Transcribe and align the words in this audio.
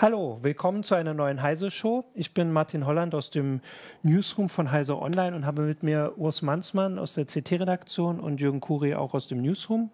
Hallo, 0.00 0.38
willkommen 0.42 0.84
zu 0.84 0.94
einer 0.94 1.12
neuen 1.12 1.42
Heise 1.42 1.72
Show. 1.72 2.04
Ich 2.14 2.32
bin 2.32 2.52
Martin 2.52 2.86
Holland 2.86 3.16
aus 3.16 3.30
dem 3.30 3.60
Newsroom 4.04 4.48
von 4.48 4.70
Heise 4.70 4.96
Online 4.96 5.34
und 5.34 5.44
habe 5.44 5.62
mit 5.62 5.82
mir 5.82 6.12
Urs 6.16 6.40
Mansmann 6.40 7.00
aus 7.00 7.14
der 7.14 7.24
CT-Redaktion 7.24 8.20
und 8.20 8.40
Jürgen 8.40 8.60
Kuri 8.60 8.94
auch 8.94 9.12
aus 9.12 9.26
dem 9.26 9.42
Newsroom. 9.42 9.90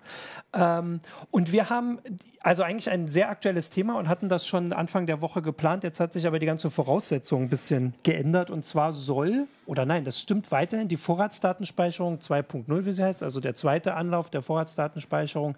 Ähm, 0.52 1.00
und 1.30 1.52
wir 1.52 1.70
haben 1.70 2.00
also 2.40 2.62
eigentlich 2.62 2.90
ein 2.90 3.08
sehr 3.08 3.30
aktuelles 3.30 3.70
Thema 3.70 3.96
und 3.98 4.11
hatten 4.11 4.29
das 4.29 4.46
schon 4.46 4.75
Anfang 4.75 5.06
der 5.06 5.22
Woche 5.22 5.40
geplant. 5.40 5.84
Jetzt 5.84 6.00
hat 6.00 6.12
sich 6.12 6.26
aber 6.26 6.39
die 6.39 6.44
ganze 6.44 6.68
Voraussetzung 6.68 7.44
ein 7.44 7.48
bisschen 7.48 7.94
geändert. 8.02 8.50
Und 8.50 8.66
zwar 8.66 8.93
soll, 8.93 9.46
oder 9.64 9.86
nein, 9.86 10.04
das 10.04 10.21
stimmt 10.21 10.52
weiterhin, 10.52 10.86
die 10.86 10.98
Vorratsdatenspeicherung 10.98 12.18
2.0, 12.18 12.84
wie 12.84 12.93
sie 12.93 13.02
heißt, 13.02 13.22
also 13.22 13.40
der 13.40 13.54
zweite 13.54 13.94
Anlauf 13.94 14.29
der 14.29 14.43
Vorratsdatenspeicherung, 14.43 15.57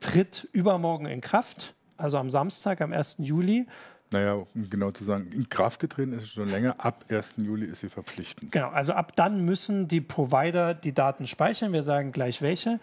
tritt 0.00 0.48
übermorgen 0.52 1.06
in 1.06 1.20
Kraft 1.20 1.76
also 1.96 2.18
am 2.18 2.30
Samstag, 2.30 2.80
am 2.80 2.92
1. 2.92 3.16
Juli. 3.18 3.66
Naja, 4.10 4.34
um 4.34 4.70
genau 4.70 4.90
zu 4.90 5.04
sagen, 5.04 5.30
in 5.32 5.48
Kraft 5.48 5.80
getreten 5.80 6.12
ist 6.12 6.22
es 6.22 6.28
schon 6.30 6.50
länger. 6.50 6.76
Ab 6.78 7.04
1. 7.08 7.34
Juli 7.38 7.66
ist 7.66 7.80
sie 7.80 7.88
verpflichtend. 7.88 8.52
Genau, 8.52 8.68
also 8.68 8.92
ab 8.92 9.12
dann 9.16 9.44
müssen 9.44 9.88
die 9.88 10.00
Provider 10.00 10.74
die 10.74 10.92
Daten 10.92 11.26
speichern. 11.26 11.72
Wir 11.72 11.82
sagen 11.82 12.12
gleich 12.12 12.40
welche. 12.42 12.78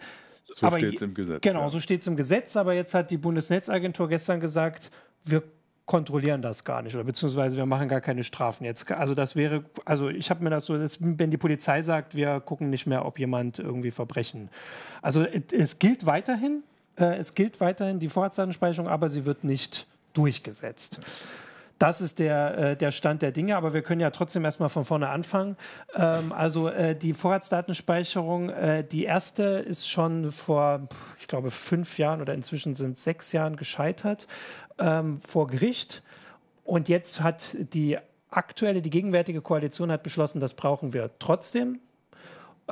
So 0.54 0.70
steht 0.70 0.96
es 0.96 1.02
im 1.02 1.14
Gesetz. 1.14 1.40
Genau, 1.40 1.62
ja. 1.62 1.68
so 1.68 1.80
steht 1.80 2.02
es 2.02 2.06
im 2.06 2.16
Gesetz. 2.16 2.56
Aber 2.56 2.74
jetzt 2.74 2.92
hat 2.94 3.10
die 3.10 3.16
Bundesnetzagentur 3.16 4.08
gestern 4.08 4.40
gesagt, 4.40 4.90
wir 5.24 5.42
kontrollieren 5.86 6.42
das 6.42 6.64
gar 6.64 6.80
nicht 6.82 6.94
oder 6.94 7.04
beziehungsweise 7.04 7.56
wir 7.56 7.66
machen 7.66 7.88
gar 7.88 8.00
keine 8.00 8.24
Strafen 8.24 8.64
jetzt. 8.64 8.90
Also 8.92 9.14
das 9.14 9.34
wäre, 9.34 9.64
also 9.84 10.08
ich 10.08 10.30
habe 10.30 10.44
mir 10.44 10.50
das 10.50 10.66
so, 10.66 10.78
dass, 10.78 10.98
wenn 11.00 11.30
die 11.30 11.36
Polizei 11.36 11.82
sagt, 11.82 12.14
wir 12.14 12.40
gucken 12.40 12.70
nicht 12.70 12.86
mehr, 12.86 13.04
ob 13.04 13.18
jemand 13.18 13.58
irgendwie 13.58 13.90
Verbrechen. 13.90 14.48
Also 15.00 15.24
es 15.24 15.78
gilt 15.78 16.06
weiterhin, 16.06 16.62
äh, 16.96 17.16
es 17.16 17.34
gilt 17.34 17.60
weiterhin 17.60 17.98
die 17.98 18.08
Vorratsdatenspeicherung, 18.08 18.88
aber 18.88 19.08
sie 19.08 19.24
wird 19.24 19.44
nicht 19.44 19.86
durchgesetzt. 20.12 21.00
Das 21.78 22.00
ist 22.00 22.20
der, 22.20 22.58
äh, 22.58 22.76
der 22.76 22.92
Stand 22.92 23.22
der 23.22 23.32
Dinge, 23.32 23.56
aber 23.56 23.74
wir 23.74 23.82
können 23.82 24.00
ja 24.00 24.10
trotzdem 24.10 24.44
erstmal 24.44 24.68
von 24.68 24.84
vorne 24.84 25.08
anfangen. 25.08 25.56
Ähm, 25.94 26.32
also 26.32 26.68
äh, 26.68 26.94
die 26.94 27.12
Vorratsdatenspeicherung, 27.12 28.52
die 28.90 29.04
erste 29.04 29.42
ist 29.42 29.88
schon 29.88 30.30
vor, 30.30 30.88
ich 31.18 31.26
glaube, 31.26 31.50
fünf 31.50 31.98
Jahren 31.98 32.20
oder 32.20 32.34
inzwischen 32.34 32.74
sind 32.74 32.98
sechs 32.98 33.32
Jahren 33.32 33.56
gescheitert 33.56 34.28
ähm, 34.78 35.20
vor 35.20 35.48
Gericht. 35.48 36.02
Und 36.64 36.88
jetzt 36.88 37.20
hat 37.20 37.56
die 37.58 37.98
aktuelle, 38.30 38.82
die 38.82 38.90
gegenwärtige 38.90 39.40
Koalition 39.40 39.90
hat 39.90 40.02
beschlossen, 40.02 40.40
das 40.40 40.54
brauchen 40.54 40.92
wir 40.92 41.10
trotzdem 41.18 41.80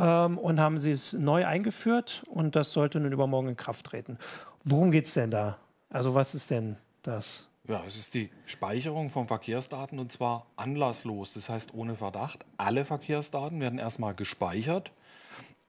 ähm, 0.00 0.38
und 0.38 0.58
haben 0.58 0.78
sie 0.78 0.90
es 0.90 1.12
neu 1.12 1.46
eingeführt 1.46 2.22
und 2.30 2.56
das 2.56 2.72
sollte 2.72 2.98
nun 2.98 3.12
übermorgen 3.12 3.48
in 3.48 3.56
Kraft 3.56 3.86
treten. 3.86 4.18
Worum 4.64 4.90
geht 4.90 5.06
es 5.06 5.14
denn 5.14 5.30
da? 5.30 5.58
Also 5.90 6.14
was 6.14 6.34
ist 6.34 6.50
denn 6.50 6.76
das? 7.02 7.46
Ja, 7.68 7.82
es 7.86 7.96
ist 7.96 8.14
die 8.14 8.30
Speicherung 8.46 9.10
von 9.10 9.28
Verkehrsdaten 9.28 9.98
und 9.98 10.10
zwar 10.10 10.46
anlasslos, 10.56 11.34
das 11.34 11.48
heißt 11.48 11.74
ohne 11.74 11.94
Verdacht. 11.94 12.44
Alle 12.56 12.84
Verkehrsdaten 12.84 13.60
werden 13.60 13.78
erstmal 13.78 14.14
gespeichert, 14.14 14.90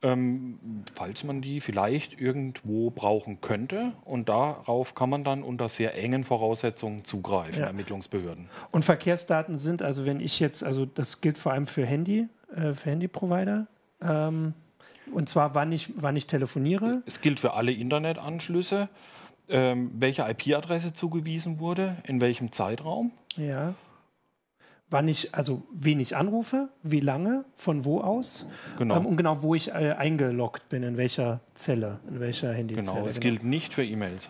ähm, 0.01 0.57
falls 0.93 1.23
man 1.23 1.41
die 1.41 1.59
vielleicht 1.59 2.19
irgendwo 2.19 2.89
brauchen 2.89 3.41
könnte. 3.41 3.91
Und 4.03 4.29
darauf 4.29 4.95
kann 4.95 5.09
man 5.09 5.23
dann 5.23 5.43
unter 5.43 5.69
sehr 5.69 5.95
engen 5.95 6.23
Voraussetzungen 6.23 7.03
zugreifen, 7.03 7.61
ja. 7.61 7.67
Ermittlungsbehörden. 7.67 8.49
Und 8.71 8.83
Verkehrsdaten 8.83 9.57
sind, 9.57 9.83
also 9.83 10.05
wenn 10.05 10.21
ich 10.21 10.39
jetzt, 10.39 10.63
also 10.63 10.85
das 10.85 11.21
gilt 11.21 11.37
vor 11.37 11.51
allem 11.51 11.67
für 11.67 11.85
Handy, 11.85 12.27
äh, 12.55 12.73
für 12.73 12.89
Handyprovider, 12.89 13.67
ähm, 14.01 14.53
und 15.11 15.29
zwar, 15.29 15.55
wann 15.55 15.71
ich, 15.71 15.91
wann 15.95 16.15
ich 16.15 16.27
telefoniere. 16.27 17.01
Es 17.05 17.21
gilt 17.21 17.39
für 17.39 17.53
alle 17.53 17.71
Internetanschlüsse, 17.71 18.89
ähm, 19.49 19.91
welche 19.95 20.23
IP-Adresse 20.23 20.93
zugewiesen 20.93 21.59
wurde, 21.59 21.97
in 22.05 22.21
welchem 22.21 22.51
Zeitraum. 22.51 23.11
Ja. 23.35 23.73
Wann 24.89 25.07
ich, 25.07 25.33
also 25.33 25.63
wen 25.73 25.99
ich 25.99 26.17
anrufe, 26.17 26.69
wie 26.83 26.99
lange, 26.99 27.45
von 27.55 27.85
wo 27.85 28.01
aus. 28.01 28.45
Genau. 28.77 28.97
Ähm, 28.97 29.05
und 29.05 29.17
genau, 29.17 29.41
wo 29.41 29.55
ich 29.55 29.69
äh, 29.69 29.95
eingeloggt 29.97 30.67
bin, 30.69 30.83
in 30.83 30.97
welcher 30.97 31.39
Zelle, 31.55 31.99
in 32.09 32.19
welcher 32.19 32.53
Handyzelle. 32.53 32.87
Genau, 32.87 33.07
es 33.07 33.19
genau. 33.19 33.31
gilt 33.31 33.43
nicht 33.43 33.73
für 33.73 33.85
E-Mails. 33.85 34.29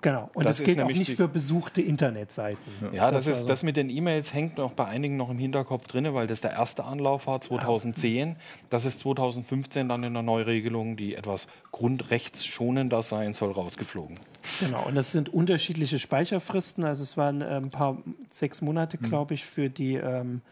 Genau, 0.00 0.30
und 0.34 0.44
das, 0.44 0.58
das 0.58 0.66
gilt 0.66 0.80
auch 0.80 0.88
nicht 0.88 1.12
für 1.12 1.28
besuchte 1.28 1.82
Internetseiten. 1.82 2.60
Ja, 2.92 3.10
das, 3.10 3.24
das 3.24 3.38
ist, 3.38 3.46
das 3.46 3.62
mit 3.62 3.76
den 3.76 3.90
E-Mails 3.90 4.32
hängt 4.32 4.58
noch 4.58 4.72
bei 4.72 4.86
einigen 4.86 5.16
noch 5.16 5.30
im 5.30 5.38
Hinterkopf 5.38 5.88
drin, 5.88 6.12
weil 6.14 6.26
das 6.26 6.40
der 6.40 6.52
erste 6.52 6.84
Anlauf 6.84 7.26
war 7.26 7.40
2010. 7.40 8.36
Das 8.70 8.84
ist 8.84 9.00
2015 9.00 9.88
dann 9.88 10.02
in 10.04 10.12
der 10.12 10.22
Neuregelung, 10.22 10.96
die 10.96 11.14
etwas 11.14 11.48
grundrechtsschonender 11.70 13.02
sein 13.02 13.34
soll, 13.34 13.52
rausgeflogen. 13.52 14.18
Genau, 14.60 14.86
und 14.86 14.94
das 14.94 15.12
sind 15.12 15.32
unterschiedliche 15.32 15.98
Speicherfristen. 15.98 16.84
Also 16.84 17.02
es 17.02 17.16
waren 17.16 17.42
ein 17.42 17.70
paar, 17.70 17.98
sechs 18.30 18.60
Monate, 18.60 18.98
hm. 18.98 19.08
glaube 19.08 19.34
ich, 19.34 19.44
für 19.44 19.70
die 19.70 19.94
ähm, 19.94 20.42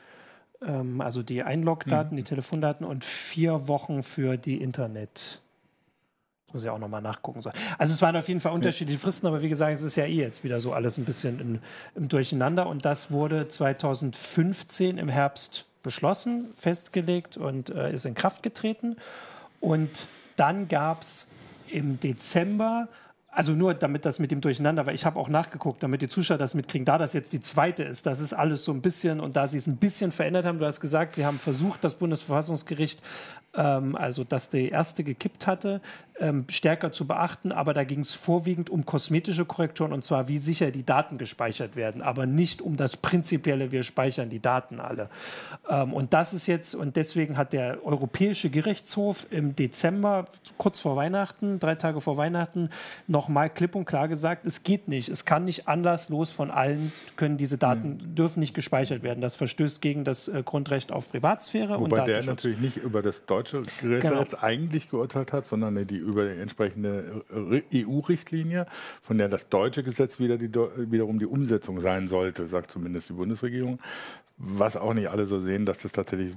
ähm, 0.63 1.01
also 1.01 1.23
die 1.23 1.43
Einlogdaten, 1.43 2.13
mhm. 2.13 2.17
die 2.17 2.25
Telefondaten 2.25 2.87
und 2.87 3.05
vier 3.05 3.69
Wochen 3.69 4.03
für 4.03 4.37
die 4.37 4.61
Internet. 4.61 5.41
Muss 6.53 6.63
ich 6.63 6.69
auch 6.69 6.79
nochmal 6.79 7.03
nachgucken. 7.03 7.41
Also 7.79 7.95
es 7.95 8.03
waren 8.03 8.17
auf 8.17 8.29
jeden 8.29 8.41
Fall 8.41 8.53
unterschiedliche 8.53 8.99
Fristen, 8.99 9.27
aber 9.27 9.43
wie 9.43 9.49
gesagt, 9.49 9.75
es 9.75 9.83
ist 9.83 9.97
ja 9.97 10.05
eh 10.05 10.17
jetzt 10.17 10.43
wieder 10.45 10.61
so 10.61 10.73
alles 10.73 10.99
ein 10.99 11.05
bisschen 11.05 11.41
in, 11.41 11.59
im 11.95 12.09
Durcheinander. 12.09 12.67
Und 12.67 12.85
das 12.85 13.11
wurde 13.11 13.49
2015 13.49 14.99
im 14.99 15.09
Herbst 15.09 15.67
beschlossen, 15.83 16.49
festgelegt 16.57 17.37
und 17.37 17.71
äh, 17.71 17.93
ist 17.93 18.05
in 18.05 18.15
Kraft 18.15 18.43
getreten. 18.43 18.97
Und 19.61 20.09
dann 20.37 20.69
gab 20.69 21.03
es 21.03 21.29
im 21.69 22.01
Dezember 22.01 22.89
also 23.33 23.53
nur 23.53 23.75
damit 23.75 24.05
das 24.05 24.19
mit 24.19 24.31
dem 24.31 24.41
Durcheinander, 24.41 24.87
weil 24.87 24.95
ich 24.95 25.07
habe 25.07 25.19
auch 25.19 25.29
nachgeguckt, 25.29 25.83
damit 25.83 26.03
die 26.03 26.09
Zuschauer 26.09 26.39
das 26.39 26.55
mitkriegen, 26.55 26.85
da 26.85 26.99
das 26.99 27.13
jetzt 27.13 27.33
die 27.33 27.41
zweite 27.41 27.85
ist, 27.85 28.07
das 28.07 28.19
ist 28.21 28.33
alles 28.33 28.65
so 28.65 28.73
ein 28.73 28.83
bisschen 28.83 29.21
und 29.21 29.37
da 29.37 29.47
sie 29.47 29.59
es 29.59 29.67
ein 29.67 29.77
bisschen 29.77 30.11
verändert 30.11 30.47
haben, 30.47 30.59
du 30.59 30.67
hast 30.67 30.81
gesagt, 30.81 31.15
sie 31.15 31.25
haben 31.25 31.39
versucht, 31.39 31.85
das 31.85 31.95
Bundesverfassungsgericht 31.95 33.01
ähm, 33.55 33.97
also 33.97 34.25
dass 34.25 34.51
die 34.51 34.69
erste 34.69 35.05
gekippt 35.05 35.47
hatte, 35.47 35.81
ähm, 36.21 36.45
stärker 36.49 36.93
zu 36.93 37.07
beachten. 37.07 37.51
Aber 37.51 37.75
da 37.75 37.85
ging 37.85 38.01
es 38.01 38.15
vorwiegend 38.15 38.71
um 38.71 38.87
kosmetische 38.87 39.45
Korrekturen 39.45 39.93
und 39.93 40.05
zwar, 40.05 40.29
wie 40.29 40.39
sicher 40.39 40.71
die 40.71 40.85
Daten 40.85 41.19
gespeichert 41.19 41.77
werden, 41.77 42.03
aber 42.03 42.27
nicht 42.27 42.63
um 42.63 42.77
das 42.77 42.97
prinzipielle, 42.97 43.73
wir 43.73 43.83
speichern 43.83 44.29
die 44.29 44.41
Daten 44.41 44.81
alle. 44.81 45.09
Ähm, 45.69 45.93
und 45.93 46.13
das 46.13 46.33
ist 46.35 46.47
jetzt, 46.47 46.75
und 46.75 46.97
deswegen 46.97 47.37
hat 47.37 47.53
der 47.53 47.85
Europäische 47.85 48.51
Gerichtshof 48.51 49.27
im 49.31 49.57
Dezember, 49.57 50.27
kurz 50.59 50.79
vor 50.79 50.97
Weihnachten, 50.97 51.59
drei 51.59 51.75
Tage 51.75 52.01
vor 52.01 52.17
Weihnachten, 52.17 52.71
nochmal 53.07 53.51
klipp 53.51 53.75
und 53.75 53.87
klar 53.87 54.09
gesagt, 54.09 54.47
es 54.47 54.63
geht 54.63 54.89
nicht. 54.89 55.09
Es 55.09 55.25
kann 55.25 55.45
nicht 55.45 55.69
anlasslos 55.69 56.31
von 56.31 56.51
allen, 56.51 56.93
können 57.17 57.37
diese 57.37 57.59
Daten, 57.59 57.95
mhm. 57.95 58.15
dürfen 58.15 58.41
nicht 58.41 58.55
gespeichert 58.55 59.03
werden. 59.03 59.21
Das 59.21 59.35
verstößt 59.37 59.81
gegen 59.81 60.05
das 60.05 60.29
äh, 60.29 60.43
Grundrecht 60.45 60.93
auf 60.93 61.11
Privatsphäre 61.11 61.81
Wobei 61.81 62.01
und 62.01 62.07
der 62.07 62.23
natürlich 62.23 62.59
nicht 62.59 62.77
über 62.77 63.03
das 63.03 63.25
deutsche 63.25 63.40
deutsche 63.41 63.63
Gericht 63.81 64.03
genau. 64.03 64.21
jetzt 64.21 64.43
eigentlich 64.43 64.89
geurteilt 64.89 65.33
hat, 65.33 65.47
sondern 65.47 65.87
die 65.87 65.97
über 65.97 66.25
die 66.25 66.41
entsprechende 66.41 67.25
EU-Richtlinie, 67.73 68.67
von 69.03 69.19
der 69.19 69.29
das 69.29 69.49
deutsche 69.49 69.83
Gesetz 69.83 70.19
wieder 70.19 70.39
die, 70.39 70.53
wiederum 70.53 71.19
die 71.19 71.27
Umsetzung 71.27 71.81
sein 71.81 72.09
sollte, 72.09 72.47
sagt 72.47 72.71
zumindest 72.71 73.09
die 73.09 73.15
Bundesregierung. 73.15 73.79
Was 74.37 74.77
auch 74.77 74.95
nicht 74.95 75.11
alle 75.11 75.27
so 75.27 75.39
sehen, 75.39 75.67
dass 75.67 75.79
das 75.79 75.93
tatsächlich 75.93 76.35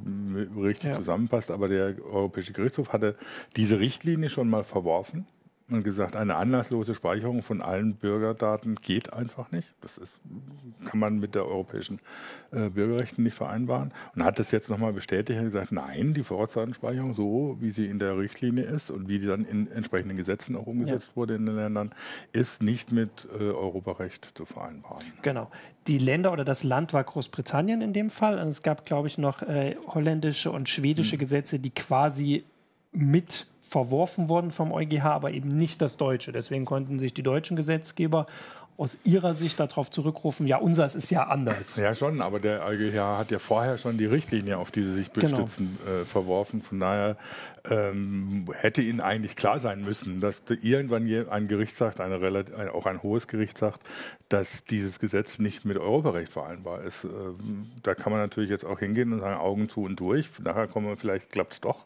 richtig 0.57 0.89
ja. 0.89 0.95
zusammenpasst. 0.95 1.51
Aber 1.51 1.69
der 1.69 1.95
Europäische 2.03 2.51
Gerichtshof 2.51 2.91
hatte 2.91 3.15
diese 3.55 3.79
Richtlinie 3.79 4.29
schon 4.29 4.49
mal 4.49 4.65
verworfen 4.65 5.25
und 5.69 5.83
gesagt, 5.83 6.15
eine 6.15 6.35
anlasslose 6.35 6.93
Speicherung 6.93 7.41
von 7.41 7.61
allen 7.61 7.95
Bürgerdaten 7.95 8.75
geht 8.75 9.13
einfach 9.13 9.51
nicht. 9.51 9.73
Das 9.81 9.97
ist, 9.97 10.11
kann 10.85 10.99
man 10.99 11.19
mit 11.19 11.35
der 11.35 11.45
europäischen 11.45 11.99
äh, 12.51 12.69
Bürgerrechten 12.69 13.23
nicht 13.23 13.35
vereinbaren. 13.35 13.93
Und 14.13 14.23
hat 14.23 14.39
das 14.39 14.51
jetzt 14.51 14.69
nochmal 14.69 14.91
bestätigt 14.91 15.39
und 15.39 15.45
gesagt, 15.45 15.71
nein, 15.71 16.13
die 16.13 16.23
Vorratsdatenspeicherung, 16.23 17.13
so 17.13 17.57
wie 17.59 17.71
sie 17.71 17.87
in 17.87 17.99
der 17.99 18.17
Richtlinie 18.17 18.65
ist 18.65 18.91
und 18.91 19.07
wie 19.07 19.19
die 19.19 19.27
dann 19.27 19.45
in 19.45 19.71
entsprechenden 19.71 20.17
Gesetzen 20.17 20.55
auch 20.57 20.67
umgesetzt 20.67 21.09
ja. 21.11 21.15
wurde 21.15 21.35
in 21.35 21.45
den 21.45 21.55
Ländern, 21.55 21.91
ist 22.33 22.61
nicht 22.61 22.91
mit 22.91 23.27
äh, 23.39 23.43
Europarecht 23.43 24.31
zu 24.35 24.45
vereinbaren. 24.45 25.05
Genau. 25.21 25.49
Die 25.87 25.97
Länder 25.97 26.33
oder 26.33 26.45
das 26.45 26.63
Land 26.63 26.93
war 26.93 27.03
Großbritannien 27.03 27.81
in 27.81 27.93
dem 27.93 28.09
Fall. 28.09 28.37
Und 28.37 28.49
es 28.49 28.63
gab, 28.63 28.85
glaube 28.85 29.07
ich, 29.07 29.17
noch 29.17 29.41
äh, 29.41 29.75
holländische 29.87 30.51
und 30.51 30.67
schwedische 30.67 31.13
hm. 31.13 31.19
Gesetze, 31.19 31.59
die 31.59 31.71
quasi 31.71 32.43
mit 32.91 33.47
verworfen 33.73 34.29
worden 34.29 34.51
vom 34.51 34.71
EuGH, 34.71 35.03
aber 35.03 35.31
eben 35.31 35.57
nicht 35.57 35.81
das 35.81 35.97
Deutsche. 35.97 36.31
Deswegen 36.31 36.63
konnten 36.63 36.99
sich 36.99 37.13
die 37.13 37.23
deutschen 37.23 37.57
Gesetzgeber 37.57 38.27
aus 38.77 38.99
Ihrer 39.03 39.33
Sicht 39.33 39.59
darauf 39.59 39.89
zurückrufen, 39.89 40.47
ja, 40.47 40.57
unseres 40.57 40.95
ist 40.95 41.09
ja 41.09 41.23
anders. 41.23 41.75
Ja, 41.75 41.93
schon, 41.95 42.21
aber 42.21 42.39
der 42.39 42.65
EuGH 42.65 43.17
hat 43.17 43.31
ja 43.31 43.39
vorher 43.39 43.77
schon 43.77 43.97
die 43.97 44.05
Richtlinie, 44.05 44.57
auf 44.57 44.71
die 44.71 44.83
sie 44.83 44.93
sich 44.93 45.11
bestützen, 45.11 45.77
genau. 45.83 46.01
äh, 46.01 46.05
verworfen. 46.05 46.61
Von 46.61 46.79
daher 46.79 47.17
ähm, 47.69 48.45
hätte 48.53 48.81
Ihnen 48.81 48.99
eigentlich 48.99 49.35
klar 49.35 49.59
sein 49.59 49.83
müssen, 49.83 50.19
dass 50.19 50.41
irgendwann 50.61 51.07
ein 51.29 51.47
Gericht 51.47 51.77
sagt, 51.77 52.01
eine 52.01 52.19
relativ, 52.19 52.53
auch 52.73 52.85
ein 52.85 53.01
hohes 53.01 53.27
Gericht 53.27 53.57
sagt, 53.57 53.79
dass 54.27 54.65
dieses 54.65 54.99
Gesetz 54.99 55.39
nicht 55.39 55.63
mit 55.63 55.77
Europarecht 55.77 56.31
vereinbar 56.31 56.81
ist. 56.83 57.03
Ähm, 57.03 57.71
da 57.83 57.95
kann 57.95 58.11
man 58.11 58.21
natürlich 58.21 58.49
jetzt 58.49 58.65
auch 58.65 58.79
hingehen 58.79 59.13
und 59.13 59.19
sagen, 59.21 59.39
Augen 59.39 59.69
zu 59.69 59.83
und 59.83 59.99
durch. 59.99 60.27
Nachher 60.43 60.67
kommen 60.67 60.87
wir, 60.87 60.97
vielleicht 60.97 61.29
klappt 61.31 61.53
es 61.53 61.61
doch. 61.61 61.85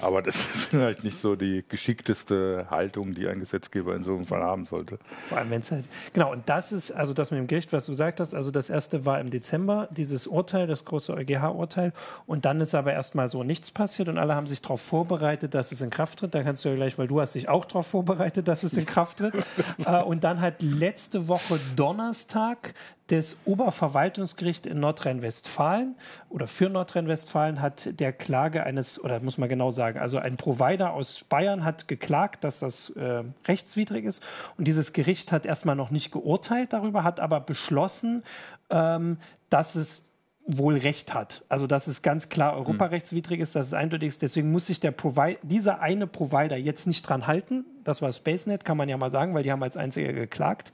Aber 0.00 0.22
das 0.22 0.36
ist 0.54 0.66
vielleicht 0.66 1.02
nicht 1.02 1.18
so 1.18 1.34
die 1.34 1.64
geschickteste 1.68 2.66
Haltung, 2.70 3.14
die 3.14 3.26
ein 3.26 3.40
Gesetzgeber 3.40 3.96
in 3.96 4.04
so 4.04 4.14
einem 4.14 4.26
Fall 4.26 4.42
haben 4.42 4.66
sollte. 4.66 4.98
Vor 5.24 5.38
allem, 5.38 5.50
wenn 5.50 5.60
es 5.60 5.72
halt, 5.72 5.84
Genau, 6.12 6.32
und 6.32 6.48
das 6.48 6.72
ist, 6.72 6.92
also 6.92 7.12
das 7.12 7.30
mit 7.30 7.38
dem 7.38 7.46
Gericht, 7.46 7.72
was 7.72 7.86
du 7.86 7.92
gesagt 7.92 8.20
hast, 8.20 8.34
also 8.34 8.50
das 8.50 8.70
erste 8.70 9.04
war 9.04 9.20
im 9.20 9.30
Dezember, 9.30 9.88
dieses 9.90 10.26
Urteil, 10.26 10.66
das 10.66 10.84
große 10.84 11.12
EuGH-Urteil, 11.14 11.92
und 12.26 12.44
dann 12.44 12.60
ist 12.60 12.74
aber 12.74 12.92
erstmal 12.92 13.28
so 13.28 13.42
nichts 13.42 13.70
passiert 13.70 14.08
und 14.08 14.18
alle 14.18 14.34
haben 14.34 14.46
sich 14.46 14.60
darauf 14.60 14.80
vorbereitet, 14.80 15.07
dass 15.08 15.72
es 15.72 15.80
in 15.80 15.90
Kraft 15.90 16.18
tritt. 16.18 16.34
Da 16.34 16.42
kannst 16.42 16.64
du 16.64 16.68
ja 16.68 16.74
gleich, 16.74 16.98
weil 16.98 17.08
du 17.08 17.20
hast 17.20 17.34
dich 17.34 17.48
auch 17.48 17.64
darauf 17.64 17.86
vorbereitet, 17.86 18.48
dass 18.48 18.62
es 18.62 18.74
in 18.74 18.86
Kraft 18.86 19.18
tritt. 19.18 19.34
äh, 19.84 20.02
und 20.02 20.24
dann 20.24 20.40
hat 20.40 20.62
letzte 20.62 21.28
Woche 21.28 21.58
Donnerstag 21.76 22.74
das 23.08 23.38
Oberverwaltungsgericht 23.46 24.66
in 24.66 24.80
Nordrhein-Westfalen 24.80 25.96
oder 26.28 26.46
für 26.46 26.68
Nordrhein-Westfalen 26.68 27.60
hat 27.60 27.98
der 27.98 28.12
Klage 28.12 28.64
eines, 28.64 29.02
oder 29.02 29.20
muss 29.20 29.38
man 29.38 29.48
genau 29.48 29.70
sagen, 29.70 29.98
also 29.98 30.18
ein 30.18 30.36
Provider 30.36 30.92
aus 30.92 31.24
Bayern 31.24 31.64
hat 31.64 31.88
geklagt, 31.88 32.44
dass 32.44 32.60
das 32.60 32.90
äh, 32.90 33.24
rechtswidrig 33.46 34.04
ist. 34.04 34.22
Und 34.58 34.68
dieses 34.68 34.92
Gericht 34.92 35.32
hat 35.32 35.46
erstmal 35.46 35.74
noch 35.74 35.90
nicht 35.90 36.12
geurteilt 36.12 36.74
darüber, 36.74 37.02
hat 37.02 37.18
aber 37.18 37.40
beschlossen, 37.40 38.22
ähm, 38.68 39.16
dass 39.48 39.74
es 39.74 40.02
wohl 40.48 40.78
Recht 40.78 41.12
hat. 41.12 41.44
Also 41.50 41.66
dass 41.66 41.86
es 41.86 42.00
ganz 42.00 42.30
klar 42.30 42.56
europarechtswidrig 42.56 43.38
ist, 43.40 43.54
dass 43.54 43.66
es 43.68 43.74
eindeutig 43.74 44.08
ist. 44.08 44.22
Deswegen 44.22 44.50
muss 44.50 44.66
sich 44.66 44.80
der 44.80 44.90
Provi 44.90 45.36
dieser 45.42 45.80
eine 45.80 46.06
Provider 46.06 46.56
jetzt 46.56 46.86
nicht 46.86 47.02
dran 47.02 47.26
halten. 47.26 47.66
Das 47.84 48.00
war 48.00 48.10
SpaceNet, 48.10 48.64
kann 48.64 48.78
man 48.78 48.88
ja 48.88 48.96
mal 48.96 49.10
sagen, 49.10 49.34
weil 49.34 49.42
die 49.42 49.52
haben 49.52 49.62
als 49.62 49.76
einziger 49.76 50.14
geklagt. 50.14 50.72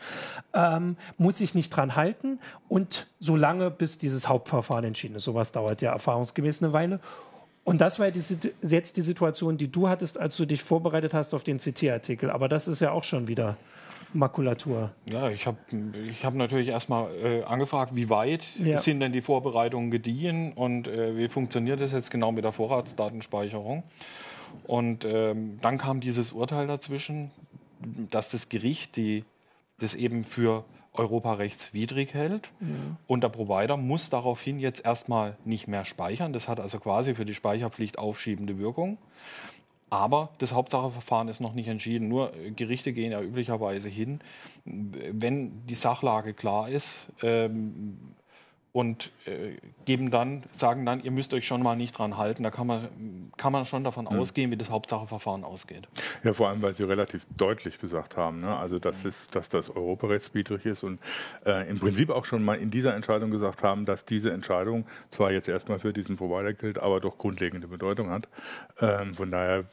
Ähm, 0.55 0.97
muss 1.19 1.39
sich 1.39 1.57
nicht 1.57 1.71
dran 1.71 1.97
halten 1.97 2.39
und 2.69 3.09
so 3.19 3.35
lange, 3.35 3.71
bis 3.71 3.99
dieses 3.99 4.29
Hauptverfahren 4.29 4.85
entschieden 4.85 5.17
ist. 5.17 5.25
Sowas 5.25 5.51
dauert 5.51 5.83
ja 5.83 5.93
erfahrungsgemäß 5.93 6.63
eine 6.63 6.73
Weile. 6.73 7.01
Und 7.65 7.81
das 7.81 7.99
war 7.99 8.11
die, 8.13 8.23
jetzt 8.63 8.97
die 8.97 9.03
Situation, 9.03 9.57
die 9.57 9.73
du 9.73 9.89
hattest, 9.89 10.21
als 10.21 10.37
du 10.37 10.45
dich 10.45 10.63
vorbereitet 10.63 11.15
hast 11.15 11.35
auf 11.35 11.43
den 11.43 11.59
CT-Artikel. 11.59 12.31
Aber 12.31 12.49
das 12.49 12.69
ist 12.69 12.81
ja 12.81 12.93
auch 12.93 13.05
schon 13.05 13.27
wieder 13.27 13.57
Makulatur. 14.15 14.93
Ja, 15.11 15.29
ich 15.29 15.47
habe 15.47 15.59
ich 16.09 16.25
hab 16.25 16.35
natürlich 16.35 16.69
erstmal 16.69 17.11
äh, 17.23 17.43
angefragt, 17.43 17.95
wie 17.95 18.09
weit 18.09 18.47
ja. 18.59 18.77
sind 18.77 19.01
denn 19.01 19.13
die 19.13 19.21
Vorbereitungen 19.21 19.91
gediehen 19.91 20.53
und 20.53 20.89
äh, 20.89 21.17
wie 21.17 21.29
funktioniert 21.29 21.81
das 21.81 21.93
jetzt 21.93 22.11
genau 22.11 22.33
mit 22.33 22.45
der 22.45 22.53
Vorratsdatenspeicherung. 22.53 23.83
Und 24.67 25.05
ähm, 25.05 25.59
dann 25.61 25.79
kam 25.79 26.01
dieses 26.01 26.33
Urteil 26.33 26.67
dazwischen, 26.67 27.33
dass 28.11 28.31
das 28.31 28.49
Gericht 28.49 28.97
die, 28.97 29.25
das 29.79 29.95
eben 29.95 30.25
für 30.25 30.65
europarechtswidrig 30.93 32.15
hält. 32.15 32.51
Ja. 32.61 32.67
Und 33.07 33.25
der 33.25 33.29
Provider 33.29 33.77
muss 33.77 34.11
daraufhin 34.11 34.61
jetzt 34.61 34.85
erstmal 34.85 35.37
nicht 35.45 35.67
mehr 35.67 35.85
speichern. 35.85 36.33
Das 36.33 36.49
hat 36.49 36.61
also 36.61 36.79
quasi 36.79 37.15
für 37.15 37.25
die 37.25 37.35
Speicherpflicht 37.35 37.99
aufschiebende 37.99 38.59
Wirkung. 38.59 38.99
Aber 39.95 40.31
das 40.39 40.53
Hauptsacheverfahren 40.53 41.29
ist 41.29 41.41
noch 41.41 41.55
nicht 41.55 41.69
entschieden. 41.69 42.09
Nur 42.09 42.33
Gerichte 42.57 42.93
gehen 42.93 43.13
ja 43.13 43.23
üblicherweise 43.23 43.89
hin, 43.89 44.19
wenn 44.65 45.65
die 45.67 45.77
Sachlage 45.77 46.35
klar 46.35 46.69
ist, 46.69 47.07
ähm, 47.23 47.97
und 48.75 49.13
äh, 49.27 49.57
geben 49.85 50.11
dann, 50.11 50.43
sagen 50.51 50.85
dann, 50.85 51.01
ihr 51.01 51.13
müsst 51.13 51.33
euch 51.33 51.47
schon 51.47 51.63
mal 51.63 51.77
nicht 51.77 51.97
dran 51.97 52.17
halten. 52.17 52.43
Da 52.43 52.51
kann 52.51 52.67
man, 52.67 53.31
kann 53.37 53.53
man 53.53 53.67
schon 53.67 53.85
davon 53.85 54.09
mhm. 54.11 54.19
ausgehen, 54.19 54.51
wie 54.51 54.57
das 54.57 54.69
Hauptsacheverfahren 54.69 55.45
ausgeht. 55.45 55.87
Ja, 56.25 56.33
vor 56.33 56.49
allem, 56.49 56.61
weil 56.61 56.75
Sie 56.75 56.83
relativ 56.83 57.25
deutlich 57.37 57.79
gesagt 57.79 58.17
haben, 58.17 58.41
ne? 58.41 58.57
also 58.57 58.81
dass, 58.81 59.05
es, 59.05 59.29
dass 59.31 59.49
das 59.49 59.71
europarechtswidrig 59.71 60.67
ist 60.67 60.83
und 60.83 60.99
äh, 61.47 61.71
im 61.71 61.79
Prinzip 61.79 62.11
auch 62.11 62.25
schon 62.25 62.43
mal 62.43 62.57
in 62.57 62.73
dieser 62.73 62.97
Entscheidung 62.97 63.31
gesagt 63.31 63.63
haben, 63.63 63.87
dass 63.87 64.05
diese 64.07 64.33
Entscheidung 64.33 64.87
zwar 65.11 65.31
jetzt 65.31 65.49
erstmal 65.49 65.79
für 65.79 65.93
diesen 65.93 66.17
Provider 66.17 66.53
gilt, 66.53 66.81
aber 66.81 66.99
doch 66.99 67.17
grundlegende 67.17 67.69
Bedeutung 67.69 68.11
hat. 68.11 68.29
Ähm, 68.81 69.15
von 69.15 69.31
daher 69.31 69.67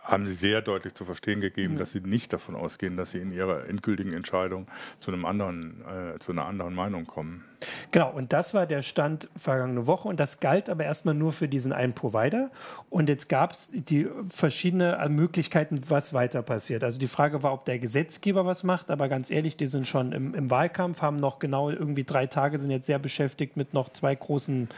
haben 0.00 0.26
Sie 0.26 0.34
sehr 0.34 0.62
deutlich 0.62 0.94
zu 0.94 1.04
verstehen 1.04 1.42
gegeben, 1.42 1.74
mhm. 1.74 1.78
dass 1.78 1.92
Sie 1.92 2.00
nicht 2.00 2.32
davon 2.32 2.56
ausgehen, 2.56 2.96
dass 2.96 3.10
Sie 3.10 3.18
in 3.18 3.32
Ihrer 3.32 3.68
endgültigen 3.68 4.14
Entscheidung 4.14 4.66
zu 5.00 5.12
einem 5.12 5.26
anderen, 5.26 5.82
äh, 5.82 6.18
zu 6.20 6.32
einer 6.32 6.46
anderen 6.46 6.74
Meinung 6.74 7.06
kommen. 7.06 7.44
Genau, 7.90 8.10
und 8.10 8.32
das 8.32 8.54
war 8.54 8.66
der 8.66 8.82
Stand 8.82 9.28
vergangene 9.36 9.86
Woche 9.86 10.08
und 10.08 10.20
das 10.20 10.40
galt 10.40 10.68
aber 10.68 10.84
erstmal 10.84 11.14
nur 11.14 11.32
für 11.32 11.48
diesen 11.48 11.72
einen 11.72 11.92
Provider. 11.92 12.50
Und 12.90 13.08
jetzt 13.08 13.28
gab 13.28 13.52
es 13.52 13.70
die 13.72 14.08
verschiedenen 14.26 15.14
Möglichkeiten, 15.14 15.80
was 15.88 16.12
weiter 16.14 16.42
passiert. 16.42 16.84
Also 16.84 16.98
die 16.98 17.06
Frage 17.06 17.42
war, 17.42 17.52
ob 17.52 17.64
der 17.64 17.78
Gesetzgeber 17.78 18.46
was 18.46 18.62
macht, 18.62 18.90
aber 18.90 19.08
ganz 19.08 19.30
ehrlich, 19.30 19.56
die 19.56 19.66
sind 19.66 19.86
schon 19.86 20.12
im, 20.12 20.34
im 20.34 20.50
Wahlkampf, 20.50 21.02
haben 21.02 21.16
noch 21.16 21.38
genau 21.38 21.70
irgendwie 21.70 22.04
drei 22.04 22.26
Tage, 22.26 22.58
sind 22.58 22.70
jetzt 22.70 22.86
sehr 22.86 22.98
beschäftigt 22.98 23.56
mit 23.56 23.74
noch 23.74 23.90
zwei 23.92 24.14
großen 24.14 24.68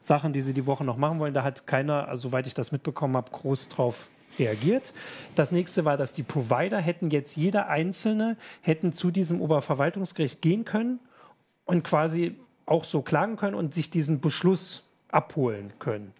Sachen, 0.00 0.32
die 0.32 0.40
sie 0.40 0.54
die 0.54 0.66
Woche 0.66 0.84
noch 0.84 0.96
machen 0.96 1.18
wollen. 1.18 1.34
Da 1.34 1.42
hat 1.42 1.66
keiner, 1.66 2.08
also, 2.08 2.28
soweit 2.28 2.46
ich 2.46 2.54
das 2.54 2.72
mitbekommen 2.72 3.16
habe, 3.16 3.30
groß 3.30 3.68
drauf 3.68 4.08
reagiert. 4.38 4.92
Das 5.34 5.52
nächste 5.52 5.84
war, 5.84 5.96
dass 5.96 6.12
die 6.12 6.22
Provider 6.22 6.78
hätten 6.78 7.10
jetzt 7.10 7.36
jeder 7.36 7.68
einzelne 7.68 8.36
hätten 8.62 8.92
zu 8.92 9.10
diesem 9.10 9.40
Oberverwaltungsgericht 9.40 10.42
gehen 10.42 10.64
können 10.64 10.98
und 11.64 11.84
quasi 11.84 12.38
auch 12.66 12.84
so 12.84 13.02
klagen 13.02 13.36
können 13.36 13.54
und 13.54 13.74
sich 13.74 13.90
diesen 13.90 14.20
Beschluss 14.20 14.90
abholen 15.08 15.72
können. 15.78 16.12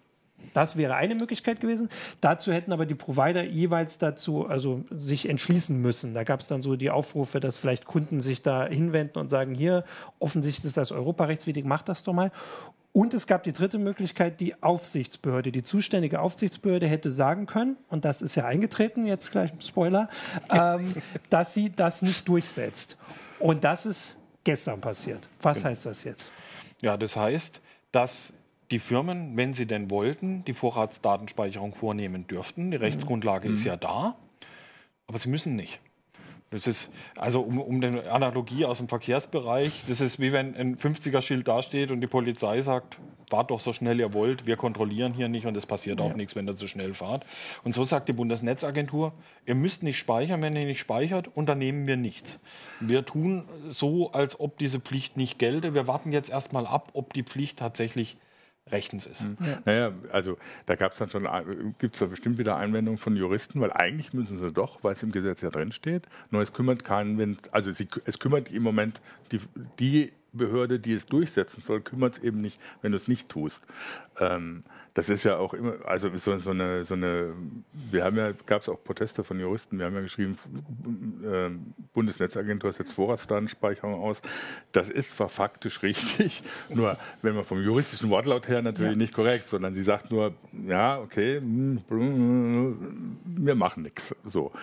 Das 0.53 0.77
wäre 0.77 0.95
eine 0.95 1.15
Möglichkeit 1.15 1.59
gewesen. 1.59 1.89
Dazu 2.21 2.53
hätten 2.53 2.71
aber 2.71 2.85
die 2.85 2.95
Provider 2.95 3.43
jeweils 3.43 3.97
dazu, 3.97 4.47
also 4.47 4.85
sich 4.91 5.27
entschließen 5.27 5.81
müssen. 5.81 6.13
Da 6.13 6.23
gab 6.23 6.39
es 6.39 6.47
dann 6.47 6.61
so 6.61 6.75
die 6.75 6.91
Aufrufe, 6.91 7.39
dass 7.39 7.57
vielleicht 7.57 7.85
Kunden 7.85 8.21
sich 8.21 8.41
da 8.41 8.65
hinwenden 8.65 9.19
und 9.19 9.29
sagen, 9.29 9.53
hier, 9.53 9.83
offensichtlich 10.19 10.65
ist 10.65 10.77
das 10.77 10.91
europarechtswidrig, 10.91 11.65
macht 11.65 11.89
das 11.89 12.03
doch 12.03 12.13
mal. 12.13 12.31
Und 12.93 13.13
es 13.13 13.27
gab 13.27 13.43
die 13.43 13.51
dritte 13.51 13.77
Möglichkeit, 13.77 14.39
die 14.39 14.63
Aufsichtsbehörde. 14.63 15.51
Die 15.51 15.63
zuständige 15.63 16.21
Aufsichtsbehörde 16.21 16.87
hätte 16.87 17.11
sagen 17.11 17.45
können, 17.45 17.75
und 17.89 18.05
das 18.05 18.21
ist 18.21 18.35
ja 18.35 18.45
eingetreten, 18.45 19.05
jetzt 19.05 19.31
gleich 19.31 19.51
Spoiler, 19.59 20.07
ähm, 20.49 20.93
dass 21.29 21.53
sie 21.53 21.69
das 21.69 22.01
nicht 22.01 22.25
durchsetzt. 22.29 22.97
Und 23.39 23.65
das 23.65 23.85
ist 23.85 24.17
gestern 24.45 24.79
passiert. 24.79 25.27
Was 25.41 25.57
genau. 25.57 25.71
heißt 25.71 25.85
das 25.85 26.05
jetzt? 26.05 26.31
Ja, 26.81 26.95
das 26.95 27.17
heißt, 27.17 27.59
dass 27.91 28.33
die 28.71 28.79
Firmen, 28.79 29.35
wenn 29.35 29.53
sie 29.53 29.65
denn 29.65 29.91
wollten, 29.91 30.45
die 30.45 30.53
Vorratsdatenspeicherung 30.53 31.75
vornehmen 31.75 32.27
dürften. 32.27 32.71
Die 32.71 32.77
Rechtsgrundlage 32.77 33.49
mhm. 33.49 33.55
ist 33.55 33.65
ja 33.65 33.75
da, 33.75 34.15
aber 35.07 35.19
sie 35.19 35.29
müssen 35.29 35.55
nicht. 35.55 35.81
Das 36.51 36.67
ist, 36.67 36.91
also 37.17 37.41
um, 37.41 37.59
um 37.59 37.83
eine 37.83 38.09
Analogie 38.09 38.65
aus 38.65 38.77
dem 38.77 38.87
Verkehrsbereich, 38.87 39.83
das 39.87 39.99
ist 39.99 40.19
wie 40.19 40.31
wenn 40.31 40.55
ein 40.55 40.77
50er-Schild 40.77 41.47
dasteht 41.47 41.91
und 41.91 42.01
die 42.01 42.07
Polizei 42.07 42.61
sagt, 42.61 42.97
fahrt 43.29 43.51
doch 43.51 43.59
so 43.59 43.73
schnell 43.73 43.99
ihr 43.99 44.13
wollt, 44.13 44.45
wir 44.45 44.55
kontrollieren 44.55 45.13
hier 45.13 45.27
nicht 45.27 45.45
und 45.47 45.57
es 45.57 45.65
passiert 45.65 45.99
auch 45.99 46.11
ja. 46.11 46.15
nichts, 46.15 46.35
wenn 46.35 46.47
ihr 46.47 46.55
zu 46.55 46.67
schnell 46.67 46.93
fahrt. 46.93 47.25
Und 47.63 47.73
so 47.73 47.83
sagt 47.83 48.07
die 48.07 48.13
Bundesnetzagentur, 48.13 49.13
ihr 49.45 49.55
müsst 49.55 49.83
nicht 49.83 49.97
speichern, 49.97 50.41
wenn 50.41 50.55
ihr 50.55 50.65
nicht 50.65 50.79
speichert, 50.79 51.29
unternehmen 51.35 51.87
wir 51.87 51.97
nichts. 51.97 52.39
Wir 52.79 53.05
tun 53.05 53.45
so, 53.69 54.11
als 54.11 54.39
ob 54.39 54.57
diese 54.57 54.79
Pflicht 54.79 55.17
nicht 55.17 55.39
gelte. 55.39 55.73
Wir 55.73 55.87
warten 55.87 56.11
jetzt 56.11 56.29
erstmal 56.29 56.67
ab, 56.67 56.91
ob 56.93 57.13
die 57.13 57.23
Pflicht 57.23 57.57
tatsächlich 57.57 58.17
rechtens 58.71 59.05
ist. 59.05 59.23
Mhm. 59.23 59.37
Ja. 59.41 59.61
Naja, 59.65 59.91
also 60.11 60.37
da 60.65 60.75
gab 60.75 60.93
es 60.93 60.97
dann 60.97 61.09
schon, 61.09 61.27
gibt 61.79 61.95
es 61.95 61.99
da 61.99 62.07
bestimmt 62.07 62.37
wieder 62.37 62.57
Einwendungen 62.57 62.97
von 62.97 63.15
Juristen, 63.15 63.61
weil 63.61 63.71
eigentlich 63.71 64.13
müssen 64.13 64.39
sie 64.39 64.51
doch, 64.51 64.83
weil 64.83 64.93
es 64.93 65.03
im 65.03 65.11
Gesetz 65.11 65.41
ja 65.41 65.51
drin 65.51 65.71
steht, 65.71 66.03
nur 66.31 66.41
es 66.41 66.51
kümmert 66.51 66.83
keinen, 66.83 67.17
wenn, 67.17 67.37
also 67.51 67.71
sie, 67.71 67.87
es 68.05 68.17
kümmert 68.17 68.51
im 68.51 68.63
Moment 68.63 69.01
die, 69.31 69.39
die 69.79 70.11
Behörde, 70.33 70.79
die 70.79 70.93
es 70.93 71.05
durchsetzen 71.05 71.63
soll, 71.65 71.81
kümmert 71.81 72.17
es 72.17 72.23
eben 72.23 72.41
nicht, 72.41 72.59
wenn 72.81 72.91
du 72.91 72.97
es 72.97 73.07
nicht 73.07 73.29
tust. 73.29 73.63
Ähm, 74.19 74.63
das 74.95 75.09
ist 75.09 75.25
ja 75.25 75.35
auch 75.35 75.53
immer, 75.53 75.73
also 75.83 76.09
so, 76.15 76.39
so, 76.39 76.51
eine, 76.51 76.85
so 76.85 76.93
eine, 76.93 77.33
wir 77.73 78.05
haben 78.05 78.15
ja, 78.15 78.31
gab 78.45 78.61
es 78.61 78.69
auch 78.69 78.81
Proteste 78.81 79.25
von 79.25 79.37
Juristen, 79.37 79.77
wir 79.77 79.87
haben 79.87 79.95
ja 79.95 79.99
geschrieben, 79.99 80.37
äh, 81.21 81.49
Bundesnetzagentur 81.93 82.71
setzt 82.71 82.93
Vorratsdatenspeicherung 82.93 83.95
aus. 83.95 84.21
Das 84.71 84.89
ist 84.89 85.11
zwar 85.11 85.27
faktisch 85.27 85.83
richtig, 85.83 86.43
nur 86.69 86.95
wenn 87.21 87.35
man 87.35 87.43
vom 87.43 87.61
juristischen 87.61 88.09
Wortlaut 88.09 88.47
her 88.47 88.61
natürlich 88.61 88.93
ja. 88.93 88.97
nicht 88.97 89.13
korrekt, 89.13 89.49
sondern 89.49 89.75
sie 89.75 89.83
sagt 89.83 90.11
nur, 90.11 90.33
ja, 90.65 90.97
okay, 90.99 91.41
wir 91.41 93.55
machen 93.55 93.83
nichts. 93.83 94.15
So. 94.23 94.53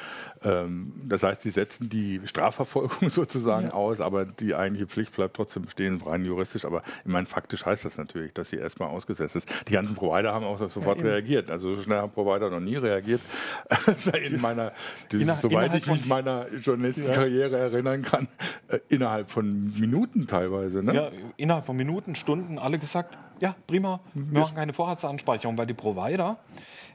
Ähm, 0.43 0.95
das 1.05 1.25
heißt, 1.25 1.43
sie 1.43 1.51
setzen 1.51 1.91
die 1.91 2.23
Strafverfolgung 2.25 3.11
sozusagen 3.11 3.67
ja. 3.67 3.75
aus, 3.75 4.01
aber 4.01 4.25
die 4.25 4.55
eigentliche 4.55 4.87
Pflicht 4.87 5.15
bleibt 5.15 5.37
trotzdem 5.37 5.65
bestehen, 5.65 6.01
rein 6.01 6.25
juristisch. 6.25 6.65
Aber 6.65 6.83
ich 7.05 7.13
meine, 7.13 7.27
faktisch 7.27 7.67
heißt 7.67 7.85
das 7.85 7.99
natürlich, 7.99 8.33
dass 8.33 8.49
sie 8.49 8.57
erstmal 8.57 8.89
ausgesetzt 8.89 9.37
ist. 9.37 9.69
Die 9.69 9.73
ganzen 9.73 9.95
Provider 9.95 10.22
Provider 10.23 10.35
haben 10.35 10.45
auch 10.45 10.71
sofort 10.71 11.01
ja, 11.01 11.07
reagiert. 11.07 11.51
Also 11.51 11.75
so 11.75 11.83
schnell 11.83 11.99
haben 11.99 12.13
Provider 12.13 12.51
noch 12.51 12.61
nie 12.61 12.77
reagiert. 12.77 13.21
in 14.25 14.41
meiner, 14.41 14.73
die, 15.11 15.23
Inner, 15.23 15.37
soweit 15.37 15.75
ich 15.75 15.87
mich 15.87 16.07
meiner 16.07 16.47
Journalistenkarriere 16.55 17.51
ja. 17.51 17.65
erinnern 17.65 18.03
kann, 18.03 18.29
äh, 18.69 18.79
innerhalb 18.89 19.31
von 19.31 19.73
Minuten 19.79 20.27
teilweise. 20.27 20.83
Ne? 20.83 20.95
Ja, 20.95 21.11
innerhalb 21.37 21.67
von 21.67 21.77
Minuten, 21.77 22.15
Stunden, 22.15 22.59
alle 22.59 22.79
gesagt, 22.79 23.17
ja, 23.41 23.57
prima, 23.67 24.01
wir 24.15 24.41
machen 24.41 24.55
keine 24.55 24.73
Vorratsanspeicherung, 24.73 25.59
weil 25.59 25.67
die 25.67 25.75
Provider, 25.75 26.39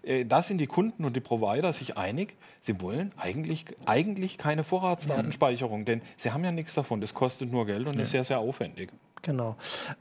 äh, 0.03 0.25
da 0.25 0.41
sind 0.41 0.59
die 0.59 0.67
Kunden 0.67 1.03
und 1.03 1.15
die 1.15 1.19
Provider 1.19 1.73
sich 1.73 1.97
einig, 1.97 2.37
sie 2.61 2.79
wollen 2.79 3.11
eigentlich, 3.17 3.65
eigentlich 3.85 4.37
keine 4.37 4.63
Vorratsdatenspeicherung, 4.63 5.83
denn 5.83 6.01
sie 6.15 6.31
haben 6.31 6.43
ja 6.45 6.51
nichts 6.51 6.73
davon, 6.73 7.01
das 7.01 7.13
kostet 7.13 7.51
nur 7.51 7.65
Geld 7.65 7.87
und 7.87 7.95
ja. 7.95 8.03
ist 8.03 8.11
sehr, 8.11 8.23
sehr 8.23 8.39
aufwendig. 8.39 8.91
Genau. 9.21 9.55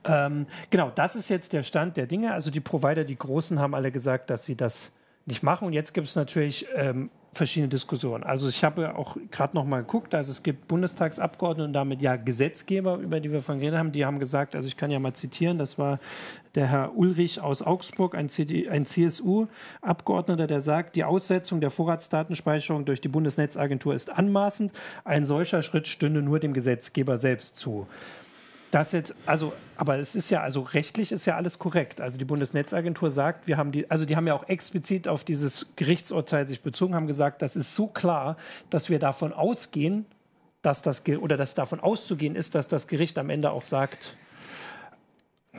Ähm, 0.04 0.46
genau, 0.70 0.90
das 0.94 1.16
ist 1.16 1.28
jetzt 1.28 1.52
der 1.52 1.62
Stand 1.62 1.96
der 1.96 2.06
Dinge. 2.06 2.32
Also 2.32 2.50
die 2.50 2.61
Provider, 2.61 3.04
die 3.04 3.16
Großen, 3.16 3.58
haben 3.58 3.75
alle 3.75 3.90
gesagt, 3.90 4.30
dass 4.30 4.44
sie 4.44 4.56
das 4.56 4.92
nicht 5.26 5.42
machen. 5.42 5.66
Und 5.66 5.73
jetzt 5.73 5.92
gibt 5.92 6.08
es 6.08 6.16
natürlich 6.16 6.66
ähm, 6.75 7.11
verschiedene 7.37 7.68
Diskussionen. 7.68 8.25
Also 8.25 8.49
ich 8.49 8.64
habe 8.64 8.96
auch 8.96 9.16
gerade 9.30 9.54
noch 9.54 9.64
mal 9.64 9.80
geguckt, 9.80 10.14
also 10.14 10.30
es 10.30 10.42
gibt 10.42 10.68
Bundestagsabgeordnete 10.68 11.66
und 11.66 11.73
damit 11.73 12.00
ja 12.00 12.16
Gesetzgeber, 12.16 12.96
über 12.96 13.20
die 13.20 13.30
wir 13.30 13.42
von 13.42 13.58
geredet 13.58 13.78
haben, 13.78 13.92
die 13.92 14.04
haben 14.04 14.18
gesagt, 14.18 14.56
also 14.56 14.66
ich 14.66 14.76
kann 14.76 14.90
ja 14.90 14.99
mal 14.99 15.12
zitieren, 15.12 15.58
das 15.58 15.78
war 15.78 16.00
der 16.54 16.68
Herr 16.68 16.96
Ulrich 16.96 17.40
aus 17.40 17.62
Augsburg, 17.62 18.14
ein, 18.14 18.28
ein 18.70 18.87
CSU-Abgeordneter, 18.87 20.46
der 20.46 20.62
sagt, 20.62 20.96
die 20.96 21.04
Aussetzung 21.04 21.61
der 21.61 21.70
Vorratsdatenspeicherung 21.70 22.85
durch 22.85 23.00
die 23.00 23.08
Bundesnetzagentur 23.08 23.94
ist 23.94 24.11
anmaßend. 24.11 24.73
Ein 25.04 25.25
solcher 25.25 25.62
Schritt 25.62 25.87
stünde 25.87 26.23
nur 26.23 26.40
dem 26.40 26.54
Gesetzgeber 26.54 27.18
selbst 27.18 27.56
zu. 27.56 27.87
Das 28.76 28.92
jetzt, 28.92 29.14
also, 29.25 29.54
aber 29.78 29.99
es 29.99 30.14
ist 30.14 30.28
ja, 30.28 30.42
also 30.42 30.61
rechtlich 30.61 31.11
ist 31.11 31.25
ja 31.25 31.35
alles 31.37 31.59
korrekt. 31.59 32.02
Also 32.02 32.18
die 32.18 32.26
Bundesnetzagentur 32.26 33.11
sagt, 33.11 33.49
wir 33.49 33.56
haben 33.56 33.73
die, 33.73 33.90
also 33.90 34.04
die 34.04 34.16
haben 34.16 34.26
ja 34.26 34.35
auch 34.35 34.47
explizit 34.50 35.09
auf 35.09 35.25
dieses 35.25 35.64
Gerichtsurteil 35.76 36.47
sich 36.47 36.61
bezogen, 36.61 36.95
haben 36.95 37.06
gesagt, 37.06 37.40
das 37.40 37.56
ist 37.56 37.75
so 37.75 37.87
klar, 37.87 38.37
dass 38.68 38.90
wir 38.90 38.99
davon 38.99 39.33
ausgehen, 39.33 40.04
dass 40.61 40.83
das, 40.83 41.02
oder 41.09 41.38
dass 41.38 41.54
davon 41.54 41.80
auszugehen 41.80 42.37
ist, 42.37 42.54
dass 42.54 42.68
das 42.68 42.87
Gericht 42.87 43.16
am 43.16 43.30
Ende 43.30 43.50
auch 43.50 43.62
sagt, 43.62 44.14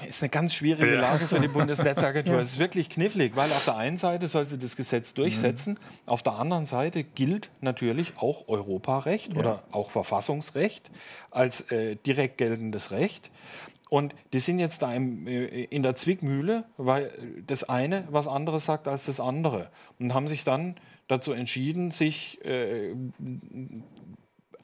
ist 0.07 0.21
eine 0.21 0.29
ganz 0.29 0.53
schwierige 0.53 0.95
Lage 0.95 1.25
für 1.25 1.39
die 1.39 1.47
Bundesnetzagentur. 1.47 2.35
ja. 2.35 2.41
Es 2.41 2.51
ist 2.51 2.59
wirklich 2.59 2.89
knifflig, 2.89 3.35
weil 3.35 3.51
auf 3.51 3.65
der 3.65 3.77
einen 3.77 3.97
Seite 3.97 4.27
soll 4.27 4.45
sie 4.45 4.57
das 4.57 4.75
Gesetz 4.75 5.13
durchsetzen, 5.13 5.73
mhm. 5.73 6.09
auf 6.09 6.23
der 6.23 6.33
anderen 6.33 6.65
Seite 6.65 7.03
gilt 7.03 7.49
natürlich 7.61 8.13
auch 8.17 8.47
Europarecht 8.47 9.33
ja. 9.33 9.39
oder 9.39 9.63
auch 9.71 9.89
Verfassungsrecht 9.91 10.91
als 11.31 11.61
äh, 11.71 11.95
direkt 11.95 12.37
geltendes 12.37 12.91
Recht. 12.91 13.31
Und 13.89 14.13
die 14.33 14.39
sind 14.39 14.59
jetzt 14.59 14.81
da 14.81 14.93
im, 14.93 15.27
äh, 15.27 15.63
in 15.65 15.83
der 15.83 15.95
Zwickmühle, 15.95 16.65
weil 16.77 17.11
das 17.45 17.63
eine 17.63 18.03
was 18.09 18.27
anderes 18.27 18.65
sagt 18.65 18.87
als 18.87 19.05
das 19.05 19.19
andere. 19.19 19.69
Und 19.99 20.13
haben 20.13 20.27
sich 20.27 20.43
dann 20.43 20.75
dazu 21.07 21.31
entschieden, 21.31 21.91
sich 21.91 22.43
äh, 22.45 22.93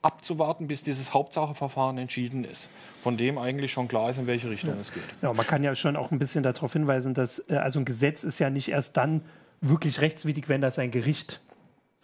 abzuwarten, 0.04 0.68
bis 0.68 0.82
dieses 0.82 1.14
Hauptsacheverfahren 1.14 1.98
entschieden 1.98 2.44
ist, 2.44 2.68
von 3.02 3.16
dem 3.16 3.38
eigentlich 3.38 3.72
schon 3.72 3.88
klar 3.88 4.10
ist, 4.10 4.18
in 4.18 4.26
welche 4.26 4.50
Richtung 4.50 4.70
ja. 4.70 4.80
es 4.80 4.92
geht. 4.92 5.02
Ja, 5.22 5.32
man 5.32 5.46
kann 5.46 5.62
ja 5.62 5.74
schon 5.74 5.96
auch 5.96 6.10
ein 6.10 6.18
bisschen 6.18 6.42
darauf 6.42 6.72
hinweisen, 6.72 7.14
dass 7.14 7.48
äh, 7.48 7.56
also 7.56 7.78
ein 7.78 7.84
Gesetz 7.84 8.24
ist 8.24 8.38
ja 8.38 8.50
nicht 8.50 8.68
erst 8.68 8.96
dann 8.96 9.22
wirklich 9.60 10.00
rechtswidrig, 10.00 10.48
wenn 10.48 10.60
das 10.60 10.78
ein 10.78 10.90
Gericht 10.90 11.40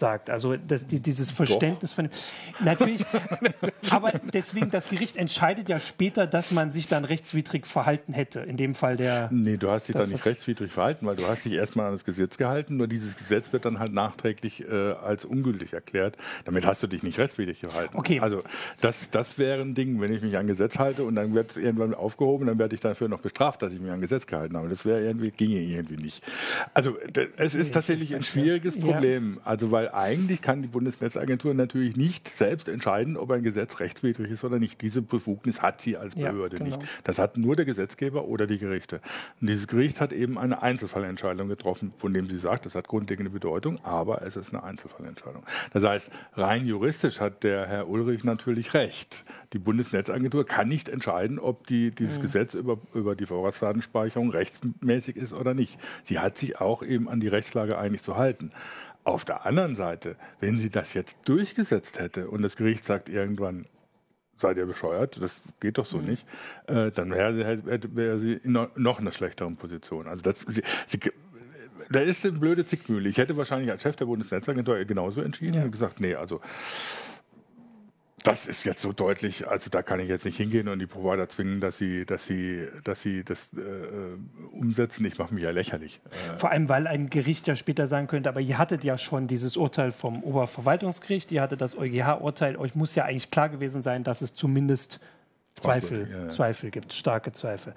sagt. 0.00 0.30
Also 0.30 0.56
das, 0.56 0.86
die, 0.86 0.98
dieses 0.98 1.30
Verständnis 1.30 1.90
Doch. 1.90 1.96
von. 1.96 2.10
Natürlich, 2.58 3.04
aber 3.90 4.12
deswegen, 4.32 4.70
das 4.70 4.88
Gericht 4.88 5.16
entscheidet 5.16 5.68
ja 5.68 5.78
später, 5.78 6.26
dass 6.26 6.50
man 6.50 6.72
sich 6.72 6.88
dann 6.88 7.04
rechtswidrig 7.04 7.66
verhalten 7.66 8.12
hätte. 8.12 8.40
In 8.40 8.56
dem 8.56 8.74
Fall 8.74 8.96
der. 8.96 9.28
Nee, 9.30 9.56
du 9.56 9.70
hast 9.70 9.88
dich 9.88 9.94
dann 9.94 10.08
nicht 10.08 10.26
rechtswidrig 10.26 10.72
verhalten, 10.72 11.06
weil 11.06 11.16
du 11.16 11.28
hast 11.28 11.44
dich 11.44 11.52
erstmal 11.52 11.86
an 11.86 11.92
das 11.92 12.04
Gesetz 12.04 12.36
gehalten, 12.36 12.76
nur 12.76 12.88
dieses 12.88 13.16
Gesetz 13.16 13.52
wird 13.52 13.64
dann 13.64 13.78
halt 13.78 13.92
nachträglich 13.92 14.66
äh, 14.68 14.92
als 14.92 15.24
ungültig 15.24 15.72
erklärt. 15.72 16.16
Damit 16.44 16.66
hast 16.66 16.82
du 16.82 16.86
dich 16.86 17.02
nicht 17.02 17.18
rechtswidrig 17.18 17.60
gehalten. 17.60 17.96
Okay. 17.96 18.18
Also 18.20 18.42
das, 18.80 19.10
das 19.10 19.38
wäre 19.38 19.60
ein 19.60 19.74
Ding, 19.74 20.00
wenn 20.00 20.12
ich 20.12 20.22
mich 20.22 20.36
an 20.36 20.46
Gesetz 20.46 20.78
halte 20.78 21.04
und 21.04 21.14
dann 21.14 21.34
wird 21.34 21.50
es 21.50 21.56
irgendwann 21.56 21.94
aufgehoben, 21.94 22.46
dann 22.46 22.58
werde 22.58 22.74
ich 22.74 22.80
dafür 22.80 23.08
noch 23.08 23.20
bestraft, 23.20 23.62
dass 23.62 23.72
ich 23.72 23.80
mich 23.80 23.90
an 23.90 24.00
Gesetz 24.00 24.26
gehalten 24.26 24.56
habe. 24.56 24.68
Das 24.68 24.84
wäre 24.84 25.02
irgendwie, 25.02 25.30
ginge 25.30 25.60
irgendwie 25.60 26.02
nicht. 26.02 26.24
Also 26.74 26.96
es 27.36 27.54
ist 27.54 27.74
tatsächlich 27.74 28.14
ein 28.14 28.24
schwieriges 28.24 28.78
Problem. 28.78 29.40
Also 29.44 29.70
weil 29.70 29.89
eigentlich 29.94 30.42
kann 30.42 30.62
die 30.62 30.68
Bundesnetzagentur 30.68 31.54
natürlich 31.54 31.96
nicht 31.96 32.28
selbst 32.28 32.68
entscheiden, 32.68 33.16
ob 33.16 33.30
ein 33.30 33.42
Gesetz 33.42 33.80
rechtswidrig 33.80 34.30
ist 34.30 34.44
oder 34.44 34.58
nicht. 34.58 34.80
Diese 34.82 35.02
Befugnis 35.02 35.62
hat 35.62 35.80
sie 35.80 35.96
als 35.96 36.14
Behörde 36.14 36.58
ja, 36.58 36.64
genau. 36.64 36.76
nicht. 36.76 36.88
Das 37.04 37.18
hat 37.18 37.36
nur 37.36 37.56
der 37.56 37.64
Gesetzgeber 37.64 38.24
oder 38.24 38.46
die 38.46 38.58
Gerichte. 38.58 39.00
Und 39.40 39.48
dieses 39.48 39.66
Gericht 39.66 40.00
hat 40.00 40.12
eben 40.12 40.38
eine 40.38 40.62
Einzelfallentscheidung 40.62 41.48
getroffen, 41.48 41.92
von 41.98 42.14
dem 42.14 42.28
sie 42.28 42.38
sagt, 42.38 42.66
das 42.66 42.74
hat 42.74 42.88
grundlegende 42.88 43.30
Bedeutung, 43.30 43.76
aber 43.82 44.22
es 44.22 44.36
ist 44.36 44.52
eine 44.52 44.62
Einzelfallentscheidung. 44.62 45.42
Das 45.72 45.84
heißt, 45.84 46.10
rein 46.34 46.66
juristisch 46.66 47.20
hat 47.20 47.42
der 47.42 47.66
Herr 47.66 47.88
Ulrich 47.88 48.24
natürlich 48.24 48.74
recht. 48.74 49.24
Die 49.52 49.58
Bundesnetzagentur 49.58 50.46
kann 50.46 50.68
nicht 50.68 50.88
entscheiden, 50.88 51.38
ob 51.38 51.66
die, 51.66 51.90
dieses 51.90 52.18
mhm. 52.18 52.22
Gesetz 52.22 52.54
über, 52.54 52.78
über 52.94 53.16
die 53.16 53.26
Vorratsdatenspeicherung 53.26 54.30
rechtsmäßig 54.30 55.16
ist 55.16 55.32
oder 55.32 55.54
nicht. 55.54 55.78
Sie 56.04 56.18
hat 56.18 56.36
sich 56.36 56.60
auch 56.60 56.82
eben 56.82 57.08
an 57.08 57.20
die 57.20 57.28
Rechtslage 57.28 57.78
eigentlich 57.78 58.02
zu 58.02 58.16
halten. 58.16 58.50
Auf 59.10 59.24
der 59.24 59.44
anderen 59.44 59.74
Seite, 59.74 60.14
wenn 60.38 60.60
sie 60.60 60.70
das 60.70 60.94
jetzt 60.94 61.16
durchgesetzt 61.24 61.98
hätte 61.98 62.28
und 62.28 62.42
das 62.42 62.54
Gericht 62.54 62.84
sagt 62.84 63.08
irgendwann, 63.08 63.66
seid 64.36 64.56
ihr 64.56 64.66
bescheuert, 64.66 65.20
das 65.20 65.40
geht 65.58 65.78
doch 65.78 65.84
so 65.84 65.98
mhm. 65.98 66.10
nicht, 66.10 66.26
äh, 66.68 66.92
dann 66.92 67.10
wäre 67.10 67.34
sie, 67.34 67.96
wär 67.96 68.18
sie 68.20 68.34
in 68.34 68.52
noch 68.52 69.00
einer 69.00 69.10
schlechteren 69.10 69.56
Position. 69.56 70.06
Also 70.06 70.22
das, 70.22 70.46
sie, 70.46 70.62
sie, 70.86 71.00
da 71.90 72.00
ist 72.00 72.24
eine 72.24 72.38
blöde 72.38 72.64
Zickmühle. 72.64 73.08
Ich 73.08 73.18
hätte 73.18 73.36
wahrscheinlich 73.36 73.72
als 73.72 73.82
Chef 73.82 73.96
der 73.96 74.06
Bundesnetzagentur 74.06 74.84
genauso 74.84 75.22
entschieden 75.22 75.54
ja. 75.54 75.64
und 75.64 75.72
gesagt, 75.72 75.98
nee, 75.98 76.14
also 76.14 76.40
das 78.24 78.46
ist 78.46 78.64
jetzt 78.64 78.82
so 78.82 78.92
deutlich, 78.92 79.48
also 79.48 79.70
da 79.70 79.82
kann 79.82 80.00
ich 80.00 80.08
jetzt 80.08 80.24
nicht 80.24 80.36
hingehen 80.36 80.68
und 80.68 80.78
die 80.78 80.86
Provider 80.86 81.28
zwingen, 81.28 81.60
dass 81.60 81.78
sie, 81.78 82.04
dass 82.04 82.26
sie, 82.26 82.66
dass 82.84 83.02
sie 83.02 83.24
das 83.24 83.50
äh, 83.54 84.52
umsetzen. 84.52 85.04
Ich 85.06 85.18
mache 85.18 85.34
mich 85.34 85.44
ja 85.44 85.50
lächerlich. 85.50 86.00
Äh, 86.34 86.38
Vor 86.38 86.50
allem, 86.50 86.68
weil 86.68 86.86
ein 86.86 87.10
Gericht 87.10 87.46
ja 87.46 87.56
später 87.56 87.86
sagen 87.86 88.06
könnte, 88.06 88.28
aber 88.28 88.40
ihr 88.40 88.58
hattet 88.58 88.84
ja 88.84 88.98
schon 88.98 89.26
dieses 89.26 89.56
Urteil 89.56 89.92
vom 89.92 90.22
Oberverwaltungsgericht, 90.22 91.32
ihr 91.32 91.42
hattet 91.42 91.60
das 91.60 91.76
EuGH-Urteil, 91.76 92.56
euch 92.56 92.74
muss 92.74 92.94
ja 92.94 93.04
eigentlich 93.04 93.30
klar 93.30 93.48
gewesen 93.48 93.82
sein, 93.82 94.04
dass 94.04 94.20
es 94.20 94.34
zumindest 94.34 95.00
Zweifel, 95.56 96.08
ja, 96.10 96.18
ja. 96.22 96.28
Zweifel 96.28 96.70
gibt, 96.70 96.92
starke 96.92 97.32
Zweifel. 97.32 97.74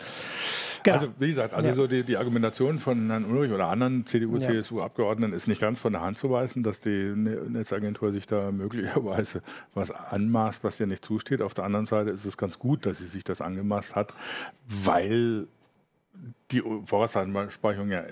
Genau. 0.84 0.98
Also 0.98 1.08
wie 1.18 1.28
gesagt, 1.28 1.54
also 1.54 1.70
ja. 1.70 1.76
so 1.76 1.88
die, 1.88 2.04
die, 2.04 2.18
Argumentation 2.18 2.80
von 2.80 3.10
Herrn 3.10 3.26
Ulrich 3.26 3.52
oder 3.52 3.68
anderen 3.68 4.06
CDU, 4.06 4.38
CSU-Abgeordneten 4.38 5.34
ist 5.34 5.48
nicht 5.48 5.62
ganz 5.62 5.80
von 5.80 5.94
der 5.94 6.02
Hand 6.02 6.18
zu 6.18 6.30
weisen, 6.30 6.64
dass 6.64 6.80
die 6.80 7.14
ne-, 7.16 7.42
Netzagentur 7.50 8.12
sich 8.12 8.26
da 8.28 8.52
möglicherweise 8.52 9.42
was 9.74 9.92
anmaßt, 9.92 10.64
was 10.64 10.80
ihr 10.80 10.88
nicht 10.88 11.06
zusteht. 11.06 11.42
Auf 11.42 11.54
der 11.54 11.64
anderen 11.64 11.86
Seite 11.86 12.10
ist 12.10 12.26
es 12.26 12.38
ganz 12.38 12.60
gut, 12.60 12.86
dass 12.86 13.00
sie 13.00 13.08
sich 13.08 13.24
das 13.24 13.42
angemaßt 13.42 13.96
hat, 13.96 14.14
weil 14.68 15.48
die 16.52 16.62
Vorratsdatenspeicherung 16.86 17.90
ja 17.90 18.04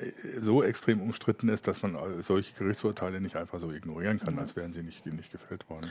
so 0.42 0.64
extrem 0.64 1.02
umstritten 1.02 1.50
ist, 1.50 1.68
dass 1.68 1.84
man 1.84 1.96
solche 2.22 2.54
Gerichtsurteile 2.56 3.22
nicht 3.22 3.36
einfach 3.36 3.60
so 3.60 3.72
ignorieren 3.72 4.20
kann, 4.20 4.40
als 4.40 4.56
wären 4.56 4.74
sie 4.74 4.82
nicht, 4.82 5.06
nicht 5.06 5.32
gefällt 5.32 5.70
worden. 5.70 5.88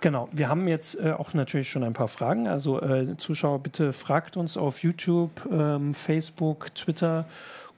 Genau, 0.00 0.28
wir 0.32 0.48
haben 0.48 0.68
jetzt 0.68 1.00
äh, 1.00 1.12
auch 1.12 1.32
natürlich 1.32 1.70
schon 1.70 1.84
ein 1.84 1.94
paar 1.94 2.08
Fragen. 2.08 2.46
Also 2.46 2.82
äh, 2.82 3.16
Zuschauer, 3.16 3.62
bitte 3.62 3.94
fragt 3.94 4.36
uns 4.36 4.58
auf 4.58 4.82
YouTube, 4.82 5.30
ähm, 5.50 5.94
Facebook, 5.94 6.74
Twitter 6.74 7.26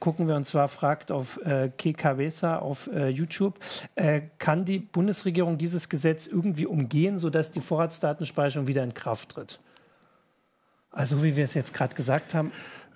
gucken 0.00 0.26
wir 0.26 0.34
und 0.34 0.46
zwar 0.46 0.68
fragt 0.68 1.12
auf 1.12 1.38
äh, 1.44 1.70
KKWSA 1.76 2.58
auf 2.58 2.88
äh, 2.92 3.08
YouTube, 3.08 3.58
äh, 3.94 4.22
kann 4.38 4.64
die 4.64 4.78
Bundesregierung 4.78 5.58
dieses 5.58 5.88
Gesetz 5.88 6.26
irgendwie 6.26 6.66
umgehen, 6.66 7.18
sodass 7.18 7.52
die 7.52 7.60
Vorratsdatenspeicherung 7.60 8.66
wieder 8.66 8.82
in 8.82 8.94
Kraft 8.94 9.32
tritt? 9.32 9.60
Also 10.90 11.22
wie 11.22 11.36
wir 11.36 11.44
es 11.44 11.54
jetzt 11.54 11.72
gerade 11.74 11.94
gesagt 11.94 12.34
haben, 12.34 12.50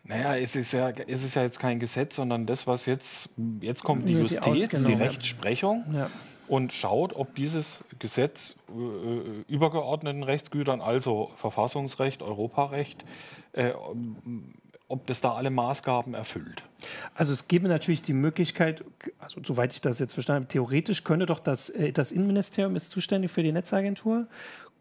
naja, 0.07 0.37
es 0.37 0.55
ist 0.55 0.73
ja, 0.73 0.91
es 0.91 1.25
ist 1.25 1.35
ja 1.35 1.43
jetzt 1.43 1.59
kein 1.59 1.81
Gesetz, 1.81 2.17
sondern 2.17 2.47
das, 2.47 2.67
was 2.67 2.85
jetzt, 2.85 3.31
jetzt 3.61 3.83
kommt 3.83 4.07
die 4.07 4.13
Justiz, 4.13 4.45
die, 4.45 4.69
genau, 4.69 4.89
die 4.89 4.95
Rechtsprechung 4.95 5.85
ja. 5.95 6.11
und 6.47 6.75
schaut, 6.75 7.17
ob 7.17 7.35
dieses 7.35 7.85
Gesetz 7.99 8.57
äh, 8.69 9.53
übergeordneten 9.53 10.23
Rechtsgütern, 10.23 10.83
also 10.83 11.31
Verfassungsrecht, 11.37 12.23
Europarecht, 12.23 13.03
äh, 13.53 13.73
ob 14.89 15.07
das 15.07 15.23
da 15.23 15.33
alle 15.33 15.49
Maßgaben 15.49 16.13
erfüllt. 16.13 16.65
Also 17.15 17.33
es 17.33 17.49
gäbe 17.49 17.69
natürlich 17.69 18.03
die 18.03 18.13
Möglichkeit, 18.13 18.85
also 19.19 19.41
soweit 19.43 19.73
ich 19.73 19.81
das 19.81 19.99
jetzt 19.99 20.13
verstanden 20.13 20.45
habe, 20.45 20.53
theoretisch 20.53 21.05
könnte 21.05 21.25
doch 21.25 21.41
das, 21.41 21.71
äh, 21.71 21.93
das 21.93 22.13
Innenministerium 22.13 22.77
ist 22.77 22.91
zuständig 22.91 23.31
für 23.31 23.43
die 23.43 23.53
Netzagentur 23.53 24.27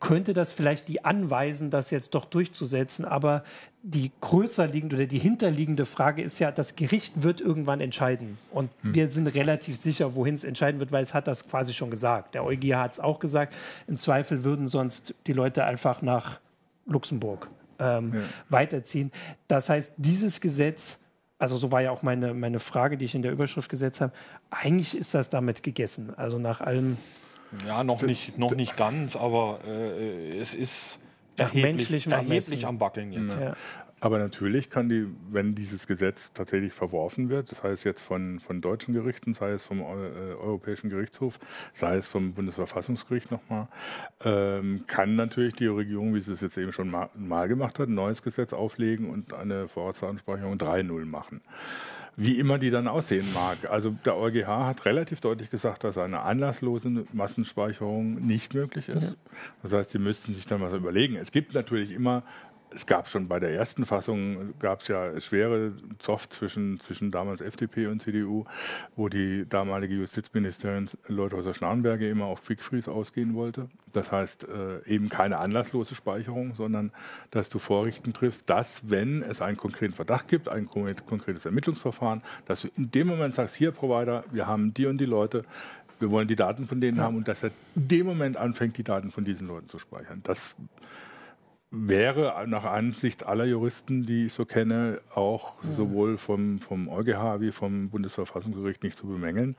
könnte 0.03 0.33
das 0.33 0.51
vielleicht 0.51 0.89
die 0.89 1.05
anweisen, 1.05 1.69
das 1.69 1.89
jetzt 1.89 2.13
doch 2.13 2.25
durchzusetzen. 2.25 3.05
Aber 3.05 3.45
die 3.83 4.11
größer 4.19 4.67
liegende 4.67 4.97
oder 4.97 5.05
die 5.05 5.17
hinterliegende 5.17 5.85
Frage 5.85 6.21
ist 6.21 6.39
ja, 6.39 6.51
das 6.51 6.75
Gericht 6.75 7.23
wird 7.23 7.39
irgendwann 7.39 7.79
entscheiden. 7.79 8.37
Und 8.51 8.69
hm. 8.81 8.93
wir 8.93 9.07
sind 9.07 9.27
relativ 9.27 9.77
sicher, 9.77 10.13
wohin 10.13 10.35
es 10.35 10.43
entscheiden 10.43 10.81
wird, 10.81 10.91
weil 10.91 11.03
es 11.03 11.13
hat 11.13 11.27
das 11.27 11.47
quasi 11.47 11.73
schon 11.73 11.89
gesagt. 11.89 12.35
Der 12.35 12.43
EuGH 12.43 12.75
hat 12.75 12.93
es 12.93 12.99
auch 12.99 13.19
gesagt. 13.19 13.55
Im 13.87 13.97
Zweifel 13.97 14.43
würden 14.43 14.67
sonst 14.67 15.15
die 15.25 15.33
Leute 15.33 15.63
einfach 15.63 16.01
nach 16.01 16.41
Luxemburg 16.85 17.47
ähm, 17.79 18.13
ja. 18.13 18.21
weiterziehen. 18.49 19.09
Das 19.47 19.69
heißt, 19.69 19.93
dieses 19.95 20.41
Gesetz 20.41 20.99
also 21.39 21.57
so 21.57 21.73
war 21.73 21.81
ja 21.81 21.91
auch 21.91 22.03
meine, 22.03 22.33
meine 22.33 22.59
Frage, 22.59 22.95
die 22.95 23.03
ich 23.03 23.15
in 23.15 23.21
der 23.21 23.33
Überschrift 23.33 23.69
gesetzt 23.69 23.99
habe. 23.99 24.13
Eigentlich 24.49 24.97
ist 24.97 25.13
das 25.13 25.29
damit 25.29 25.61
gegessen. 25.61 26.13
Also 26.15 26.39
nach 26.39 26.61
allem, 26.61 26.95
ja, 27.67 27.83
noch 27.83 28.01
nicht, 28.01 28.37
noch 28.37 28.55
nicht 28.55 28.77
ganz, 28.77 29.15
aber 29.15 29.59
äh, 29.67 30.37
es 30.37 30.55
ist 30.55 30.99
erheblich, 31.37 32.07
erheblich 32.07 32.65
am 32.65 32.79
Wackeln 32.79 33.11
jetzt. 33.11 33.37
Ja. 33.39 33.53
Aber 34.03 34.19
natürlich 34.19 34.69
kann 34.69 34.89
die, 34.89 35.07
wenn 35.31 35.55
dieses 35.55 35.87
Gesetz 35.87 36.29
tatsächlich 36.33 36.73
verworfen 36.73 37.29
wird, 37.29 37.47
sei 37.47 37.69
es 37.69 37.85
jetzt 37.85 38.01
von, 38.01 38.41
von 38.41 38.59
deutschen 38.59 38.93
Gerichten, 38.93 39.33
sei 39.33 39.51
es 39.51 39.63
vom 39.63 39.79
äh, 39.79 39.83
Europäischen 39.83 40.89
Gerichtshof, 40.89 41.39
sei 41.73 41.95
es 41.95 42.07
vom 42.07 42.33
Bundesverfassungsgericht 42.33 43.31
nochmal, 43.31 43.69
ähm, 44.25 44.83
kann 44.87 45.15
natürlich 45.15 45.53
die 45.53 45.67
Regierung, 45.67 46.13
wie 46.15 46.19
sie 46.19 46.33
es 46.33 46.41
jetzt 46.41 46.57
eben 46.57 46.73
schon 46.73 46.91
mal, 46.91 47.11
mal 47.15 47.47
gemacht 47.47 47.79
hat, 47.79 47.87
ein 47.87 47.95
neues 47.95 48.21
Gesetz 48.21 48.51
auflegen 48.51 49.09
und 49.09 49.33
eine 49.33 49.69
Vorratsansprechung 49.69 50.57
3.0 50.57 51.05
machen 51.05 51.39
wie 52.15 52.39
immer 52.39 52.59
die 52.59 52.69
dann 52.69 52.87
aussehen 52.87 53.25
mag. 53.33 53.69
Also 53.69 53.95
der 54.05 54.17
EuGH 54.17 54.47
hat 54.47 54.85
relativ 54.85 55.19
deutlich 55.19 55.49
gesagt, 55.49 55.83
dass 55.83 55.97
eine 55.97 56.21
anlasslose 56.21 57.05
Massenspeicherung 57.11 58.25
nicht 58.25 58.53
möglich 58.53 58.89
ist. 58.89 59.15
Das 59.63 59.73
heißt, 59.73 59.91
sie 59.91 59.99
müssten 59.99 60.35
sich 60.35 60.45
dann 60.45 60.61
was 60.61 60.73
überlegen. 60.73 61.15
Es 61.15 61.31
gibt 61.31 61.53
natürlich 61.53 61.91
immer 61.91 62.23
es 62.75 62.85
gab 62.85 63.07
schon 63.09 63.27
bei 63.27 63.39
der 63.39 63.51
ersten 63.51 63.85
Fassung 63.85 64.53
gab 64.59 64.81
es 64.81 64.87
ja 64.87 65.19
schwere 65.19 65.73
Zoff 65.99 66.29
zwischen, 66.29 66.79
zwischen 66.79 67.11
damals 67.11 67.41
FDP 67.41 67.87
und 67.87 68.01
CDU, 68.01 68.45
wo 68.95 69.09
die 69.09 69.47
damalige 69.47 69.95
Justizministerin 69.95 70.89
Leuthäuser 71.07 71.53
Schnarrenberge 71.53 72.09
immer 72.09 72.25
auf 72.25 72.43
Quickfreeze 72.43 72.91
ausgehen 72.91 73.33
wollte. 73.33 73.69
Das 73.91 74.11
heißt 74.11 74.47
äh, 74.47 74.87
eben 74.87 75.09
keine 75.09 75.37
anlasslose 75.37 75.95
Speicherung, 75.95 76.55
sondern 76.55 76.91
dass 77.31 77.49
du 77.49 77.59
Vorrichten 77.59 78.13
triffst, 78.13 78.49
dass, 78.49 78.89
wenn 78.89 79.21
es 79.23 79.41
einen 79.41 79.57
konkreten 79.57 79.93
Verdacht 79.93 80.27
gibt, 80.27 80.49
ein 80.49 80.67
konkretes 80.67 81.45
Ermittlungsverfahren, 81.45 82.21
dass 82.45 82.61
du 82.61 82.69
in 82.75 82.91
dem 82.91 83.07
Moment 83.07 83.35
sagst, 83.35 83.55
hier 83.55 83.71
Provider, 83.71 84.23
wir 84.31 84.47
haben 84.47 84.73
die 84.73 84.87
und 84.87 84.97
die 84.97 85.05
Leute, 85.05 85.45
wir 85.99 86.11
wollen 86.11 86.27
die 86.27 86.35
Daten 86.35 86.67
von 86.67 86.81
denen 86.81 86.97
ja. 86.97 87.03
haben 87.03 87.17
und 87.17 87.27
dass 87.27 87.43
er 87.43 87.51
in 87.75 87.87
dem 87.87 88.05
Moment 88.05 88.35
anfängt, 88.35 88.77
die 88.77 88.83
Daten 88.83 89.11
von 89.11 89.23
diesen 89.23 89.47
Leuten 89.47 89.69
zu 89.69 89.79
speichern. 89.79 90.21
Das 90.23 90.55
wäre 91.75 92.45
nach 92.47 92.65
Ansicht 92.65 93.25
aller 93.25 93.45
Juristen, 93.45 94.05
die 94.05 94.27
ich 94.27 94.33
so 94.33 94.45
kenne, 94.45 95.01
auch 95.15 95.63
ja. 95.63 95.75
sowohl 95.75 96.17
vom, 96.17 96.59
vom 96.59 96.87
EuGH 96.87 97.39
wie 97.41 97.51
vom 97.51 97.89
Bundesverfassungsgericht 97.89 98.83
nicht 98.83 98.97
zu 98.97 99.07
bemängeln. 99.07 99.55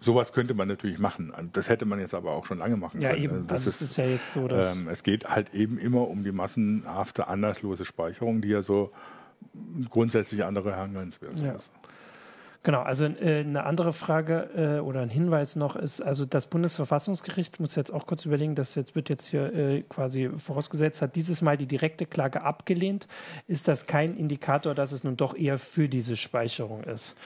Sowas 0.00 0.32
könnte 0.32 0.54
man 0.54 0.68
natürlich 0.68 1.00
machen. 1.00 1.32
Das 1.52 1.68
hätte 1.68 1.84
man 1.84 1.98
jetzt 1.98 2.14
aber 2.14 2.30
auch 2.30 2.46
schon 2.46 2.58
lange 2.58 2.76
machen 2.76 3.00
ja, 3.00 3.10
können. 3.10 3.24
Eben. 3.24 3.46
Das 3.48 3.66
also 3.66 3.70
ist, 3.70 3.80
ist 3.80 3.96
ja 3.96 4.06
jetzt 4.06 4.32
so, 4.32 4.46
dass 4.46 4.76
ähm, 4.76 4.88
es 4.88 5.02
geht 5.02 5.28
halt 5.28 5.52
eben 5.52 5.78
immer 5.78 6.08
um 6.08 6.22
die 6.22 6.30
massenhafte, 6.30 7.26
anlasslose 7.26 7.84
Speicherung, 7.84 8.40
die 8.40 8.48
ja 8.48 8.62
so 8.62 8.92
grundsätzlich 9.90 10.44
andere 10.44 10.76
Herangehensweise 10.76 11.44
ja. 11.44 11.52
ist. 11.54 11.70
Genau, 12.68 12.82
also 12.82 13.06
äh, 13.06 13.40
eine 13.40 13.64
andere 13.64 13.94
Frage 13.94 14.50
äh, 14.54 14.80
oder 14.80 15.00
ein 15.00 15.08
Hinweis 15.08 15.56
noch 15.56 15.74
ist, 15.74 16.02
also 16.02 16.26
das 16.26 16.50
Bundesverfassungsgericht 16.50 17.60
muss 17.60 17.76
jetzt 17.76 17.90
auch 17.90 18.06
kurz 18.06 18.26
überlegen, 18.26 18.56
das 18.56 18.74
jetzt 18.74 18.94
wird 18.94 19.08
jetzt 19.08 19.24
hier 19.24 19.54
äh, 19.54 19.84
quasi 19.88 20.28
vorausgesetzt, 20.36 21.00
hat 21.00 21.16
dieses 21.16 21.40
Mal 21.40 21.56
die 21.56 21.64
direkte 21.64 22.04
Klage 22.04 22.42
abgelehnt. 22.42 23.06
Ist 23.46 23.68
das 23.68 23.86
kein 23.86 24.18
Indikator, 24.18 24.74
dass 24.74 24.92
es 24.92 25.02
nun 25.02 25.16
doch 25.16 25.34
eher 25.34 25.56
für 25.56 25.88
diese 25.88 26.14
Speicherung 26.14 26.84
ist? 26.84 27.16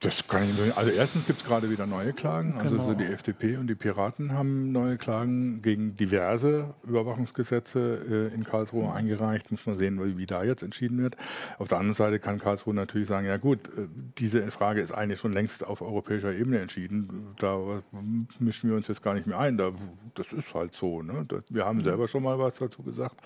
Das 0.00 0.26
kann 0.26 0.44
ich 0.44 0.58
nicht. 0.58 0.78
Also 0.78 0.90
erstens 0.90 1.26
gibt 1.26 1.40
es 1.40 1.46
gerade 1.46 1.70
wieder 1.70 1.86
neue 1.86 2.14
Klagen. 2.14 2.54
Also 2.56 2.78
genau. 2.78 2.94
die 2.94 3.04
FDP 3.04 3.58
und 3.58 3.66
die 3.66 3.74
Piraten 3.74 4.32
haben 4.32 4.72
neue 4.72 4.96
Klagen 4.96 5.60
gegen 5.60 5.94
diverse 5.94 6.72
Überwachungsgesetze 6.84 8.30
äh, 8.30 8.34
in 8.34 8.44
Karlsruhe 8.44 8.90
eingereicht. 8.94 9.50
Muss 9.50 9.66
man 9.66 9.76
sehen, 9.76 10.02
wie, 10.02 10.16
wie, 10.16 10.24
da 10.24 10.42
jetzt 10.42 10.62
entschieden 10.62 10.96
wird. 11.02 11.18
Auf 11.58 11.68
der 11.68 11.76
anderen 11.76 11.94
Seite 11.94 12.18
kann 12.18 12.38
Karlsruhe 12.38 12.72
natürlich 12.72 13.08
sagen, 13.08 13.26
ja 13.26 13.36
gut, 13.36 13.68
äh, 13.76 13.88
diese 14.16 14.50
Frage 14.50 14.80
ist 14.80 14.90
eigentlich 14.90 15.20
schon 15.20 15.34
längst 15.34 15.66
auf 15.66 15.82
europäischer 15.82 16.32
Ebene 16.32 16.60
entschieden. 16.60 17.34
Da 17.38 17.82
mischen 18.38 18.70
wir 18.70 18.78
uns 18.78 18.88
jetzt 18.88 19.02
gar 19.02 19.12
nicht 19.12 19.26
mehr 19.26 19.38
ein. 19.38 19.58
Da, 19.58 19.72
das 20.14 20.32
ist 20.32 20.54
halt 20.54 20.74
so. 20.74 21.02
Ne? 21.02 21.26
wir 21.50 21.66
haben 21.66 21.84
selber 21.84 22.08
schon 22.08 22.22
mal 22.22 22.38
was 22.38 22.56
dazu 22.56 22.82
gesagt. 22.82 23.16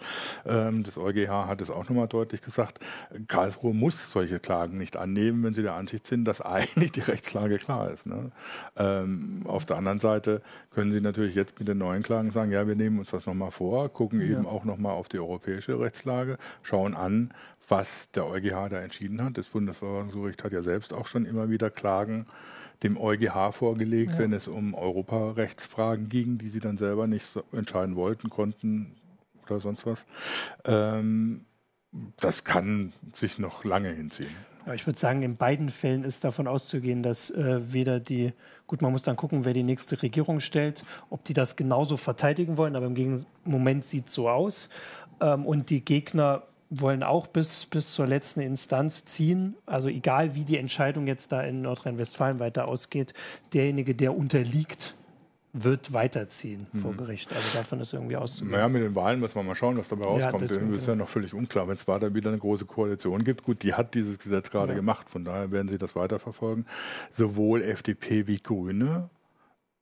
Ähm, 0.45 0.83
das 0.83 0.99
EuGH 0.99 1.47
hat 1.47 1.61
es 1.61 1.71
auch 1.71 1.89
nochmal 1.89 2.09
deutlich 2.09 2.43
gesagt. 2.43 2.81
Karlsruhe 3.29 3.73
muss 3.73 4.11
solche 4.11 4.41
Klagen 4.41 4.77
nicht 4.77 4.97
annehmen, 4.97 5.45
wenn 5.45 5.55
sie 5.55 5.63
der 5.63 5.75
Ansicht 5.75 6.09
sind, 6.09 6.25
dass 6.25 6.41
eigentlich 6.41 6.64
die 6.77 7.01
Rechtslage 7.01 7.59
klar 7.59 7.91
ist. 7.91 8.07
Ne? 8.07 8.31
Ähm, 8.77 9.43
auf 9.45 9.65
der 9.65 9.77
anderen 9.77 10.01
Seite 10.01 10.43
können 10.71 10.93
Sie 10.93 11.01
natürlich 11.01 11.35
jetzt 11.35 11.59
mit 11.59 11.69
den 11.69 11.79
neuen 11.79 12.03
Klagen 12.03 12.31
sagen, 12.31 12.53
ja, 12.53 12.67
wir 12.67 12.77
nehmen 12.77 12.99
uns 12.99 13.11
das 13.11 13.27
nochmal 13.27 13.51
vor, 13.51 13.89
gucken 13.89 14.21
ja. 14.21 14.29
eben 14.29 14.47
auch 14.47 14.65
nochmal 14.65 14.93
auf 14.93 15.09
die 15.09 15.19
europäische 15.19 15.79
Rechtslage, 15.79 16.39
schauen 16.63 16.95
an, 16.95 17.33
was 17.69 18.11
der 18.13 18.27
EuGH 18.27 18.69
da 18.69 18.81
entschieden 18.81 19.23
hat. 19.23 19.39
Das 19.39 19.49
Bundesverfassungsgericht 19.49 20.45
hat 20.45 20.53
ja 20.53 20.63
selbst 20.63 20.93
auch 20.93 21.07
schon 21.07 21.25
immer 21.27 21.51
wieder 21.51 21.71
Klagen 21.71 22.27
dem 22.83 22.99
EuGH 22.99 23.53
vorgelegt, 23.53 24.13
ja. 24.13 24.19
wenn 24.19 24.33
es 24.33 24.49
um 24.49 24.75
Europarechtsfragen 24.75 26.09
ging, 26.09 26.39
die 26.39 26.49
sie 26.49 26.61
dann 26.61 26.77
selber 26.77 27.07
nicht 27.07 27.27
entscheiden 27.53 27.97
wollten, 27.97 28.31
konnten 28.31 28.97
oder 29.45 29.61
sonst 29.61 29.87
was. 29.87 30.05
Ähm, 30.65 31.47
das 32.19 32.45
kann 32.45 32.93
sich 33.13 33.39
noch 33.39 33.65
lange 33.65 33.91
hinziehen. 33.91 34.35
Aber 34.65 34.75
ich 34.75 34.87
würde 34.87 34.99
sagen, 34.99 35.23
in 35.23 35.37
beiden 35.37 35.69
Fällen 35.69 36.05
ist 36.05 36.25
davon 36.25 36.47
auszugehen, 36.47 37.03
dass 37.03 37.31
äh, 37.31 37.73
weder 37.73 38.01
die, 38.01 38.33
gut, 38.67 38.81
man 38.81 38.93
muss 38.93 39.03
dann 39.03 39.17
gucken, 39.17 39.45
wer 39.45 39.53
die 39.53 39.63
nächste 39.63 40.01
Regierung 40.03 40.41
stellt, 40.41 40.85
ob 41.11 41.23
die 41.25 41.35
das 41.35 41.57
genauso 41.57 41.97
verteidigen 41.97 42.57
wollen, 42.57 42.77
aber 42.77 42.87
im 42.87 43.25
Moment 43.45 43.85
sieht 43.85 44.09
es 44.09 44.15
so 44.15 44.29
aus. 44.29 44.71
Ähm, 45.21 45.45
und 45.45 45.71
die 45.71 45.85
Gegner 45.85 46.45
wollen 46.71 47.03
auch 47.03 47.27
bis, 47.27 47.67
bis 47.67 47.93
zur 47.93 48.07
letzten 48.07 48.41
Instanz 48.41 49.05
ziehen. 49.05 49.55
Also 49.67 49.89
egal, 49.89 50.35
wie 50.35 50.45
die 50.45 50.59
Entscheidung 50.59 51.07
jetzt 51.07 51.31
da 51.31 51.43
in 51.43 51.63
Nordrhein-Westfalen 51.63 52.39
weiter 52.41 52.69
ausgeht, 52.69 53.13
derjenige, 53.53 53.95
der 53.95 54.17
unterliegt, 54.17 54.95
wird 55.55 55.93
weiterziehen 55.93 56.67
mhm. 56.73 56.79
vor 56.79 56.95
Gericht. 56.95 57.33
Also 57.33 57.57
davon 57.57 57.81
ist 57.81 57.93
irgendwie 57.93 58.17
auszugehen. 58.17 58.53
Naja, 58.53 58.69
mit 58.69 58.83
den 58.83 58.95
Wahlen 58.95 59.21
muss 59.21 59.35
man 59.37 59.47
mal 59.47 59.55
schauen, 59.55 59.79
was 59.79 59.89
dabei 59.89 60.05
rauskommt. 60.05 60.33
Ja, 60.33 60.39
deswegen, 60.41 60.73
das 60.73 60.81
ist 60.81 60.89
ja 60.89 60.97
noch 60.97 61.09
völlig 61.09 61.33
unklar. 61.33 61.69
Wenn 61.69 61.77
es 61.77 61.85
da 61.85 62.15
wieder 62.15 62.31
eine 62.31 62.39
große 62.39 62.67
Koalition 62.67 63.23
gibt, 63.23 63.45
gut, 63.45 63.63
die 63.63 63.73
hat 63.73 63.95
dieses 63.95 64.19
Gesetz 64.19 64.51
gerade 64.51 64.73
ja. 64.73 64.77
gemacht, 64.77 65.09
von 65.09 65.25
daher 65.25 65.53
werden 65.53 65.69
sie 65.69 65.79
das 65.79 65.95
weiterverfolgen. 65.95 66.67
Sowohl 67.13 67.63
FDP 67.63 68.27
wie 68.27 68.41
Grüne 68.41 69.09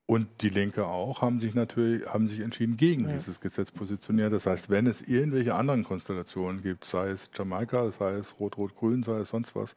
und 0.04 0.28
die 0.42 0.50
Linke 0.50 0.85
auch 0.85 1.22
haben 1.22 1.40
sich 1.40 1.54
natürlich 1.54 2.06
haben 2.06 2.28
sich 2.28 2.40
entschieden 2.40 2.76
gegen 2.76 3.08
ja. 3.08 3.16
dieses 3.16 3.40
Gesetz 3.40 3.70
positioniert. 3.70 4.30
Das 4.30 4.44
heißt, 4.44 4.68
wenn 4.68 4.87
es 4.87 5.00
irgendwelche 5.00 5.54
anderen 5.54 5.85
Konstellationen 5.85 6.61
gibt, 6.61 6.85
sei 6.85 7.11
es 7.11 7.30
Jamaika, 7.35 7.90
sei 7.92 8.16
es 8.16 8.38
Rot-Rot-Grün, 8.38 9.04
sei 9.04 9.20
es 9.20 9.30
sonst 9.30 9.54
was, 9.54 9.74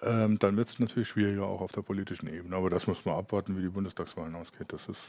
ähm, 0.00 0.38
dann 0.38 0.56
wird 0.56 0.70
es 0.70 0.78
natürlich 0.78 1.08
schwieriger 1.08 1.44
auch 1.44 1.60
auf 1.60 1.72
der 1.72 1.82
politischen 1.82 2.32
Ebene. 2.32 2.56
Aber 2.56 2.70
das 2.70 2.86
muss 2.86 3.04
man 3.04 3.16
abwarten, 3.16 3.58
wie 3.58 3.62
die 3.62 3.68
Bundestagswahlen 3.68 4.34
ausgeht. 4.36 4.72
Das 4.72 4.88
ist 4.88 5.00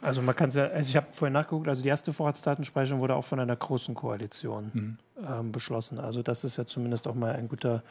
also 0.00 0.22
man 0.22 0.36
kann 0.36 0.48
es 0.48 0.54
ja, 0.54 0.66
also 0.66 0.88
ich 0.88 0.96
habe 0.96 1.08
vorhin 1.12 1.32
nachgeguckt, 1.32 1.68
also 1.68 1.82
die 1.82 1.88
erste 1.88 2.12
Vorratsdatenspeicherung 2.12 3.00
wurde 3.00 3.16
auch 3.16 3.24
von 3.24 3.40
einer 3.40 3.56
großen 3.56 3.94
Koalition 3.94 4.70
mhm. 4.72 4.98
ähm, 5.26 5.52
beschlossen. 5.52 5.98
Also 5.98 6.22
das 6.22 6.44
ist 6.44 6.56
ja 6.56 6.66
zumindest 6.66 7.08
auch 7.08 7.14
mal 7.14 7.34
ein 7.34 7.48
guter 7.48 7.82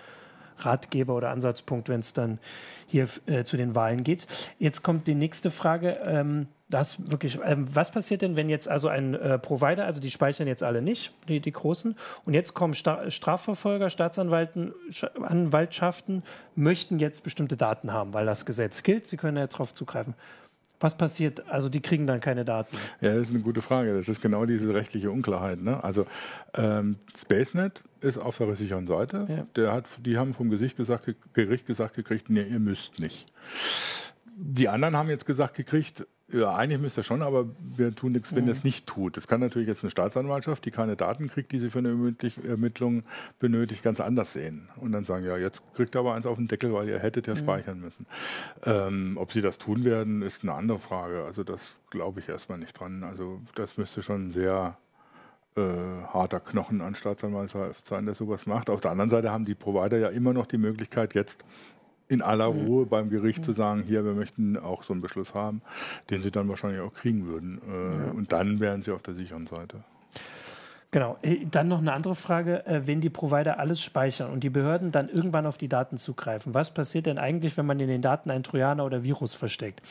Ratgeber 0.59 1.15
oder 1.15 1.29
Ansatzpunkt, 1.29 1.89
wenn 1.89 1.99
es 1.99 2.13
dann 2.13 2.39
hier 2.87 3.07
äh, 3.25 3.43
zu 3.43 3.57
den 3.57 3.75
Wahlen 3.75 4.03
geht. 4.03 4.25
Jetzt 4.57 4.83
kommt 4.83 5.07
die 5.07 5.15
nächste 5.15 5.51
Frage. 5.51 5.99
Ähm, 6.03 6.47
das 6.69 7.09
wirklich, 7.09 7.39
ähm, 7.45 7.65
was 7.73 7.91
passiert 7.91 8.21
denn, 8.21 8.35
wenn 8.35 8.49
jetzt 8.49 8.67
also 8.67 8.89
ein 8.89 9.13
äh, 9.13 9.39
Provider, 9.39 9.85
also 9.85 10.01
die 10.01 10.11
speichern 10.11 10.47
jetzt 10.47 10.63
alle 10.63 10.81
nicht, 10.81 11.13
die, 11.29 11.39
die 11.39 11.53
großen, 11.53 11.95
und 12.25 12.33
jetzt 12.33 12.53
kommen 12.53 12.73
Sta 12.73 13.09
Strafverfolger, 13.09 13.89
Staatsanwaltschaften, 13.89 16.23
möchten 16.55 16.99
jetzt 16.99 17.23
bestimmte 17.23 17.55
Daten 17.55 17.93
haben, 17.93 18.13
weil 18.13 18.25
das 18.25 18.45
Gesetz 18.45 18.83
gilt, 18.83 19.07
sie 19.07 19.15
können 19.15 19.37
ja 19.37 19.47
darauf 19.47 19.73
zugreifen. 19.73 20.13
Was 20.79 20.95
passiert? 20.95 21.49
Also 21.49 21.69
die 21.69 21.81
kriegen 21.81 22.05
dann 22.05 22.19
keine 22.19 22.45
Daten. 22.45 22.77
Ja, 23.01 23.15
das 23.15 23.27
ist 23.27 23.33
eine 23.33 23.39
gute 23.39 23.61
Frage. 23.61 23.97
Das 23.97 24.07
ist 24.07 24.21
genau 24.21 24.45
diese 24.45 24.73
rechtliche 24.73 25.09
Unklarheit. 25.09 25.61
Ne? 25.61 25.83
Also 25.83 26.05
ähm, 26.53 26.97
SpaceNet 27.17 27.83
ist 28.01 28.17
auf 28.19 28.37
der 28.37 28.55
sicheren 28.55 28.85
Seite. 28.85 29.25
Ja. 29.27 29.47
Der 29.55 29.73
hat, 29.73 29.85
die 30.05 30.17
haben 30.17 30.33
vom 30.35 30.49
Gericht 30.49 30.77
gesagt, 30.77 31.13
Gericht 31.33 31.65
gesagt 31.65 31.95
gekriegt, 31.95 32.29
nee, 32.29 32.43
ihr 32.43 32.59
müsst 32.59 32.99
nicht. 32.99 33.25
Die 34.39 34.69
anderen 34.69 34.95
haben 34.95 35.09
jetzt 35.09 35.25
gesagt 35.25 35.55
gekriegt, 35.55 36.05
ja, 36.31 36.53
eigentlich 36.53 36.79
müsste 36.79 37.01
er 37.01 37.03
schon, 37.03 37.23
aber 37.23 37.47
wir 37.59 37.95
tun 37.95 38.11
nichts, 38.11 38.35
wenn 38.35 38.43
mhm. 38.43 38.49
er 38.49 38.55
es 38.55 38.63
nicht 38.63 38.85
tut. 38.85 39.15
Das 39.17 39.27
kann 39.27 39.39
natürlich 39.39 39.67
jetzt 39.67 39.83
eine 39.83 39.89
Staatsanwaltschaft, 39.89 40.63
die 40.65 40.71
keine 40.71 40.95
Daten 40.95 41.27
kriegt, 41.27 41.51
die 41.53 41.59
sie 41.59 41.69
für 41.69 41.79
eine 41.79 42.13
Ermittlung 42.45 43.03
benötigt, 43.39 43.81
ganz 43.81 43.99
anders 44.01 44.33
sehen. 44.33 44.69
Und 44.75 44.91
dann 44.91 45.05
sagen, 45.05 45.25
ja, 45.25 45.37
jetzt 45.37 45.63
kriegt 45.73 45.95
er 45.95 46.01
aber 46.01 46.13
eins 46.13 46.25
auf 46.25 46.37
den 46.37 46.47
Deckel, 46.47 46.73
weil 46.73 46.87
ihr 46.89 46.99
hättet 46.99 47.27
ja 47.27 47.33
mhm. 47.33 47.39
speichern 47.39 47.79
müssen. 47.79 48.05
Ähm, 48.65 49.17
ob 49.17 49.31
sie 49.31 49.41
das 49.41 49.57
tun 49.57 49.85
werden, 49.85 50.21
ist 50.21 50.43
eine 50.43 50.53
andere 50.53 50.79
Frage. 50.79 51.23
Also 51.23 51.43
das 51.43 51.61
glaube 51.89 52.19
ich 52.19 52.29
erstmal 52.29 52.57
nicht 52.57 52.77
dran. 52.77 53.03
Also 53.03 53.41
das 53.55 53.77
müsste 53.77 54.03
schon 54.03 54.31
sehr 54.33 54.77
äh, 55.55 55.61
harter 55.61 56.41
Knochen 56.41 56.81
an 56.81 56.93
Staatsanwaltschaft 56.93 57.85
sein, 57.85 58.05
der 58.05 58.15
sowas 58.15 58.45
macht. 58.45 58.69
Auf 58.69 58.81
der 58.81 58.91
anderen 58.91 59.09
Seite 59.09 59.31
haben 59.31 59.45
die 59.45 59.55
Provider 59.55 59.97
ja 59.97 60.09
immer 60.09 60.33
noch 60.33 60.45
die 60.45 60.57
Möglichkeit, 60.57 61.15
jetzt 61.15 61.37
in 62.09 62.21
aller 62.21 62.51
mhm. 62.51 62.65
Ruhe 62.65 62.85
beim 62.85 63.09
Gericht 63.09 63.43
zu 63.43 63.53
sagen, 63.53 63.83
hier, 63.83 64.05
wir 64.05 64.13
möchten 64.13 64.57
auch 64.57 64.83
so 64.83 64.93
einen 64.93 65.01
Beschluss 65.01 65.33
haben, 65.33 65.61
den 66.09 66.21
sie 66.21 66.31
dann 66.31 66.47
wahrscheinlich 66.49 66.81
auch 66.81 66.93
kriegen 66.93 67.27
würden. 67.27 67.61
Äh, 67.67 67.97
ja. 67.97 68.11
Und 68.11 68.31
dann 68.31 68.59
wären 68.59 68.81
sie 68.81 68.91
auf 68.91 69.01
der 69.01 69.13
sicheren 69.13 69.47
Seite. 69.47 69.83
Genau. 70.91 71.17
Äh, 71.21 71.45
dann 71.51 71.67
noch 71.67 71.79
eine 71.79 71.91
andere 71.91 72.15
Frage. 72.15 72.65
Äh, 72.65 72.87
wenn 72.87 73.01
die 73.01 73.09
Provider 73.09 73.59
alles 73.59 73.81
speichern 73.81 74.31
und 74.31 74.43
die 74.43 74.49
Behörden 74.49 74.91
dann 74.91 75.07
irgendwann 75.07 75.45
auf 75.45 75.57
die 75.57 75.67
Daten 75.67 75.97
zugreifen, 75.97 76.53
was 76.53 76.73
passiert 76.73 77.07
denn 77.07 77.17
eigentlich, 77.17 77.57
wenn 77.57 77.65
man 77.65 77.79
in 77.79 77.89
den 77.89 78.01
Daten 78.01 78.31
ein 78.31 78.43
Trojaner 78.43 78.85
oder 78.85 79.03
Virus 79.03 79.33
versteckt? 79.33 79.81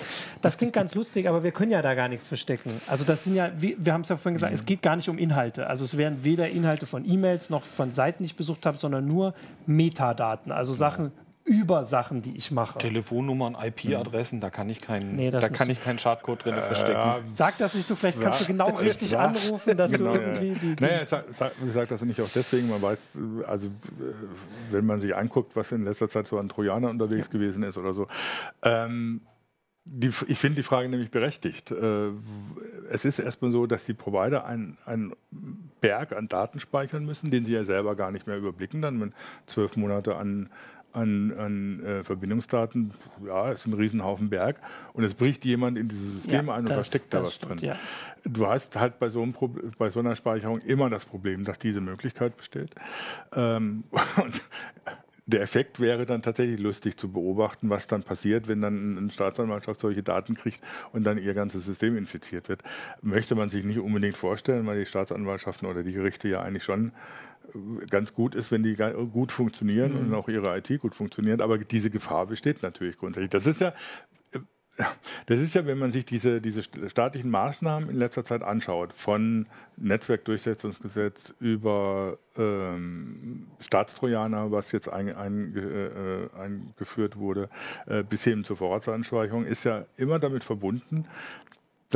Das 0.41 0.57
klingt 0.57 0.73
ganz 0.73 0.95
lustig, 0.95 1.29
aber 1.29 1.43
wir 1.43 1.53
können 1.53 1.71
ja 1.71 1.83
da 1.83 1.95
gar 1.95 2.09
nichts 2.09 2.27
verstecken. 2.27 2.71
Also 2.87 3.05
das 3.05 3.25
sind 3.25 3.35
ja, 3.35 3.51
wir 3.55 3.93
haben 3.93 4.01
es 4.01 4.09
ja 4.09 4.17
vorhin 4.17 4.35
gesagt, 4.35 4.55
es 4.55 4.65
geht 4.65 4.81
gar 4.81 4.97
nicht 4.97 5.09
um 5.09 5.19
Inhalte. 5.19 5.67
Also 5.67 5.85
es 5.85 5.99
werden 5.99 6.25
weder 6.25 6.49
Inhalte 6.49 6.87
von 6.87 7.09
E-Mails 7.09 7.51
noch 7.51 7.63
von 7.63 7.91
Seiten, 7.91 8.23
die 8.23 8.27
ich 8.27 8.37
besucht 8.37 8.65
habe, 8.65 8.79
sondern 8.79 9.07
nur 9.07 9.35
Metadaten. 9.67 10.51
Also 10.51 10.73
Sachen, 10.73 11.13
über 11.47 11.85
Sachen, 11.85 12.23
die 12.23 12.37
ich 12.37 12.51
mache. 12.51 12.79
Telefonnummern, 12.79 13.57
IP-Adressen, 13.61 14.41
da 14.41 14.51
kann 14.51 14.69
ich 14.69 14.81
keinen, 14.81 15.15
nee, 15.15 15.31
da 15.31 15.49
kann 15.49 15.71
ich 15.71 15.83
keinen 15.83 15.99
Schadcode 15.99 16.45
drin 16.45 16.55
äh, 16.55 16.61
verstecken. 16.61 16.93
Ja. 16.93 17.21
Sag 17.35 17.57
das 17.59 17.75
nicht 17.75 17.87
so, 17.87 17.95
vielleicht 17.95 18.21
kannst 18.21 18.43
du 18.43 18.47
genau 18.47 18.71
richtig 18.77 19.13
ja. 19.13 19.21
anrufen, 19.27 19.77
dass 19.77 19.93
genau, 19.93 20.13
du 20.13 20.21
irgendwie 20.21 20.51
die. 20.61 20.77
die 20.77 20.85
naja, 20.85 21.07
sag, 21.07 21.25
sag, 21.33 21.53
ich 21.65 21.73
sage 21.73 21.87
das 21.87 22.03
nicht 22.03 22.21
auch 22.21 22.29
deswegen, 22.35 22.69
man 22.69 22.83
weiß, 22.83 23.19
also 23.47 23.71
wenn 24.71 24.85
man 24.85 25.01
sich 25.01 25.15
anguckt, 25.15 25.55
was 25.55 25.73
in 25.73 25.85
letzter 25.85 26.09
Zeit 26.09 26.27
so 26.27 26.39
an 26.39 26.49
Trojaner 26.49 26.91
unterwegs 26.91 27.29
ja. 27.29 27.33
gewesen 27.33 27.63
ist 27.63 27.79
oder 27.79 27.95
so. 27.95 28.09
Ähm, 28.63 29.21
die, 29.89 30.11
ich 30.27 30.39
finde 30.39 30.57
die 30.57 30.63
Frage 30.65 30.89
nämlich 30.89 31.13
berechtigt. 31.13 31.71
Äh, 31.71 32.09
es 32.91 33.05
ist 33.05 33.21
erstmal 33.21 33.53
so, 33.53 33.67
dass 33.67 33.85
die 33.85 33.95
Provider 33.95 34.45
einen, 34.45 34.79
einen 34.85 35.15
Berg 35.81 36.13
an 36.13 36.27
Daten 36.27 36.59
speichern 36.59 37.05
müssen, 37.05 37.31
den 37.31 37.45
sie 37.45 37.53
ja 37.53 37.63
selber 37.63 37.95
gar 37.95 38.11
nicht 38.11 38.27
mehr 38.27 38.37
überblicken, 38.37 38.83
dann 38.83 39.01
wenn 39.01 39.15
zwölf 39.47 39.77
Monate 39.77 40.17
an 40.17 40.51
an, 40.97 41.33
an 41.39 41.85
äh, 41.85 42.05
Verbindungsdaten, 42.05 42.93
ja, 43.27 43.53
ist 43.53 43.67
ein 43.67 43.75
Riesenhaufen 43.75 44.31
Berg. 44.31 44.57
Und 44.93 45.05
es 45.05 45.15
bricht 45.15 45.45
jemand 45.45 45.79
in 45.79 45.89
dieses 45.89 46.15
System 46.15 46.47
ja, 46.47 46.55
ein 46.55 46.61
und 46.61 46.69
das, 46.71 46.77
versteckt 46.77 47.13
da 47.15 47.23
was 47.23 47.35
stimmt, 47.35 47.63
drin. 47.63 47.69
Ja. 47.71 47.77
Du 48.25 48.47
hast 48.47 48.77
halt 48.77 48.99
bei 48.99 49.09
so, 49.09 49.23
einem 49.23 49.35
bei 49.79 49.91
so, 49.91 50.01
einer 50.01 50.17
Speicherung 50.17 50.59
immer 50.61 50.91
das 50.91 51.05
Problem, 51.05 51.45
dass 51.45 51.59
diese 51.59 51.81
Möglichkeit 51.81 52.37
besteht. 52.37 52.75
Ähm, 53.35 53.85
und 54.23 54.43
der 55.27 55.43
Effekt 55.43 55.81
wäre 55.81 56.07
dann 56.07 56.23
tatsächlich 56.23 56.61
lustig 56.61 56.97
zu 56.97 57.11
beobachten, 57.11 57.69
was 57.69 57.89
dann 57.89 58.05
passiert, 58.05 58.47
wenn 58.47 58.63
dann 58.63 58.97
eine 58.97 59.11
Staatsanwaltschaft 59.11 59.81
solche 59.81 60.05
Daten 60.05 60.35
kriegt 60.35 60.61
und 60.93 61.05
dann 61.05 61.19
ihr 61.19 61.35
ganzes 61.35 61.65
System 61.65 61.97
infiziert 61.97 62.49
wird. 62.49 62.63
Möchte 63.03 63.35
man 63.35 63.51
sich 63.51 63.65
nicht 63.65 63.81
unbedingt 63.81 64.17
vorstellen, 64.17 64.67
weil 64.67 64.79
die 64.79 64.87
Staatsanwaltschaften 64.87 65.69
oder 65.69 65.83
die 65.83 65.93
Gerichte 65.93 66.29
ja 66.29 66.43
eigentlich 66.43 66.63
schon 66.63 66.93
ganz 67.91 68.15
gut 68.15 68.35
ist, 68.35 68.51
wenn 68.51 68.63
die 68.63 68.75
gut 68.75 69.33
funktionieren 69.33 69.93
mhm. 69.93 69.99
und 70.09 70.15
auch 70.15 70.29
ihre 70.29 70.57
IT 70.57 70.81
gut 70.81 70.95
funktioniert. 70.95 71.43
Aber 71.43 71.59
diese 71.59 71.91
Gefahr 71.91 72.27
besteht 72.27 72.63
natürlich 72.63 72.99
grundsätzlich. 72.99 73.31
Das 73.31 73.47
ist 73.47 73.61
ja, 73.61 73.73
das 75.27 75.41
ist 75.41 75.55
ja, 75.55 75.67
wenn 75.67 75.79
man 75.79 75.91
sich 75.91 76.05
diese, 76.05 76.41
diese 76.41 76.63
staatlichen 76.63 77.31
Maßnahmen 77.31 77.89
in 77.89 77.97
letzter 77.97 78.25
Zeit 78.25 78.43
anschaut, 78.43 78.93
von 78.93 79.47
Netzwerkdurchsetzungsgesetz 79.77 81.35
über 81.41 82.19
ähm, 82.37 83.47
Staatstrojaner, 83.61 84.53
was 84.53 84.73
jetzt 84.73 84.89
ein, 84.89 85.15
ein, 85.15 85.57
äh, 85.57 86.39
eingeführt 86.39 87.17
wurde, 87.17 87.47
äh, 87.87 88.03
bis 88.03 88.25
hin 88.25 88.45
zur 88.45 88.57
Vorratsanspeicherung, 88.57 89.45
ist 89.45 89.65
ja 89.65 89.87
immer 89.97 90.19
damit 90.19 90.45
verbunden, 90.45 91.05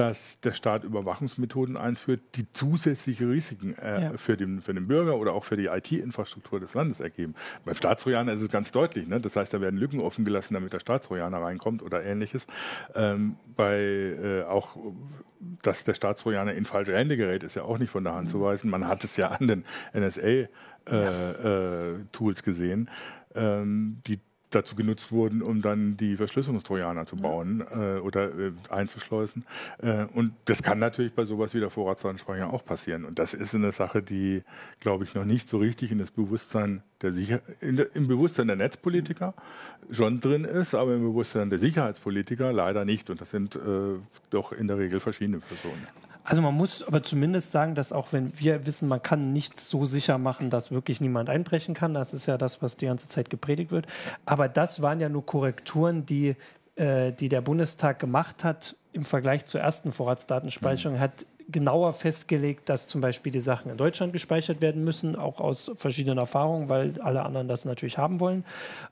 dass 0.00 0.40
der 0.40 0.52
Staat 0.54 0.82
Überwachungsmethoden 0.82 1.76
einführt, 1.76 2.22
die 2.36 2.50
zusätzliche 2.50 3.28
Risiken 3.28 3.76
äh, 3.76 4.04
ja. 4.04 4.16
für, 4.16 4.38
den, 4.38 4.62
für 4.62 4.72
den 4.72 4.88
Bürger 4.88 5.18
oder 5.18 5.34
auch 5.34 5.44
für 5.44 5.58
die 5.58 5.66
IT-Infrastruktur 5.66 6.58
des 6.58 6.72
Landes 6.72 7.00
ergeben. 7.00 7.34
Beim 7.66 7.74
Staatstrojaner 7.74 8.32
ist 8.32 8.40
es 8.40 8.48
ganz 8.48 8.70
deutlich. 8.70 9.06
Ne? 9.06 9.20
Das 9.20 9.36
heißt, 9.36 9.52
da 9.52 9.60
werden 9.60 9.78
Lücken 9.78 10.00
offen 10.00 10.24
gelassen, 10.24 10.54
damit 10.54 10.72
der 10.72 10.80
Staatstrojaner 10.80 11.42
reinkommt 11.42 11.82
oder 11.82 12.02
ähnliches. 12.02 12.46
Ähm, 12.94 13.36
bei 13.54 13.76
äh, 13.76 14.44
auch, 14.44 14.74
dass 15.60 15.84
der 15.84 15.92
Staatstrojaner 15.92 16.54
in 16.54 16.64
falsche 16.64 16.96
Hände 16.96 17.18
gerät, 17.18 17.42
ist 17.42 17.56
ja 17.56 17.64
auch 17.64 17.76
nicht 17.76 17.90
von 17.90 18.02
der 18.02 18.14
Hand 18.14 18.28
mhm. 18.28 18.30
zu 18.30 18.40
weisen. 18.40 18.70
Man 18.70 18.88
hat 18.88 19.04
es 19.04 19.18
ja 19.18 19.28
an 19.28 19.48
den 19.48 19.64
NSA-Tools 19.92 20.48
äh, 22.38 22.40
äh 22.40 22.42
gesehen, 22.42 22.88
ähm, 23.34 24.00
die 24.06 24.18
dazu 24.50 24.74
genutzt 24.74 25.12
wurden, 25.12 25.42
um 25.42 25.62
dann 25.62 25.96
die 25.96 26.16
Verschlüsselungstrojaner 26.16 27.06
zu 27.06 27.16
bauen 27.16 27.64
äh, 27.72 27.98
oder 27.98 28.36
äh, 28.36 28.52
einzuschleusen. 28.68 29.44
Äh, 29.78 30.06
und 30.14 30.32
das 30.44 30.62
kann 30.62 30.78
natürlich 30.78 31.14
bei 31.14 31.24
sowas 31.24 31.54
wie 31.54 31.60
der 31.60 31.70
Vorratsdatenspeicher 31.70 32.52
auch 32.52 32.64
passieren. 32.64 33.04
Und 33.04 33.18
das 33.18 33.34
ist 33.34 33.54
eine 33.54 33.72
Sache, 33.72 34.02
die, 34.02 34.42
glaube 34.80 35.04
ich, 35.04 35.14
noch 35.14 35.24
nicht 35.24 35.48
so 35.48 35.58
richtig 35.58 35.92
in 35.92 35.98
das 35.98 36.10
Bewusstsein 36.10 36.82
der 37.02 37.12
Sicher 37.12 37.40
der, 37.60 37.94
im 37.94 38.08
Bewusstsein 38.08 38.48
der 38.48 38.56
Netzpolitiker 38.56 39.34
schon 39.90 40.20
drin 40.20 40.44
ist, 40.44 40.74
aber 40.74 40.94
im 40.94 41.02
Bewusstsein 41.02 41.50
der 41.50 41.58
Sicherheitspolitiker 41.58 42.52
leider 42.52 42.84
nicht. 42.84 43.10
Und 43.10 43.20
das 43.20 43.30
sind 43.30 43.56
äh, 43.56 43.98
doch 44.30 44.52
in 44.52 44.68
der 44.68 44.78
Regel 44.78 45.00
verschiedene 45.00 45.38
Personen. 45.38 45.86
Also 46.30 46.42
man 46.42 46.54
muss 46.54 46.84
aber 46.84 47.02
zumindest 47.02 47.50
sagen, 47.50 47.74
dass 47.74 47.92
auch 47.92 48.12
wenn 48.12 48.38
wir 48.38 48.64
wissen, 48.64 48.88
man 48.88 49.02
kann 49.02 49.32
nichts 49.32 49.68
so 49.68 49.84
sicher 49.84 50.16
machen, 50.16 50.48
dass 50.48 50.70
wirklich 50.70 51.00
niemand 51.00 51.28
einbrechen 51.28 51.74
kann, 51.74 51.92
das 51.92 52.14
ist 52.14 52.26
ja 52.26 52.38
das, 52.38 52.62
was 52.62 52.76
die 52.76 52.86
ganze 52.86 53.08
Zeit 53.08 53.30
gepredigt 53.30 53.72
wird. 53.72 53.88
Aber 54.26 54.48
das 54.48 54.80
waren 54.80 55.00
ja 55.00 55.08
nur 55.08 55.26
Korrekturen, 55.26 56.06
die, 56.06 56.36
äh, 56.76 57.10
die 57.10 57.28
der 57.28 57.40
Bundestag 57.40 57.98
gemacht 57.98 58.44
hat 58.44 58.76
im 58.92 59.04
Vergleich 59.04 59.46
zur 59.46 59.60
ersten 59.60 59.90
Vorratsdatenspeicherung, 59.90 60.98
mhm. 60.98 61.00
hat 61.00 61.26
genauer 61.48 61.94
festgelegt, 61.94 62.68
dass 62.68 62.86
zum 62.86 63.00
Beispiel 63.00 63.32
die 63.32 63.40
Sachen 63.40 63.72
in 63.72 63.76
Deutschland 63.76 64.12
gespeichert 64.12 64.62
werden 64.62 64.84
müssen, 64.84 65.16
auch 65.16 65.40
aus 65.40 65.72
verschiedenen 65.78 66.18
Erfahrungen, 66.18 66.68
weil 66.68 67.00
alle 67.00 67.24
anderen 67.24 67.48
das 67.48 67.64
natürlich 67.64 67.98
haben 67.98 68.20
wollen, 68.20 68.44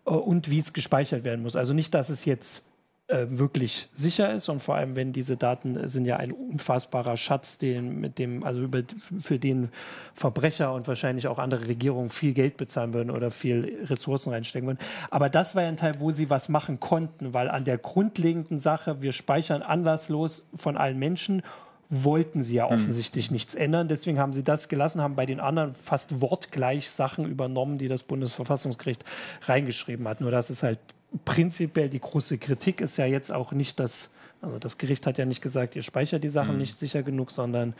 äh, 0.06 0.10
und 0.10 0.50
wie 0.50 0.58
es 0.58 0.72
gespeichert 0.72 1.24
werden 1.24 1.44
muss. 1.44 1.54
Also 1.54 1.72
nicht, 1.72 1.94
dass 1.94 2.08
es 2.08 2.24
jetzt 2.24 2.64
äh, 3.08 3.26
wirklich 3.30 3.88
sicher 3.92 4.32
ist 4.34 4.48
und 4.50 4.60
vor 4.60 4.74
allem, 4.74 4.94
wenn 4.94 5.14
diese 5.14 5.38
Daten 5.38 5.88
sind 5.88 6.04
ja 6.04 6.18
ein 6.18 6.30
unfassbarer 6.30 7.16
Schatz, 7.16 7.56
den, 7.56 8.00
mit 8.00 8.18
dem, 8.18 8.44
also 8.44 8.60
über, 8.60 8.82
für 9.20 9.38
den 9.38 9.70
Verbrecher 10.14 10.74
und 10.74 10.86
wahrscheinlich 10.88 11.26
auch 11.26 11.38
andere 11.38 11.68
Regierungen 11.68 12.10
viel 12.10 12.34
Geld 12.34 12.58
bezahlen 12.58 12.92
würden 12.92 13.10
oder 13.10 13.30
viel 13.30 13.78
Ressourcen 13.84 14.30
reinstecken 14.30 14.68
würden. 14.68 14.78
Aber 15.10 15.30
das 15.30 15.54
war 15.54 15.62
ja 15.62 15.68
ein 15.68 15.78
Teil, 15.78 16.00
wo 16.00 16.10
sie 16.10 16.28
was 16.28 16.50
machen 16.50 16.80
konnten, 16.80 17.32
weil 17.32 17.48
an 17.48 17.64
der 17.64 17.78
grundlegenden 17.78 18.58
Sache, 18.58 19.00
wir 19.00 19.12
speichern 19.12 19.62
anlasslos 19.62 20.46
von 20.54 20.76
allen 20.76 20.98
Menschen 20.98 21.42
wollten 21.90 22.42
sie 22.42 22.56
ja 22.56 22.68
hm. 22.68 22.74
offensichtlich 22.74 23.30
mhm. 23.30 23.36
nichts 23.36 23.54
ändern. 23.54 23.88
Deswegen 23.88 24.18
haben 24.18 24.34
sie 24.34 24.44
das 24.44 24.68
gelassen, 24.68 25.00
haben 25.00 25.16
bei 25.16 25.24
den 25.24 25.40
anderen 25.40 25.74
fast 25.74 26.20
wortgleich 26.20 26.90
Sachen 26.90 27.24
übernommen, 27.24 27.78
die 27.78 27.88
das 27.88 28.02
Bundesverfassungsgericht 28.02 29.02
reingeschrieben 29.46 30.06
hat. 30.06 30.20
Nur 30.20 30.30
dass 30.30 30.50
es 30.50 30.62
halt 30.62 30.78
prinzipiell 31.24 31.88
die 31.88 32.00
große 32.00 32.38
Kritik 32.38 32.80
ist 32.80 32.96
ja 32.96 33.06
jetzt 33.06 33.32
auch 33.32 33.52
nicht, 33.52 33.80
dass, 33.80 34.10
also 34.40 34.58
das 34.58 34.78
Gericht 34.78 35.06
hat 35.06 35.18
ja 35.18 35.24
nicht 35.24 35.42
gesagt, 35.42 35.76
ihr 35.76 35.82
speichert 35.82 36.24
die 36.24 36.28
Sachen 36.28 36.54
mhm. 36.54 36.60
nicht 36.60 36.76
sicher 36.76 37.02
genug, 37.02 37.30
sondern 37.30 37.74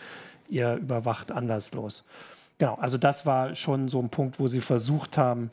ihr 0.49 0.75
überwacht 0.75 1.33
anlasslos. 1.33 2.05
Genau, 2.59 2.75
also 2.75 2.99
das 2.99 3.27
war 3.27 3.55
schon 3.55 3.89
so 3.89 4.01
ein 4.01 4.09
Punkt, 4.09 4.41
wo 4.41 4.49
sie 4.49 4.61
versucht 4.61 5.17
haben, 5.17 5.51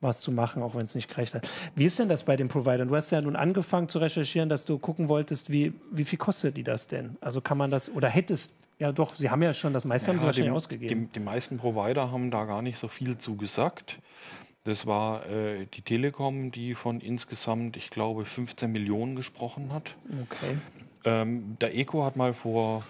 was 0.00 0.20
zu 0.20 0.30
machen, 0.30 0.62
auch 0.62 0.74
wenn 0.74 0.84
es 0.84 0.94
nicht 0.94 1.08
gerecht 1.08 1.34
hat. 1.34 1.48
Wie 1.74 1.84
ist 1.84 1.98
denn 1.98 2.08
das 2.08 2.24
bei 2.24 2.36
den 2.36 2.48
Providern? 2.48 2.88
Du 2.88 2.96
hast 2.96 3.10
ja 3.10 3.20
nun 3.20 3.36
angefangen 3.36 3.88
zu 3.88 3.98
recherchieren, 3.98 4.48
dass 4.48 4.64
du 4.64 4.78
gucken 4.78 5.08
wolltest, 5.08 5.50
wie, 5.50 5.72
wie 5.90 6.04
viel 6.04 6.18
kostet 6.18 6.56
die 6.56 6.62
das 6.62 6.86
denn? 6.86 7.16
Also 7.20 7.40
kann 7.40 7.58
man 7.58 7.70
das, 7.70 7.90
oder 7.90 8.08
hättest, 8.08 8.56
ja 8.78 8.92
doch, 8.92 9.14
sie 9.14 9.30
haben 9.30 9.42
ja 9.42 9.52
schon, 9.52 9.72
das 9.72 9.84
meiste 9.84 10.08
ja, 10.08 10.12
haben 10.12 10.20
sie 10.20 10.26
wahrscheinlich 10.26 10.52
ausgegeben. 10.52 11.06
Die, 11.06 11.12
die, 11.12 11.20
meisten 11.20 11.58
Provider 11.58 12.12
haben 12.12 12.30
da 12.30 12.44
gar 12.44 12.62
nicht 12.62 12.78
so 12.78 12.86
viel 12.86 13.18
zugesagt. 13.18 13.98
Das 14.64 14.86
war 14.86 15.26
äh, 15.26 15.66
die 15.66 15.82
Telekom, 15.82 16.50
die 16.52 16.74
von 16.74 17.00
insgesamt, 17.00 17.76
ich 17.76 17.90
glaube, 17.90 18.24
15 18.24 18.70
Millionen 18.70 19.16
gesprochen 19.16 19.72
hat. 19.72 19.96
Okay. 20.24 20.58
Ähm, 21.04 21.56
der 21.60 21.76
ECO 21.76 22.04
hat 22.04 22.16
mal 22.16 22.34
vor 22.34 22.82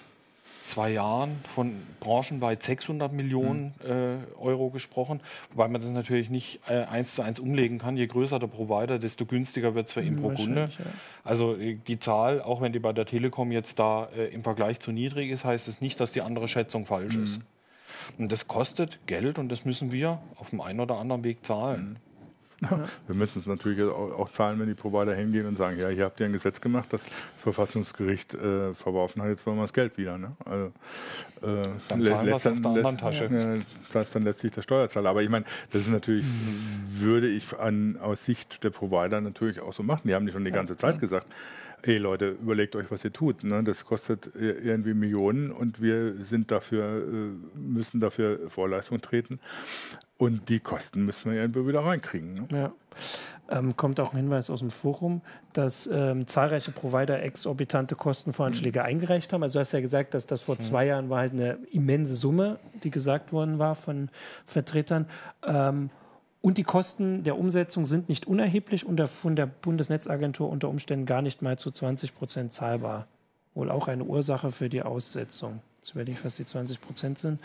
zwei 0.62 0.90
Jahren 0.90 1.36
von 1.54 1.74
branchenweit 2.00 2.62
600 2.62 3.12
Millionen 3.12 3.74
mhm. 3.82 3.90
äh, 3.90 4.40
Euro 4.40 4.70
gesprochen, 4.70 5.20
wobei 5.50 5.68
man 5.68 5.80
das 5.80 5.90
natürlich 5.90 6.30
nicht 6.30 6.60
äh, 6.68 6.84
eins 6.84 7.14
zu 7.14 7.22
eins 7.22 7.40
umlegen 7.40 7.78
kann. 7.78 7.96
Je 7.96 8.06
größer 8.06 8.38
der 8.38 8.48
Provider, 8.48 8.98
desto 8.98 9.24
günstiger 9.24 9.74
wird 9.74 9.88
es 9.88 9.92
für 9.92 10.02
ihn 10.02 10.14
mhm, 10.14 10.20
pro 10.20 10.30
Kunde. 10.30 10.70
Ja. 10.78 10.84
Also 11.24 11.56
äh, 11.56 11.76
die 11.86 11.98
Zahl, 11.98 12.42
auch 12.42 12.60
wenn 12.60 12.72
die 12.72 12.78
bei 12.78 12.92
der 12.92 13.06
Telekom 13.06 13.50
jetzt 13.52 13.78
da 13.78 14.08
äh, 14.16 14.26
im 14.26 14.42
Vergleich 14.42 14.80
zu 14.80 14.92
niedrig 14.92 15.30
ist, 15.30 15.44
heißt 15.44 15.68
es 15.68 15.80
nicht, 15.80 16.00
dass 16.00 16.12
die 16.12 16.22
andere 16.22 16.48
Schätzung 16.48 16.86
falsch 16.86 17.16
mhm. 17.16 17.24
ist. 17.24 17.40
Und 18.18 18.32
das 18.32 18.48
kostet 18.48 18.98
Geld 19.06 19.38
und 19.38 19.48
das 19.50 19.64
müssen 19.64 19.92
wir 19.92 20.20
auf 20.36 20.50
dem 20.50 20.60
einen 20.60 20.80
oder 20.80 20.98
anderen 20.98 21.24
Weg 21.24 21.44
zahlen. 21.44 21.98
Ja. 22.60 22.84
Wir 23.06 23.14
müssen 23.14 23.38
es 23.38 23.46
natürlich 23.46 23.80
auch, 23.82 24.28
zahlen, 24.30 24.58
wenn 24.58 24.66
die 24.66 24.74
Provider 24.74 25.14
hingehen 25.14 25.46
und 25.46 25.56
sagen, 25.56 25.78
ja, 25.78 25.88
hier 25.88 26.04
habt 26.04 26.18
ihr 26.18 26.26
ein 26.26 26.32
Gesetz 26.32 26.60
gemacht, 26.60 26.92
das 26.92 27.06
Verfassungsgericht 27.40 28.34
äh, 28.34 28.74
verworfen 28.74 29.22
hat, 29.22 29.28
jetzt 29.28 29.46
wollen 29.46 29.58
wir 29.58 29.62
das 29.62 29.72
Geld 29.72 29.96
wieder. 29.96 30.18
Ne? 30.18 30.32
Also, 30.44 30.66
äh, 30.66 31.68
dann 31.88 32.04
zahlen 32.04 32.26
wir 32.26 32.34
es 32.34 32.46
aus 32.46 32.60
der 32.60 32.70
anderen 32.70 32.98
Tasche. 32.98 33.24
Äh, 33.26 33.60
das 33.92 34.10
dann 34.10 34.24
letztlich 34.24 34.52
der 34.52 34.62
Steuerzahler. 34.62 35.10
Aber 35.10 35.22
ich 35.22 35.28
meine, 35.28 35.44
das 35.70 35.82
ist 35.82 35.90
natürlich, 35.90 36.24
würde 36.90 37.28
ich 37.28 37.56
an, 37.58 37.96
aus 38.00 38.24
Sicht 38.24 38.64
der 38.64 38.70
Provider 38.70 39.20
natürlich 39.20 39.60
auch 39.60 39.72
so 39.72 39.84
machen. 39.84 40.02
Die 40.08 40.14
haben 40.14 40.26
die 40.26 40.32
schon 40.32 40.44
die 40.44 40.50
ganze 40.50 40.76
Zeit 40.76 40.98
gesagt, 40.98 41.26
ey 41.82 41.98
Leute, 41.98 42.36
überlegt 42.40 42.76
euch, 42.76 42.90
was 42.90 43.04
ihr 43.04 43.12
tut. 43.12 43.44
Ne? 43.44 43.62
Das 43.64 43.84
kostet 43.84 44.30
irgendwie 44.34 44.94
Millionen 44.94 45.50
und 45.50 45.80
wir 45.80 46.14
sind 46.24 46.50
dafür, 46.50 47.02
äh, 47.02 47.58
müssen 47.58 48.00
dafür 48.00 48.48
Vorleistung 48.48 49.00
treten. 49.00 49.40
Und 50.16 50.48
die 50.48 50.58
Kosten 50.58 51.04
müssen 51.04 51.30
wir 51.30 51.40
ja 51.40 51.54
wieder 51.54 51.80
reinkriegen. 51.80 52.34
Ne? 52.34 52.46
Ja. 52.50 52.72
Ähm, 53.50 53.76
kommt 53.76 53.98
auch 53.98 54.12
ein 54.12 54.16
Hinweis 54.18 54.50
aus 54.50 54.58
dem 54.58 54.70
Forum, 54.70 55.22
dass 55.54 55.88
ähm, 55.90 56.26
zahlreiche 56.26 56.70
Provider 56.70 57.22
exorbitante 57.22 57.94
Kostenvoranschläge 57.94 58.80
mhm. 58.80 58.86
eingereicht 58.86 59.32
haben. 59.32 59.42
Also 59.42 59.54
du 59.54 59.60
hast 59.60 59.72
ja 59.72 59.80
gesagt, 59.80 60.12
dass 60.12 60.26
das 60.26 60.42
vor 60.42 60.56
mhm. 60.56 60.60
zwei 60.60 60.86
Jahren 60.86 61.08
war 61.08 61.20
halt 61.20 61.32
eine 61.32 61.58
immense 61.70 62.14
Summe, 62.14 62.58
die 62.82 62.90
gesagt 62.90 63.32
worden 63.32 63.58
war 63.58 63.74
von 63.74 64.10
Vertretern. 64.44 65.06
Ähm, 65.46 65.88
und 66.40 66.56
die 66.56 66.62
Kosten 66.62 67.24
der 67.24 67.38
Umsetzung 67.38 67.84
sind 67.84 68.08
nicht 68.08 68.26
unerheblich 68.26 68.86
und 68.86 69.00
von 69.08 69.34
der 69.34 69.46
Bundesnetzagentur 69.46 70.48
unter 70.48 70.68
Umständen 70.68 71.04
gar 71.04 71.22
nicht 71.22 71.42
mal 71.42 71.58
zu 71.58 71.70
20 71.70 72.14
Prozent 72.14 72.52
zahlbar. 72.52 73.06
Wohl 73.54 73.70
auch 73.70 73.88
eine 73.88 74.04
Ursache 74.04 74.52
für 74.52 74.68
die 74.68 74.82
Aussetzung. 74.82 75.60
Jetzt 75.80 75.96
werde 75.96 76.12
ich, 76.12 76.24
was 76.24 76.36
die 76.36 76.44
20 76.44 76.80
Prozent 76.80 77.18
sind. 77.18 77.40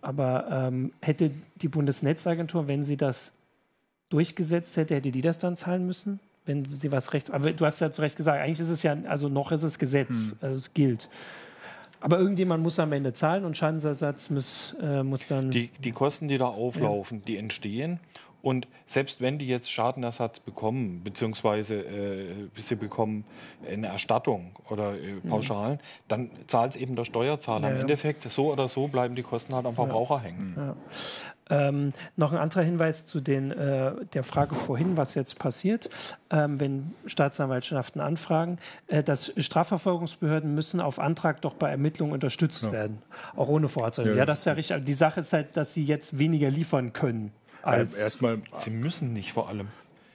Aber 0.00 0.48
ähm, 0.50 0.92
hätte 1.02 1.30
die 1.56 1.68
Bundesnetzagentur, 1.68 2.66
wenn 2.66 2.82
sie 2.82 2.96
das 2.96 3.32
durchgesetzt 4.08 4.76
hätte, 4.78 4.94
hätte 4.94 5.12
die 5.12 5.20
das 5.20 5.38
dann 5.38 5.56
zahlen 5.56 5.86
müssen? 5.86 6.18
Wenn 6.46 6.64
sie 6.64 6.90
was 6.90 7.12
recht. 7.12 7.30
Aber 7.30 7.52
du 7.52 7.66
hast 7.66 7.80
ja 7.80 7.90
zu 7.90 8.00
Recht 8.00 8.16
gesagt, 8.16 8.40
eigentlich 8.40 8.60
ist 8.60 8.70
es 8.70 8.82
ja, 8.82 8.96
also 9.06 9.28
noch 9.28 9.52
ist 9.52 9.62
es 9.62 9.78
Gesetz, 9.78 10.30
hm. 10.30 10.38
also 10.40 10.56
es 10.56 10.72
gilt. 10.72 11.10
Aber 12.00 12.18
irgendjemand 12.18 12.62
muss 12.62 12.78
am 12.78 12.92
Ende 12.92 13.12
zahlen 13.12 13.44
und 13.44 13.58
Schadensersatz 13.58 14.30
muss, 14.30 14.74
äh, 14.80 15.02
muss 15.02 15.28
dann. 15.28 15.50
Die, 15.50 15.68
die 15.68 15.92
Kosten, 15.92 16.28
die 16.28 16.38
da 16.38 16.46
auflaufen, 16.46 17.18
ja. 17.18 17.24
die 17.26 17.36
entstehen 17.36 18.00
und 18.42 18.68
selbst 18.86 19.20
wenn 19.20 19.38
die 19.38 19.46
jetzt 19.46 19.70
Schadenersatz 19.70 20.40
bekommen, 20.40 21.02
beziehungsweise 21.04 21.80
äh, 21.80 22.48
sie 22.56 22.74
bekommen 22.74 23.24
eine 23.68 23.88
Erstattung 23.88 24.52
oder 24.68 24.94
äh, 24.94 25.12
mhm. 25.12 25.28
Pauschalen, 25.28 25.74
mhm. 25.74 26.08
dann 26.08 26.30
zahlt 26.46 26.74
es 26.74 26.80
eben 26.80 26.96
der 26.96 27.04
Steuerzahler. 27.04 27.68
Ja, 27.68 27.74
Im 27.74 27.80
Endeffekt, 27.82 28.30
so 28.30 28.52
oder 28.52 28.68
so 28.68 28.88
bleiben 28.88 29.14
die 29.14 29.22
Kosten 29.22 29.54
halt 29.54 29.66
am 29.66 29.74
Verbraucher 29.74 30.16
ja. 30.16 30.22
hängen. 30.22 30.54
Ja. 30.56 30.76
Ähm, 31.50 31.92
noch 32.16 32.32
ein 32.32 32.38
anderer 32.38 32.62
Hinweis 32.62 33.06
zu 33.06 33.20
den, 33.20 33.50
äh, 33.50 33.92
der 34.14 34.22
Frage 34.22 34.54
vorhin, 34.54 34.96
was 34.96 35.14
jetzt 35.14 35.38
passiert, 35.38 35.90
ähm, 36.30 36.60
wenn 36.60 36.94
Staatsanwaltschaften 37.06 38.00
anfragen, 38.00 38.58
äh, 38.86 39.02
dass 39.02 39.32
Strafverfolgungsbehörden 39.36 40.54
müssen 40.54 40.80
auf 40.80 41.00
Antrag 41.00 41.42
doch 41.42 41.54
bei 41.54 41.68
Ermittlungen 41.68 42.12
unterstützt 42.12 42.62
ja. 42.62 42.72
werden, 42.72 43.02
auch 43.34 43.48
ohne 43.48 43.68
Vorzeichen. 43.68 44.12
Ja, 44.12 44.18
ja, 44.18 44.26
das 44.26 44.40
ist 44.40 44.44
ja 44.44 44.52
richtig. 44.52 44.84
Die 44.84 44.94
Sache 44.94 45.20
ist 45.20 45.32
halt, 45.32 45.56
dass 45.56 45.74
sie 45.74 45.84
jetzt 45.84 46.18
weniger 46.18 46.50
liefern 46.50 46.92
können. 46.92 47.32
Als 47.62 47.96
Erstmal, 47.96 48.40
Sie 48.54 48.70
müssen 48.70 49.12
nicht 49.12 49.32
vor 49.32 49.48
allem. 49.48 49.68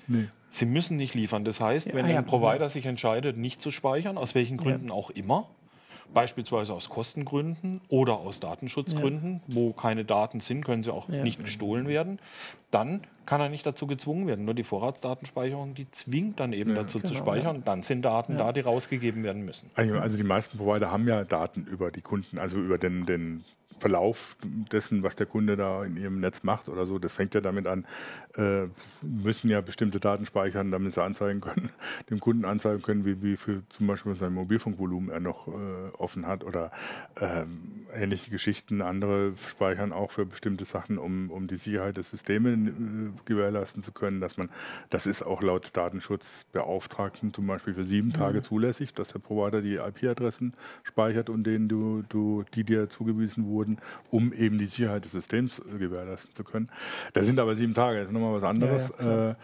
Nee. 0.08 0.28
Sie 0.52 0.66
müssen 0.66 0.96
nicht 0.96 1.14
liefern. 1.14 1.44
Das 1.44 1.60
heißt, 1.60 1.94
wenn 1.94 2.08
ja, 2.08 2.18
ein 2.18 2.26
Provider 2.26 2.70
sich 2.70 2.86
entscheidet, 2.86 3.36
nicht 3.36 3.62
zu 3.62 3.72
speichern, 3.72 4.18
aus 4.18 4.36
welchen 4.36 4.56
Gründen 4.56 4.90
auch 4.90 5.10
immer, 5.10 5.50
beispielsweise 6.14 6.74
aus 6.74 6.90
Kostengründen 6.90 7.82
oder 7.90 8.20
aus 8.20 8.40
Datenschutzgründen, 8.40 9.42
ja. 9.48 9.56
wo 9.56 9.74
keine 9.74 10.06
Daten 10.06 10.40
sind, 10.40 10.64
können 10.64 10.84
sie 10.84 10.94
auch 10.94 11.10
ja. 11.10 11.24
nicht 11.24 11.44
gestohlen 11.44 11.88
werden, 11.88 12.20
dann 12.72 13.02
kann 13.26 13.42
er 13.42 13.50
nicht 13.50 13.66
dazu 13.66 13.88
gezwungen 13.88 14.28
werden. 14.28 14.46
Nur 14.46 14.54
die 14.54 14.64
Vorratsdatenspeicherung, 14.64 15.76
die 15.76 15.90
zwingt 15.92 16.40
dann 16.40 16.54
eben 16.54 16.72
ja, 16.72 16.84
dazu 16.84 17.00
genau, 17.00 17.10
zu 17.10 17.16
speichern. 17.16 17.64
Dann 17.66 17.84
sind 17.84 18.04
Daten 18.04 18.38
da, 18.38 18.54
die 18.54 18.62
rausgegeben 18.62 19.24
werden 19.24 19.44
müssen. 19.44 19.70
Also 19.76 20.16
die 20.16 20.24
meisten 20.24 20.58
Provider 20.58 20.92
haben 20.92 21.08
ja 21.08 21.24
Daten 21.24 21.66
über 21.66 21.92
die 21.92 22.02
Kunden, 22.02 22.40
also 22.40 22.58
über 22.58 22.78
den, 22.78 23.06
den 23.06 23.44
Verlauf 23.80 24.38
dessen, 24.72 25.04
was 25.04 25.16
der 25.16 25.26
Kunde 25.26 25.58
da 25.58 25.84
in 25.84 25.98
ihrem 25.98 26.20
Netz 26.20 26.44
macht 26.44 26.70
oder 26.70 26.86
so, 26.86 27.00
das 27.00 27.14
fängt 27.14 27.34
ja 27.34 27.42
damit 27.42 27.68
an, 27.68 27.86
äh, 28.38 28.68
müssen 29.02 29.50
ja 29.50 29.62
bestimmte 29.62 30.00
Daten 30.00 30.26
speichern, 30.26 30.72
damit 30.72 30.94
sie 30.94 31.04
anzeigen 31.04 31.42
können, 31.42 31.70
dem 32.10 32.20
Kunden 32.20 32.46
anzeigen 32.46 32.82
können, 32.82 33.06
wie, 33.06 33.22
wie 33.22 33.38
viel 33.38 33.64
zum 33.70 33.88
Beispiel 33.88 34.16
sein 34.16 34.34
Mobilfunkvolumen 34.34 35.10
er 35.10 35.20
noch 35.20 35.48
äh, 35.48 35.52
offen 35.98 36.28
hat 36.28 36.44
oder 36.44 36.72
äh, 37.16 37.46
ähnliche 37.94 38.32
Geschichten. 38.32 38.82
Andere 38.82 39.34
speichern 39.48 39.94
auch 39.94 40.12
für 40.12 40.26
bestimmte 40.26 40.66
Sachen, 40.66 40.98
um, 40.98 41.30
um 41.30 41.48
die 41.48 41.58
Sicherheit 41.58 41.98
der 41.98 42.04
Systeme 42.04 42.52
äh, 42.52 43.12
gewährleisten 43.26 43.84
zu 43.84 43.92
können, 43.92 44.22
dass 44.22 44.38
man, 44.38 44.50
das 44.90 45.06
ist 45.06 45.24
auch 45.24 45.42
laut 45.42 45.70
Datenschutzbeauftragten 45.74 47.34
zum 47.34 47.48
Beispiel 47.48 47.74
für 47.74 47.84
sieben 47.84 48.10
mhm. 48.10 48.14
Tage 48.14 48.42
zulässig, 48.42 48.94
dass 48.94 49.10
der 49.10 49.20
Provider 49.20 49.62
die 49.62 49.76
IP-Adressen 49.76 50.54
speichert 50.84 51.30
und 51.30 51.44
denen 51.44 51.68
du, 51.68 52.04
du, 52.10 52.44
die 52.54 52.64
dir 52.64 52.90
zugewiesen 52.90 53.46
wurden, 53.46 53.65
wurden, 53.66 53.78
um 54.12 54.34
eben 54.34 54.58
die 54.58 54.66
Sicherheit 54.66 55.06
des 55.06 55.12
Systems 55.12 55.60
äh, 55.60 55.78
gewährleisten 55.78 56.34
zu 56.36 56.44
können. 56.44 56.70
Da 57.14 57.24
sind 57.24 57.40
aber 57.40 57.56
sieben 57.56 57.74
Tage, 57.74 58.00
das 58.00 58.08
ist 58.08 58.14
nochmal 58.14 58.34
was 58.34 58.44
anderes. 58.44 58.94
Ja, 59.00 59.06
ja, 59.06 59.30
äh, 59.32 59.36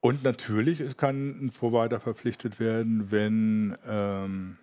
und 0.00 0.22
natürlich 0.22 0.80
es 0.80 0.96
kann 0.96 1.46
ein 1.46 1.50
Provider 1.50 1.98
verpflichtet 1.98 2.60
werden, 2.60 3.10
wenn 3.10 3.76
ähm, 3.86 4.56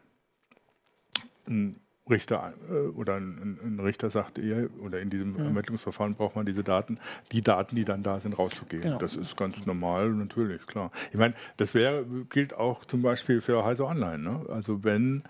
ein 1.47 1.79
Richter 2.09 2.53
äh, 2.69 2.73
oder 2.73 3.15
ein, 3.15 3.57
ein, 3.63 3.79
Richter 3.79 4.09
sagt, 4.09 4.37
eher, 4.37 4.69
oder 4.79 4.99
in 4.99 5.09
diesem 5.09 5.37
ja. 5.37 5.45
Ermittlungsverfahren 5.45 6.13
braucht 6.13 6.35
man 6.35 6.45
diese 6.45 6.63
Daten, 6.63 6.99
die 7.31 7.41
Daten, 7.41 7.75
die 7.75 7.83
dann 7.83 8.03
da 8.03 8.19
sind, 8.19 8.37
rauszugeben. 8.37 8.83
Genau. 8.83 8.97
Das 8.99 9.15
ist 9.15 9.35
ganz 9.35 9.65
normal, 9.65 10.11
natürlich, 10.11 10.65
klar. 10.67 10.91
Ich 11.11 11.17
meine, 11.17 11.33
das 11.57 11.73
wäre, 11.73 12.05
gilt 12.29 12.53
auch 12.53 12.85
zum 12.85 13.01
Beispiel 13.01 13.41
für 13.41 13.65
Heise 13.65 13.85
Online. 13.85 14.19
Ne? 14.19 14.45
Also 14.49 14.83
wenn 14.83 15.23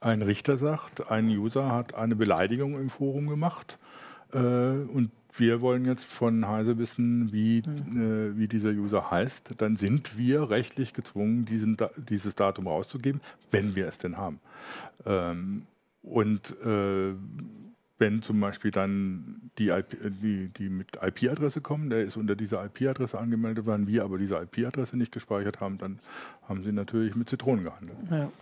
ein 0.00 0.22
Richter 0.22 0.56
sagt, 0.56 1.10
ein 1.10 1.28
User 1.28 1.70
hat 1.70 1.94
eine 1.94 2.16
Beleidigung 2.16 2.76
im 2.76 2.90
Forum 2.90 3.28
gemacht 3.28 3.78
äh, 4.32 4.38
und 4.38 5.10
wir 5.36 5.60
wollen 5.60 5.84
jetzt 5.84 6.04
von 6.04 6.48
Heise 6.48 6.78
wissen, 6.78 7.32
wie, 7.32 7.62
mhm. 7.64 8.32
äh, 8.32 8.38
wie 8.38 8.48
dieser 8.48 8.70
User 8.70 9.10
heißt, 9.10 9.52
dann 9.58 9.76
sind 9.76 10.18
wir 10.18 10.50
rechtlich 10.50 10.92
gezwungen, 10.92 11.44
diesen, 11.44 11.76
dieses 11.96 12.34
Datum 12.34 12.66
rauszugeben, 12.66 13.20
wenn 13.50 13.74
wir 13.74 13.86
es 13.86 13.98
denn 13.98 14.16
haben. 14.16 14.40
Ähm, 15.06 15.62
und 16.02 16.56
äh, 16.64 17.12
wenn 17.98 18.22
zum 18.22 18.40
Beispiel 18.40 18.70
dann 18.70 19.50
die, 19.58 19.68
IP, 19.68 19.96
die, 20.22 20.48
die 20.48 20.70
mit 20.70 20.96
IP-Adresse 21.02 21.60
kommen, 21.60 21.90
der 21.90 22.04
ist 22.04 22.16
unter 22.16 22.34
dieser 22.34 22.64
IP-Adresse 22.64 23.18
angemeldet 23.18 23.66
worden, 23.66 23.86
wir 23.86 24.04
aber 24.04 24.16
diese 24.16 24.36
IP-Adresse 24.36 24.96
nicht 24.96 25.12
gespeichert 25.12 25.60
haben, 25.60 25.76
dann 25.76 25.98
haben 26.48 26.62
sie 26.62 26.72
natürlich 26.72 27.14
mit 27.14 27.28
Zitronen 27.28 27.64
gehandelt. 27.64 27.98
Ja. 28.10 28.32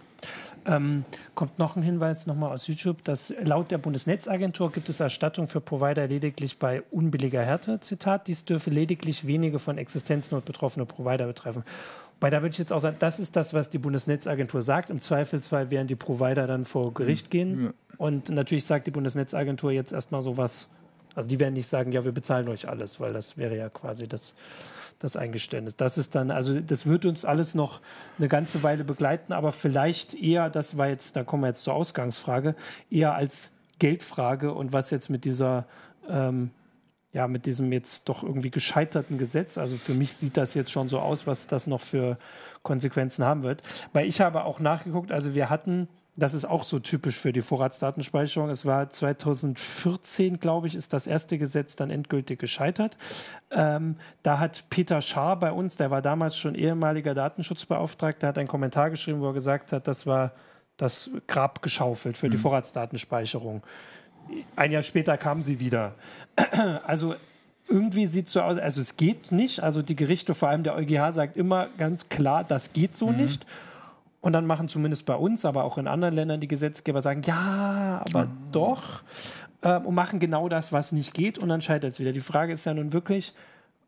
Ähm, 0.67 1.05
kommt 1.35 1.59
noch 1.59 1.77
ein 1.77 1.83
Hinweis 1.83 2.27
nochmal 2.27 2.53
aus 2.53 2.67
YouTube, 2.67 3.03
dass 3.05 3.33
laut 3.43 3.71
der 3.71 3.79
Bundesnetzagentur 3.79 4.71
gibt 4.71 4.89
es 4.89 5.01
Erstattung 5.01 5.49
für 5.49 5.61
Provider 5.61 6.07
lediglich 6.07 6.59
bei 6.59 6.83
unbilliger 6.91 7.43
Härte. 7.43 7.81
Zitat, 7.81 8.27
dies 8.27 8.45
dürfe 8.45 8.71
lediglich 8.71 9.27
wenige 9.27 9.59
von 9.59 9.79
Existenznot 9.79 10.45
betroffene 10.45 10.85
Provider 10.85 11.27
betreffen. 11.27 11.65
Weil 12.21 12.31
da 12.31 12.43
würde 12.43 12.53
ich 12.53 12.59
jetzt 12.59 12.73
auch 12.73 12.81
sagen, 12.81 12.97
das 12.99 13.21
ist 13.21 13.37
das, 13.37 13.55
was 13.55 13.71
die 13.71 13.79
Bundesnetzagentur 13.79 14.63
sagt. 14.63 14.91
Im 14.91 14.99
Zweifelsfall 14.99 15.71
werden 15.71 15.87
die 15.87 15.97
Provider 15.97 16.47
dann 16.47 16.65
vor 16.65 16.93
Gericht 16.93 17.31
gehen. 17.31 17.65
Ja. 17.65 17.71
Und 17.97 18.29
natürlich 18.29 18.65
sagt 18.65 18.87
die 18.87 18.91
Bundesnetzagentur 18.91 19.71
jetzt 19.71 19.93
erstmal 19.93 20.23
so 20.23 20.37
was. 20.37 20.71
Also 21.19 21.29
die 21.29 21.39
werden 21.39 21.55
nicht 21.55 21.69
sagen, 21.69 21.93
ja, 21.93 22.05
wir 22.05 22.13
bezahlen 22.13 22.49
euch 22.49 22.69
alles, 22.69 23.01
weil 23.01 23.13
das 23.13 23.37
wäre 23.37 23.57
ja 23.57 23.69
quasi 23.69 24.09
das 24.09 24.35
das 24.99 25.17
Eingeständnis. 25.17 25.77
Das 25.77 25.97
ist 25.99 26.15
dann, 26.15 26.31
also 26.31 26.59
das 26.61 26.87
wird 26.87 27.07
uns 27.07 27.25
alles 27.25 27.55
noch 27.55 27.81
eine 28.19 28.29
ganze 28.29 28.63
Weile 28.63 28.85
begleiten, 28.85 29.33
aber 29.33 29.53
vielleicht 29.53 30.15
eher, 30.15 30.51
das 30.51 30.77
war 30.77 30.89
jetzt, 30.89 31.17
da 31.17 31.25
kommen 31.25 31.45
wir 31.45 31.49
jetzt 31.49 31.63
zur 31.63 31.75
Ausgangsfrage, 31.75 32.55
eher 32.91 33.15
als 33.15 33.53
Geldfrage 33.79 34.53
und 34.53 34.73
was 34.73 34.91
jetzt 34.91 35.09
mit 35.09 35.25
dieser, 35.25 35.67
ähm, 36.09 36.51
ja, 37.13 37.29
mit 37.29 37.47
diesem 37.47 37.73
jetzt 37.73 38.09
doch 38.09 38.23
irgendwie 38.23 38.51
gescheiterten 38.51 39.19
Gesetz, 39.19 39.57
also 39.57 39.77
für 39.77 39.95
mich 39.95 40.15
sieht 40.15 40.37
das 40.37 40.55
jetzt 40.55 40.73
schon 40.73 40.89
so 40.89 40.99
aus, 40.99 41.27
was 41.27 41.47
das 41.47 41.67
noch 41.67 41.81
für 41.81 42.17
Konsequenzen 42.63 43.25
haben 43.25 43.45
wird. 43.45 43.63
Weil 43.93 44.07
ich 44.07 44.21
habe 44.21 44.45
auch 44.45 44.59
nachgeguckt, 44.59 45.13
also 45.13 45.35
wir 45.35 45.49
hatten 45.49 45.89
das 46.19 46.35
ist 46.35 46.45
auch 46.45 46.65
so 46.65 46.81
typisch 46.81 47.17
für 47.17 47.33
die 47.33 47.43
Vorratsdatenspeicherung. 47.43 48.51
Es 48.51 48.67
war 48.67 48.91
2014, 48.91 50.41
glaube 50.41 50.67
ich, 50.67 50.75
ist 50.75 50.93
das 50.93 51.07
erste 51.07 51.39
Gesetz 51.39 51.77
dann 51.77 51.91
endgültig 51.91 52.41
gescheitert. 52.41 52.97
Ähm, 53.53 53.97
da 54.25 54.41
hat 54.41 54.65
Peter 54.69 55.01
Schaar 55.01 55.39
bei 55.39 55.53
uns, 55.53 55.77
der 55.77 55.93
war 55.93 56.03
damals 56.03 56.37
schon 56.37 56.57
ehemaliger 56.57 57.15
Datenschutzbeauftragter, 57.15 58.27
hat 58.27 58.37
einen 58.37 58.49
Kommentar 58.49 58.91
geschrieben, 58.91 59.21
wo 59.21 59.29
er 59.29 59.33
gesagt 59.33 59.71
hat, 59.71 59.87
das 59.87 60.07
war 60.07 60.33
das 60.77 61.11
Grab 61.29 61.63
geschaufelt 61.63 62.17
für 62.17 62.27
mhm. 62.27 62.33
die 62.33 62.39
Vorratsdatenspeicherung. 62.39 63.63
Ein 64.57 64.73
Jahr 64.73 64.83
später 64.83 65.17
kam 65.19 65.41
sie 65.41 65.61
wieder. 65.61 65.95
Also 66.85 67.15
irgendwie 67.69 68.07
sieht 68.07 68.27
es 68.27 68.33
so 68.33 68.41
aus, 68.41 68.59
also 68.59 68.81
es 68.81 68.97
geht 68.97 69.31
nicht. 69.31 69.61
Also 69.61 69.83
die 69.83 69.95
Gerichte, 69.95 70.35
vor 70.35 70.49
allem 70.49 70.65
der 70.65 70.75
EuGH, 70.75 71.13
sagt 71.13 71.37
immer 71.37 71.69
ganz 71.79 72.09
klar, 72.09 72.43
das 72.43 72.73
geht 72.73 72.97
so 72.97 73.09
mhm. 73.09 73.19
nicht. 73.19 73.47
Und 74.21 74.33
dann 74.33 74.47
machen 74.47 74.69
zumindest 74.69 75.07
bei 75.07 75.15
uns, 75.15 75.45
aber 75.45 75.65
auch 75.65 75.79
in 75.79 75.87
anderen 75.87 76.15
Ländern 76.15 76.41
die 76.41 76.49
Gesetzgeber 76.49 77.03
sagen, 77.03 77.23
ja, 77.25 78.03
aber 78.09 78.27
mhm. 78.27 78.31
doch. 78.53 79.03
Äh, 79.63 79.79
und 79.79 79.95
machen 79.95 80.19
genau 80.19 80.49
das, 80.49 80.73
was 80.73 80.93
nicht 80.93 81.15
geht. 81.15 81.39
Und 81.39 81.49
dann 81.49 81.61
scheitert 81.61 81.93
es 81.93 82.01
wieder. 82.01 82.13
Die 82.13 82.21
Frage 82.21 82.53
ist 82.53 82.65
ja 82.65 82.75
nun 82.75 82.93
wirklich, 82.93 83.35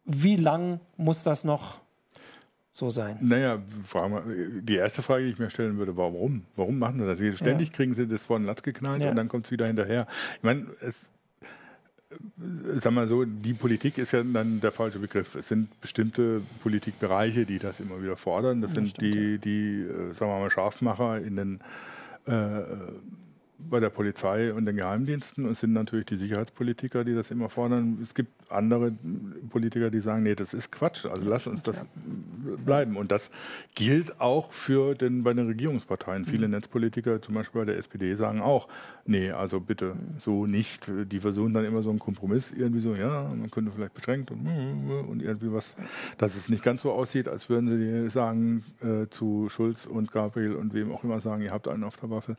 wie 0.04 0.36
lang 0.36 0.80
muss 0.96 1.24
das 1.24 1.44
noch 1.44 1.80
so 2.72 2.90
sein? 2.90 3.18
Naja, 3.20 3.58
die 4.62 4.76
erste 4.76 5.02
Frage, 5.02 5.24
die 5.24 5.30
ich 5.30 5.38
mir 5.38 5.50
stellen 5.50 5.78
würde, 5.78 5.96
warum? 5.96 6.44
Warum 6.56 6.78
machen 6.78 7.00
sie 7.00 7.06
das? 7.06 7.38
Ständig 7.38 7.68
ja. 7.68 7.74
kriegen 7.74 7.94
sie 7.94 8.06
das 8.06 8.22
vor 8.22 8.38
den 8.38 8.46
Latz 8.46 8.62
geknallt 8.62 9.02
ja. 9.02 9.10
und 9.10 9.16
dann 9.16 9.28
kommt 9.28 9.46
es 9.46 9.50
wieder 9.50 9.66
hinterher. 9.66 10.06
Ich 10.36 10.42
meine, 10.42 10.66
es 10.80 10.96
sag 12.80 12.92
mal 12.92 13.06
so, 13.06 13.24
die 13.24 13.54
Politik 13.54 13.98
ist 13.98 14.12
ja 14.12 14.22
dann 14.22 14.60
der 14.60 14.72
falsche 14.72 14.98
Begriff. 14.98 15.34
Es 15.34 15.48
sind 15.48 15.80
bestimmte 15.80 16.42
Politikbereiche, 16.62 17.46
die 17.46 17.58
das 17.58 17.80
immer 17.80 18.02
wieder 18.02 18.16
fordern. 18.16 18.60
Das, 18.60 18.70
das 18.70 18.74
sind 18.76 18.88
stimmt, 18.88 19.14
die, 19.14 19.38
die, 19.38 19.82
äh, 19.82 20.12
sagen 20.12 20.30
wir 20.32 20.40
mal, 20.40 20.50
Scharfmacher 20.50 21.18
in 21.18 21.36
den 21.36 21.60
äh, 22.26 22.62
bei 23.68 23.78
der 23.78 23.90
Polizei 23.90 24.52
und 24.52 24.64
den 24.64 24.76
Geheimdiensten 24.76 25.46
und 25.46 25.56
sind 25.56 25.72
natürlich 25.72 26.06
die 26.06 26.16
Sicherheitspolitiker, 26.16 27.04
die 27.04 27.14
das 27.14 27.30
immer 27.30 27.50
fordern. 27.50 27.98
Es 28.02 28.14
gibt 28.14 28.30
andere 28.50 28.92
Politiker, 29.50 29.90
die 29.90 30.00
sagen, 30.00 30.22
nee, 30.22 30.34
das 30.34 30.54
ist 30.54 30.70
Quatsch, 30.72 31.06
also 31.06 31.28
lass 31.28 31.46
uns 31.46 31.62
das 31.62 31.84
bleiben. 32.64 32.96
Und 32.96 33.12
das 33.12 33.30
gilt 33.74 34.20
auch 34.20 34.52
für 34.52 34.94
den, 34.94 35.22
bei 35.22 35.32
den 35.32 35.46
Regierungsparteien. 35.46 36.26
Viele 36.26 36.46
mhm. 36.46 36.54
Netzpolitiker, 36.54 37.22
zum 37.22 37.34
Beispiel 37.34 37.62
bei 37.62 37.64
der 37.66 37.78
SPD, 37.78 38.14
sagen 38.14 38.40
auch, 38.40 38.68
nee, 39.06 39.30
also 39.30 39.60
bitte 39.60 39.96
so 40.18 40.46
nicht. 40.46 40.90
Die 41.06 41.20
versuchen 41.20 41.54
dann 41.54 41.64
immer 41.64 41.82
so 41.82 41.90
einen 41.90 41.98
Kompromiss, 41.98 42.52
irgendwie 42.52 42.80
so, 42.80 42.94
ja, 42.94 43.28
man 43.28 43.50
könnte 43.50 43.72
vielleicht 43.74 43.94
beschränkt 43.94 44.30
und, 44.30 44.46
und 45.08 45.22
irgendwie 45.22 45.52
was, 45.52 45.76
dass 46.18 46.36
es 46.36 46.48
nicht 46.48 46.62
ganz 46.62 46.82
so 46.82 46.92
aussieht, 46.92 47.28
als 47.28 47.48
würden 47.48 47.68
sie 47.68 48.10
sagen 48.10 48.64
äh, 48.82 49.08
zu 49.10 49.48
Schulz 49.48 49.86
und 49.86 50.12
Gabriel 50.12 50.54
und 50.54 50.74
wem 50.74 50.92
auch 50.92 51.04
immer 51.04 51.20
sagen, 51.20 51.42
ihr 51.42 51.52
habt 51.52 51.68
einen 51.68 51.84
auf 51.84 51.96
der 51.96 52.10
Waffe. 52.10 52.36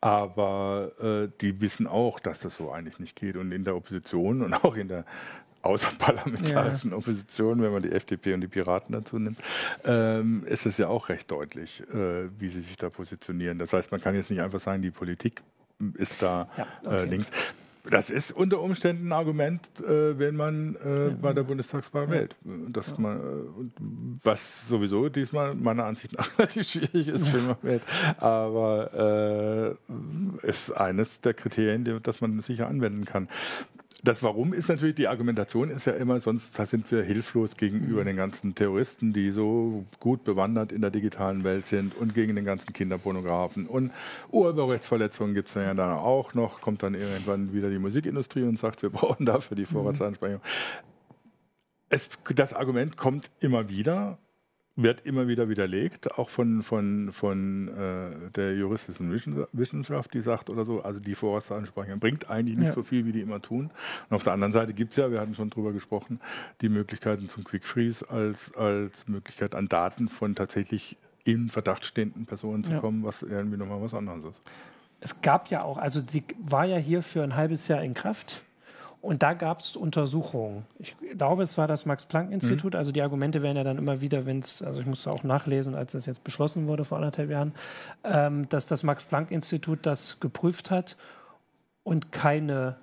Aber 0.00 0.92
äh, 1.00 1.28
die 1.40 1.60
wissen 1.62 1.86
auch, 1.86 2.20
dass 2.20 2.38
das 2.38 2.56
so 2.56 2.70
eigentlich 2.70 2.98
nicht 2.98 3.16
geht. 3.16 3.36
Und 3.36 3.52
in 3.52 3.64
der 3.64 3.74
Opposition 3.74 4.42
und 4.42 4.52
auch 4.52 4.76
in 4.76 4.88
der 4.88 5.06
außerparlamentarischen 5.64 6.90
ja. 6.90 6.96
Opposition, 6.96 7.62
wenn 7.62 7.72
man 7.72 7.82
die 7.82 7.92
FDP 7.92 8.34
und 8.34 8.40
die 8.40 8.48
Piraten 8.48 8.92
dazu 8.92 9.18
nimmt, 9.18 9.38
ähm, 9.84 10.44
ist 10.46 10.66
es 10.66 10.78
ja 10.78 10.88
auch 10.88 11.08
recht 11.08 11.30
deutlich, 11.30 11.82
äh, 11.92 12.28
wie 12.38 12.48
sie 12.48 12.60
sich 12.60 12.76
da 12.76 12.90
positionieren. 12.90 13.58
Das 13.58 13.72
heißt, 13.72 13.90
man 13.90 14.00
kann 14.00 14.14
jetzt 14.14 14.30
nicht 14.30 14.42
einfach 14.42 14.60
sagen, 14.60 14.82
die 14.82 14.90
Politik 14.90 15.42
ist 15.94 16.22
da 16.22 16.48
ja, 16.56 16.64
äh, 16.64 16.86
okay. 16.86 16.96
äh, 16.96 17.04
links. 17.04 17.30
Das 17.90 18.08
ist 18.08 18.32
unter 18.32 18.60
Umständen 18.62 19.08
ein 19.08 19.12
Argument, 19.12 19.60
äh, 19.80 20.18
wenn 20.18 20.36
man 20.36 20.76
äh, 20.76 21.08
ja. 21.08 21.16
bei 21.20 21.34
der 21.34 21.42
Bundestagswahl 21.42 22.08
wählt. 22.08 22.34
Dass 22.42 22.88
ja. 22.88 22.94
man, 22.98 23.18
äh, 23.18 23.22
was 24.22 24.66
sowieso 24.68 25.10
diesmal 25.10 25.54
meiner 25.54 25.84
Ansicht 25.84 26.16
nach 26.16 26.26
relativ 26.38 26.66
schwierig 26.66 27.08
ist, 27.08 27.32
wenn 27.34 27.46
man 27.46 27.56
wählt. 27.60 27.82
Aber 28.18 29.76
äh, 30.42 30.48
ist 30.48 30.70
eines 30.72 31.20
der 31.20 31.34
Kriterien, 31.34 31.84
die, 31.84 31.98
das 32.02 32.22
man 32.22 32.40
sicher 32.40 32.68
anwenden 32.68 33.04
kann. 33.04 33.28
Das 34.04 34.22
Warum 34.22 34.52
ist 34.52 34.68
natürlich, 34.68 34.96
die 34.96 35.08
Argumentation 35.08 35.70
ist 35.70 35.86
ja 35.86 35.94
immer, 35.94 36.20
sonst 36.20 36.54
sind 36.54 36.90
wir 36.92 37.02
hilflos 37.02 37.56
gegenüber 37.56 38.02
mhm. 38.02 38.06
den 38.06 38.16
ganzen 38.16 38.54
Terroristen, 38.54 39.14
die 39.14 39.30
so 39.30 39.86
gut 39.98 40.24
bewandert 40.24 40.72
in 40.72 40.82
der 40.82 40.90
digitalen 40.90 41.42
Welt 41.42 41.64
sind 41.64 41.96
und 41.96 42.14
gegen 42.14 42.36
den 42.36 42.44
ganzen 42.44 42.74
Kinderpornografen. 42.74 43.66
Und 43.66 43.92
Urheberrechtsverletzungen 44.30 45.34
gibt 45.34 45.48
es 45.48 45.54
ja 45.54 45.72
dann 45.72 45.92
auch 45.92 46.34
noch, 46.34 46.60
kommt 46.60 46.82
dann 46.82 46.94
irgendwann 46.94 47.54
wieder 47.54 47.70
die 47.70 47.78
Musikindustrie 47.78 48.42
und 48.42 48.58
sagt, 48.58 48.82
wir 48.82 48.90
brauchen 48.90 49.24
dafür 49.24 49.56
die 49.56 49.62
mhm. 49.62 49.68
Vorratsansprechung. 49.68 50.42
Es, 51.88 52.10
das 52.34 52.52
Argument 52.52 52.98
kommt 52.98 53.30
immer 53.40 53.70
wieder 53.70 54.18
wird 54.76 55.06
immer 55.06 55.28
wieder 55.28 55.48
widerlegt, 55.48 56.18
auch 56.18 56.28
von, 56.28 56.62
von, 56.64 57.12
von 57.12 57.68
äh, 57.68 58.30
der 58.34 58.56
juristischen 58.56 59.12
Wissenschaft, 59.52 60.14
die 60.14 60.20
sagt 60.20 60.50
oder 60.50 60.64
so, 60.64 60.82
also 60.82 60.98
die 60.98 61.14
Vorratsansprechung 61.14 62.00
bringt 62.00 62.28
eigentlich 62.28 62.58
nicht 62.58 62.68
ja. 62.68 62.72
so 62.72 62.82
viel, 62.82 63.06
wie 63.06 63.12
die 63.12 63.20
immer 63.20 63.40
tun. 63.40 63.70
Und 64.10 64.16
auf 64.16 64.24
der 64.24 64.32
anderen 64.32 64.52
Seite 64.52 64.74
gibt 64.74 64.90
es 64.92 64.96
ja, 64.96 65.10
wir 65.12 65.20
hatten 65.20 65.34
schon 65.34 65.50
drüber 65.50 65.72
gesprochen, 65.72 66.20
die 66.60 66.68
Möglichkeiten 66.68 67.28
zum 67.28 67.44
Quick 67.44 67.64
Freeze 67.64 68.10
als, 68.10 68.52
als 68.56 69.06
Möglichkeit 69.06 69.54
an 69.54 69.68
Daten 69.68 70.08
von 70.08 70.34
tatsächlich 70.34 70.96
in 71.22 71.50
Verdacht 71.50 71.84
stehenden 71.84 72.26
Personen 72.26 72.64
zu 72.64 72.72
ja. 72.72 72.80
kommen, 72.80 73.04
was 73.04 73.22
irgendwie 73.22 73.56
nochmal 73.56 73.80
was 73.80 73.94
anderes 73.94 74.24
ist. 74.24 74.40
Es 75.00 75.20
gab 75.22 75.50
ja 75.50 75.62
auch, 75.62 75.78
also 75.78 76.00
sie 76.00 76.24
war 76.38 76.64
ja 76.64 76.78
hier 76.78 77.02
für 77.02 77.22
ein 77.22 77.36
halbes 77.36 77.68
Jahr 77.68 77.82
in 77.82 77.94
Kraft 77.94 78.42
und 79.04 79.22
da 79.22 79.34
gab 79.34 79.60
es 79.60 79.76
Untersuchungen. 79.76 80.64
Ich 80.78 80.96
glaube, 81.16 81.42
es 81.42 81.58
war 81.58 81.68
das 81.68 81.84
Max-Planck-Institut. 81.84 82.72
Mhm. 82.72 82.78
Also 82.78 82.90
die 82.90 83.02
Argumente 83.02 83.42
werden 83.42 83.58
ja 83.58 83.62
dann 83.62 83.76
immer 83.76 84.00
wieder, 84.00 84.24
wenn 84.24 84.40
es, 84.40 84.62
also 84.62 84.80
ich 84.80 84.86
musste 84.86 85.10
auch 85.10 85.22
nachlesen, 85.24 85.74
als 85.74 85.92
das 85.92 86.06
jetzt 86.06 86.24
beschlossen 86.24 86.66
wurde 86.66 86.86
vor 86.86 86.96
anderthalb 86.96 87.30
Jahren, 87.30 87.52
ähm, 88.02 88.48
dass 88.48 88.66
das 88.66 88.82
Max-Planck-Institut 88.82 89.80
das 89.82 90.20
geprüft 90.20 90.70
hat 90.70 90.96
und 91.82 92.12
keine 92.12 92.76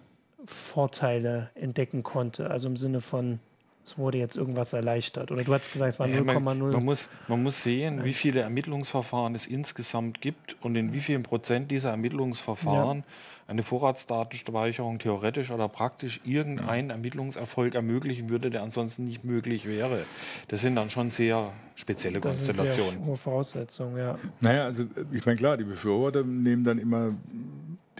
Vorteile 0.45 1.49
entdecken 1.55 2.03
konnte. 2.03 2.51
Also 2.51 2.67
im 2.67 2.77
Sinne 2.77 3.01
von, 3.01 3.39
es 3.83 3.97
wurde 3.97 4.17
jetzt 4.17 4.35
irgendwas 4.35 4.73
erleichtert. 4.73 5.31
Oder 5.31 5.43
du 5.43 5.53
hast 5.53 5.71
gesagt, 5.71 5.93
es 5.93 5.99
war 5.99 6.07
0,0. 6.07 6.23
Man, 6.23 6.43
man, 6.43 6.85
muss, 6.85 7.09
man 7.27 7.43
muss 7.43 7.63
sehen, 7.63 8.03
wie 8.03 8.13
viele 8.13 8.41
Ermittlungsverfahren 8.41 9.35
es 9.35 9.47
insgesamt 9.47 10.21
gibt 10.21 10.55
und 10.61 10.75
in 10.75 10.93
wie 10.93 10.99
vielen 10.99 11.23
Prozent 11.23 11.71
dieser 11.71 11.89
Ermittlungsverfahren 11.91 12.99
ja 12.99 13.05
eine 13.51 13.63
Vorratsdatenspeicherung 13.63 14.99
theoretisch 14.99 15.51
oder 15.51 15.67
praktisch 15.67 16.21
irgendeinen 16.23 16.89
Ermittlungserfolg 16.89 17.75
ermöglichen 17.75 18.29
würde, 18.29 18.49
der 18.49 18.63
ansonsten 18.63 19.05
nicht 19.05 19.25
möglich 19.25 19.67
wäre. 19.67 20.05
Das 20.47 20.61
sind 20.61 20.75
dann 20.75 20.89
schon 20.89 21.11
sehr 21.11 21.51
spezielle 21.75 22.21
das 22.21 22.31
Konstellationen. 22.31 22.93
Ist 22.93 22.99
sehr 22.99 23.07
hohe 23.07 23.17
Voraussetzungen, 23.17 23.97
ja. 23.97 24.17
Naja, 24.39 24.65
also 24.65 24.85
ich 25.11 25.25
meine, 25.25 25.37
klar, 25.37 25.57
die 25.57 25.65
Befürworter 25.65 26.23
nehmen 26.23 26.63
dann 26.63 26.79
immer 26.79 27.13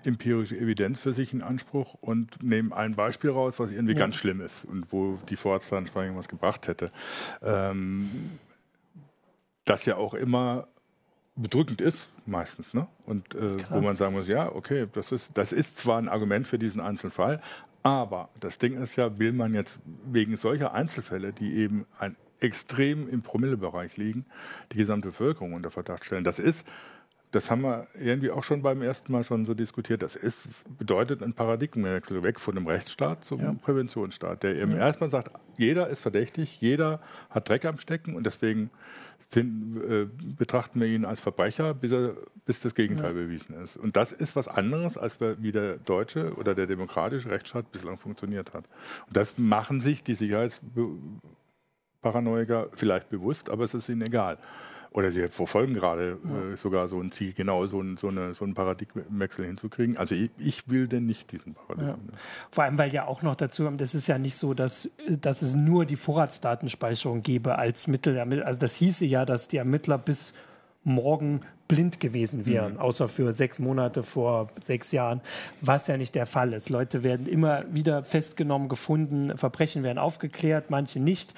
empirische 0.06 0.58
Evidenz 0.58 1.00
für 1.00 1.14
sich 1.14 1.34
in 1.34 1.42
Anspruch 1.42 1.96
und 2.02 2.44
nehmen 2.44 2.74
ein 2.74 2.96
Beispiel 2.96 3.30
raus, 3.30 3.60
was 3.60 3.72
irgendwie 3.72 3.94
ja. 3.94 4.00
ganz 4.00 4.16
schlimm 4.16 4.42
ist 4.42 4.66
und 4.66 4.92
wo 4.92 5.18
die 5.30 5.36
Vorratsdatenspeicherung 5.36 6.18
was 6.18 6.28
gebracht 6.28 6.68
hätte. 6.68 6.92
Ähm, 7.42 8.10
das 9.66 9.86
ja 9.86 9.98
auch 9.98 10.14
immer 10.14 10.68
bedrückend 11.36 11.82
ist, 11.82 12.10
meistens. 12.26 12.74
Ne? 12.74 12.88
Und 13.06 13.36
äh, 13.36 13.58
wo 13.70 13.82
man 13.82 13.96
sagen 13.96 14.14
muss, 14.14 14.28
ja, 14.28 14.52
okay, 14.52 14.88
das 14.94 15.12
ist, 15.12 15.32
das 15.36 15.52
ist 15.52 15.78
zwar 15.78 15.98
ein 15.98 16.10
Argument 16.10 16.48
für 16.48 16.60
diesen 16.60 16.82
Einzelfall, 16.82 17.42
aber 17.84 18.30
das 18.40 18.58
Ding 18.58 18.82
ist 18.82 18.96
ja, 18.96 19.18
will 19.18 19.34
man 19.34 19.54
jetzt 19.54 19.80
wegen 20.06 20.38
solcher 20.38 20.74
Einzelfälle, 20.74 21.34
die 21.34 21.56
eben 21.56 21.86
ein 21.98 22.16
extrem 22.40 23.08
im 23.08 23.22
Promillebereich 23.22 23.98
liegen, 23.98 24.26
die 24.72 24.78
gesamte 24.78 25.10
Bevölkerung 25.10 25.54
unter 25.54 25.72
Verdacht 25.72 26.06
stellen. 26.06 26.24
Das 26.24 26.40
ist 26.40 26.68
das 27.32 27.50
haben 27.50 27.62
wir 27.62 27.88
irgendwie 28.00 28.30
auch 28.30 28.44
schon 28.44 28.62
beim 28.62 28.82
ersten 28.82 29.10
Mal 29.12 29.24
schon 29.24 29.46
so 29.46 29.54
diskutiert. 29.54 30.04
Das 30.04 30.18
ist, 30.18 30.50
bedeutet 30.78 31.24
ein 31.24 31.32
Paradigmenwechsel 31.34 32.22
weg 32.24 32.42
von 32.42 32.56
dem 32.56 32.68
Rechtsstaat 32.68 33.24
zum 33.24 33.40
ja. 33.40 33.54
Präventionsstaat, 33.54 34.44
der 34.44 34.56
eben 34.56 34.74
ja. 34.74 34.80
erstmal 34.80 35.10
sagt, 35.10 35.32
jeder 35.58 35.88
ist 35.88 36.02
verdächtig, 36.02 36.60
jeder 36.60 37.00
hat 37.30 37.48
Dreck 37.48 37.64
am 37.66 37.78
Stecken 37.78 38.16
und 38.16 38.26
deswegen 38.26 38.70
sind, 39.30 39.82
äh, 39.82 40.08
betrachten 40.38 40.82
wir 40.82 40.88
ihn 40.88 41.06
als 41.06 41.22
Verbrecher, 41.22 41.74
bis, 41.74 41.94
er, 41.94 42.18
bis 42.46 42.60
das 42.60 42.76
Gegenteil 42.76 43.16
ja. 43.16 43.24
bewiesen 43.24 43.56
ist. 43.64 43.78
Und 43.78 43.96
das 43.96 44.12
ist 44.12 44.36
was 44.36 44.50
anderes, 44.50 44.98
als 44.98 45.22
wie 45.22 45.54
der 45.54 45.78
deutsche 45.78 46.34
oder 46.34 46.54
der 46.54 46.68
demokratische 46.68 47.32
Rechtsstaat 47.32 47.72
bislang 47.72 47.98
funktioniert 47.98 48.54
hat. 48.54 48.66
Und 49.08 49.16
das 49.16 49.38
machen 49.38 49.80
sich 49.80 50.04
die 50.04 50.16
Sicherheitsparanoiker 50.16 52.68
vielleicht 52.74 53.10
bewusst, 53.10 53.50
aber 53.50 53.64
es 53.64 53.74
ist 53.74 53.88
ihnen 53.88 54.02
egal 54.02 54.38
oder 54.94 55.12
sie 55.12 55.30
verfolgen 55.30 55.74
gerade 55.74 56.20
ja. 56.24 56.54
äh, 56.54 56.58
sogar 56.58 56.88
so 56.90 57.00
ein 57.00 57.12
Ziel, 57.12 57.34
genau 57.34 57.66
so, 57.66 57.82
ein, 57.82 57.96
so, 57.98 58.10
eine, 58.10 58.34
so 58.34 58.44
einen 58.44 58.54
Paradigmenwechsel 58.54 59.46
hinzukriegen. 59.46 59.98
Also 59.98 60.16
ich, 60.16 60.32
ich, 60.38 60.70
will 60.70 60.88
denn 60.88 61.06
nicht 61.06 61.32
diesen 61.32 61.54
Paradigmen. 61.54 62.10
Ja. 62.12 62.18
Vor 62.52 62.66
allem, 62.66 62.78
weil 62.78 62.94
ja 62.94 63.08
auch 63.08 63.22
noch 63.22 63.36
dazu 63.36 63.64
kommt, 63.64 63.80
das 63.80 63.96
ist 63.96 64.08
ja 64.08 64.18
nicht 64.18 64.36
so, 64.36 64.54
dass, 64.54 64.92
dass 65.08 65.42
es 65.42 65.56
nur 65.56 65.86
die 65.86 65.96
Vorratsdatenspeicherung 65.96 67.22
gäbe 67.22 67.58
als 67.58 67.88
Mittel. 67.88 68.20
Also 68.44 68.60
das 68.60 68.76
hieße 68.76 69.06
ja, 69.06 69.26
dass 69.26 69.48
die 69.48 69.58
Ermittler 69.58 69.98
bis 69.98 70.34
morgen 70.84 71.42
blind 71.68 72.02
gewesen 72.02 72.46
wären, 72.46 72.74
mhm. 72.74 72.80
außer 72.80 73.08
für 73.08 73.34
sechs 73.34 73.60
Monate 73.60 74.04
vor 74.04 74.50
sechs 74.62 74.92
Jahren, 74.92 75.22
was 75.62 75.88
ja 75.88 75.96
nicht 75.96 76.16
der 76.16 76.26
Fall 76.26 76.52
ist. 76.52 76.70
Leute 76.70 77.04
werden 77.04 77.28
immer 77.28 77.64
wieder 77.74 78.04
festgenommen, 78.04 78.68
gefunden, 78.68 79.38
Verbrechen 79.38 79.84
werden 79.84 80.00
aufgeklärt, 80.00 80.70
manche 80.70 81.00
nicht. 81.00 81.34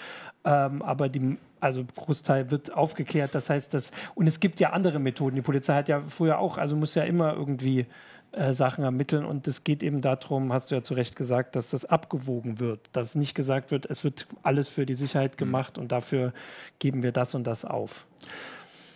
Ähm, 0.46 0.82
aber 0.82 1.10
die 1.10 1.38
also 1.60 1.86
Großteil 1.96 2.52
wird 2.52 2.74
aufgeklärt. 2.74 3.34
Das 3.34 3.50
heißt, 3.50 3.74
dass 3.74 3.92
und 4.16 4.28
es 4.28 4.40
gibt 4.40 4.60
ja 4.60 4.72
andere 4.72 5.00
Methoden. 5.00 5.36
Die 5.36 5.42
Polizei 5.42 5.76
hat 5.76 5.88
ja 5.88 6.02
früher 6.02 6.40
auch, 6.40 6.58
also 6.58 6.76
muss 6.76 6.94
ja 6.94 7.04
immer 7.04 7.34
irgendwie 7.34 7.86
äh, 8.34 8.54
Sachen 8.54 8.84
ermitteln 8.84 9.26
und 9.26 9.48
es 9.48 9.64
geht 9.64 9.84
eben 9.84 10.02
darum, 10.02 10.52
hast 10.52 10.72
du 10.72 10.76
ja 10.76 10.84
zu 10.84 10.96
Recht 10.96 11.16
gesagt, 11.16 11.56
dass 11.56 11.70
das 11.70 11.86
abgewogen 11.86 12.60
wird, 12.60 12.80
dass 12.92 13.16
nicht 13.16 13.36
gesagt 13.36 13.72
wird, 13.72 13.86
es 13.86 14.04
wird 14.04 14.28
alles 14.42 14.70
für 14.70 14.86
die 14.86 14.96
Sicherheit 14.96 15.34
mhm. 15.34 15.38
gemacht 15.38 15.78
mhm. 15.78 15.84
und 15.84 15.92
dafür 15.92 16.34
geben 16.80 17.04
wir 17.04 17.12
das 17.12 17.36
und 17.36 17.46
das 17.46 17.64
auf. 17.64 18.08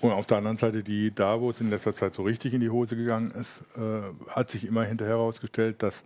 Und 0.02 0.12
auf 0.12 0.26
der 0.26 0.38
anderen 0.38 0.58
Seite, 0.58 0.84
die 0.84 1.14
da, 1.14 1.40
wo 1.40 1.52
es 1.52 1.62
in 1.62 1.70
letzter 1.70 1.94
Zeit 1.94 2.16
so 2.16 2.24
richtig 2.24 2.54
in 2.54 2.62
die 2.62 2.70
Hose 2.70 2.96
gegangen 2.96 3.32
ist, 3.32 3.50
äh, 3.78 4.02
hat 4.32 4.50
sich 4.50 4.66
immer 4.66 4.84
hinterher 4.84 5.16
herausgestellt, 5.16 5.82
dass 5.82 6.04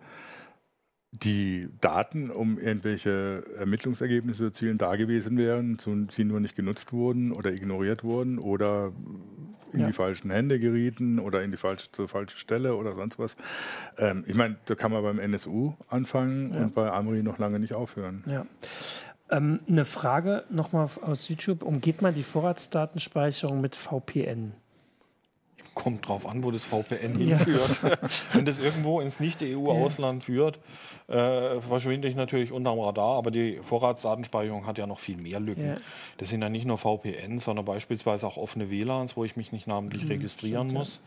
die 1.11 1.67
Daten, 1.81 2.31
um 2.31 2.57
irgendwelche 2.57 3.43
Ermittlungsergebnisse 3.57 4.37
zu 4.37 4.43
erzielen, 4.45 4.77
da 4.77 4.95
gewesen 4.95 5.37
wären, 5.37 5.77
sie 6.09 6.23
nur 6.23 6.39
nicht 6.39 6.55
genutzt 6.55 6.93
wurden 6.93 7.31
oder 7.31 7.51
ignoriert 7.51 8.03
wurden 8.03 8.39
oder 8.39 8.93
in 9.73 9.81
ja. 9.81 9.87
die 9.87 9.93
falschen 9.93 10.31
Hände 10.31 10.59
gerieten 10.59 11.19
oder 11.19 11.43
in 11.43 11.51
die 11.51 11.57
falsche, 11.57 11.91
zur 11.91 12.07
falschen 12.07 12.37
Stelle 12.37 12.75
oder 12.75 12.95
sonst 12.95 13.19
was. 13.19 13.35
Ähm, 13.97 14.23
ich 14.27 14.35
meine, 14.35 14.57
da 14.65 14.75
kann 14.75 14.91
man 14.91 15.03
beim 15.03 15.19
NSU 15.19 15.73
anfangen 15.87 16.53
ja. 16.53 16.61
und 16.61 16.73
bei 16.73 16.91
Amri 16.91 17.23
noch 17.23 17.37
lange 17.37 17.59
nicht 17.59 17.75
aufhören. 17.75 18.23
Ja. 18.27 18.45
Ähm, 19.29 19.61
eine 19.67 19.85
Frage 19.85 20.43
nochmal 20.49 20.87
aus 21.01 21.29
YouTube. 21.29 21.63
Umgeht 21.63 22.01
man 22.01 22.13
die 22.13 22.23
Vorratsdatenspeicherung 22.23 23.61
mit 23.61 23.75
VPN? 23.75 24.53
Kommt 25.73 26.07
drauf 26.07 26.27
an, 26.27 26.43
wo 26.43 26.51
das 26.51 26.65
VPN 26.65 27.17
hinführt. 27.17 27.79
Wenn 28.33 28.45
das 28.45 28.59
irgendwo 28.59 28.99
ins 28.99 29.19
Nicht-EU-Ausland 29.19 30.23
führt, 30.23 30.59
äh, 31.07 31.61
verschwinde 31.61 32.07
ich 32.07 32.15
natürlich 32.15 32.51
unterm 32.51 32.79
Radar. 32.79 33.17
Aber 33.17 33.31
die 33.31 33.59
Vorratsdatenspeicherung 33.63 34.65
hat 34.67 34.77
ja 34.77 34.85
noch 34.85 34.99
viel 34.99 35.17
mehr 35.17 35.39
Lücken. 35.39 35.67
Ja. 35.67 35.75
Das 36.17 36.29
sind 36.29 36.41
ja 36.41 36.49
nicht 36.49 36.65
nur 36.65 36.77
VPN, 36.77 37.39
sondern 37.39 37.65
beispielsweise 37.65 38.27
auch 38.27 38.37
offene 38.37 38.69
WLANs, 38.69 39.15
wo 39.15 39.23
ich 39.23 39.37
mich 39.37 39.51
nicht 39.51 39.67
namentlich 39.67 40.03
mhm, 40.03 40.11
registrieren 40.11 40.67
stimmt, 40.67 40.79
muss. 40.79 41.01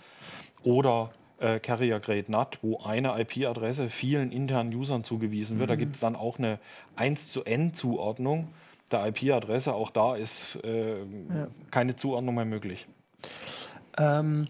Ja. 0.64 0.72
Oder 0.72 1.10
äh, 1.40 1.60
Carrier 1.60 2.00
Grade 2.00 2.30
NAT, 2.30 2.58
wo 2.62 2.78
eine 2.78 3.20
IP-Adresse 3.20 3.88
vielen 3.88 4.32
internen 4.32 4.74
Usern 4.74 5.04
zugewiesen 5.04 5.58
wird. 5.58 5.68
Mhm. 5.68 5.72
Da 5.72 5.76
gibt 5.76 5.94
es 5.96 6.00
dann 6.00 6.16
auch 6.16 6.38
eine 6.38 6.58
1 6.96 7.28
zu 7.28 7.44
N-Zuordnung 7.44 8.48
der 8.90 9.06
IP-Adresse. 9.06 9.74
Auch 9.74 9.90
da 9.90 10.16
ist 10.16 10.60
äh, 10.64 11.00
ja. 11.00 11.48
keine 11.70 11.96
Zuordnung 11.96 12.34
mehr 12.34 12.44
möglich. 12.44 12.86
Ähm, 13.98 14.46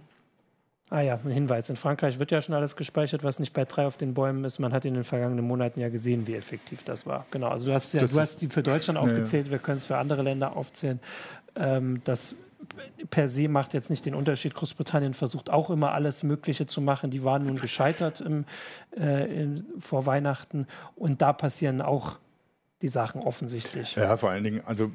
Ah 0.95 1.01
ja, 1.01 1.19
ein 1.25 1.31
Hinweis. 1.33 1.69
In 1.71 1.75
Frankreich 1.75 2.21
wird 2.21 2.31
ja 2.31 2.41
schon 2.41 2.55
alles 2.55 2.77
gespeichert, 2.77 3.25
was 3.25 3.41
nicht 3.41 3.53
bei 3.53 3.65
drei 3.65 3.85
auf 3.85 3.97
den 3.97 4.15
Bäumen 4.15 4.45
ist. 4.45 4.61
Man 4.61 4.73
hat 4.73 4.85
in 4.85 4.95
den 4.95 5.03
vergangenen 5.03 5.45
Monaten 5.45 5.81
ja 5.81 5.89
gesehen, 5.89 6.29
wie 6.29 6.37
effektiv 6.37 6.85
das 6.85 7.05
war. 7.05 7.27
Genau. 7.33 7.49
Also 7.49 7.67
du 7.67 7.75
hast 7.75 7.95
ja, 7.95 8.07
du 8.07 8.21
hast 8.21 8.41
die 8.43 8.49
für 8.49 8.63
Deutschland 8.63 8.97
aufgezählt, 8.97 9.47
ja, 9.47 9.51
wir 9.51 9.59
können 9.59 9.79
es 9.79 9.85
für 9.85 9.99
andere 9.99 10.23
Länder 10.23 10.57
aufzählen. 10.57 11.01
Ähm, 11.57 12.01
das 12.05 12.37
per 13.11 13.29
se 13.29 13.49
macht 13.49 13.75
jetzt 13.75 13.91
nicht 13.91 14.07
den 14.07 14.15
Unterschied. 14.15 14.55
Großbritannien 14.55 15.15
versucht 15.15 15.51
auch 15.51 15.69
immer 15.69 15.91
alles 15.91 16.23
Mögliche 16.23 16.67
zu 16.67 16.81
machen. 16.81 17.11
Die 17.11 17.25
waren 17.25 17.45
nun 17.45 17.57
gescheitert 17.57 18.21
im, 18.21 18.45
äh, 18.97 19.43
in, 19.43 19.67
vor 19.81 20.07
Weihnachten 20.07 20.69
und 20.95 21.23
da 21.23 21.33
passieren 21.33 21.83
auch 21.83 22.19
die 22.83 22.89
Sachen 22.89 23.21
offensichtlich. 23.21 23.97
Ja, 23.97 24.17
vor 24.17 24.31
allen 24.31 24.45
Dingen, 24.45 24.61
also 24.65 24.93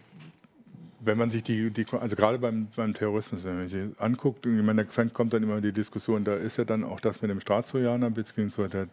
wenn 1.02 1.18
man 1.18 1.30
sich 1.30 1.44
die, 1.44 1.72
die 1.72 1.86
also 1.92 2.16
gerade 2.16 2.40
beim, 2.40 2.70
beim 2.76 2.94
Terrorismus, 2.94 3.44
wenn 3.44 3.58
man 3.58 3.68
sich 3.70 3.84
anguckt, 4.00 4.46
ich 4.46 4.64
meine, 4.64 4.86
da 4.86 5.06
kommt 5.06 5.34
dann 5.34 5.44
immer 5.44 5.62
die 5.62 5.72
Diskussion, 5.72 6.24
da 6.24 6.34
ist 6.36 6.58
ja 6.58 6.66
dann 6.66 6.84
auch 6.84 7.00
das 7.00 7.22
mit 7.22 7.30
dem 7.32 7.40
Staatstrojaner 7.40 8.10
beziehungsweise 8.10 8.70
der 8.70 8.82
ja. 8.82 8.88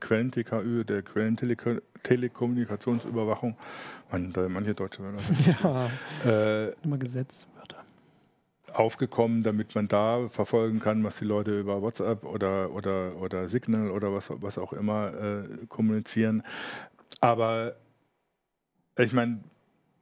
Quellen-TKÜ, 0.00 0.84
der 0.84 1.02
Quellentelekommunikationsüberwachung. 1.02 3.56
Man, 4.10 4.32
da 4.32 4.48
manche 4.48 4.74
deutsche 4.74 5.02
Wörter. 5.02 5.22
Ja, 5.62 5.90
äh, 6.30 6.72
immer 6.82 6.98
Gesetzwörter. 6.98 7.84
Aufgekommen, 8.72 9.42
damit 9.42 9.74
man 9.74 9.88
da 9.88 10.28
verfolgen 10.28 10.78
kann, 10.80 11.02
was 11.04 11.18
die 11.18 11.24
Leute 11.24 11.58
über 11.58 11.82
WhatsApp 11.82 12.24
oder, 12.24 12.70
oder, 12.72 13.16
oder 13.16 13.48
Signal 13.48 13.90
oder 13.90 14.12
was, 14.12 14.30
was 14.30 14.58
auch 14.58 14.72
immer 14.72 15.12
äh, 15.14 15.44
kommunizieren. 15.68 16.42
Aber 17.20 17.76
ich 18.98 19.12
meine, 19.12 19.40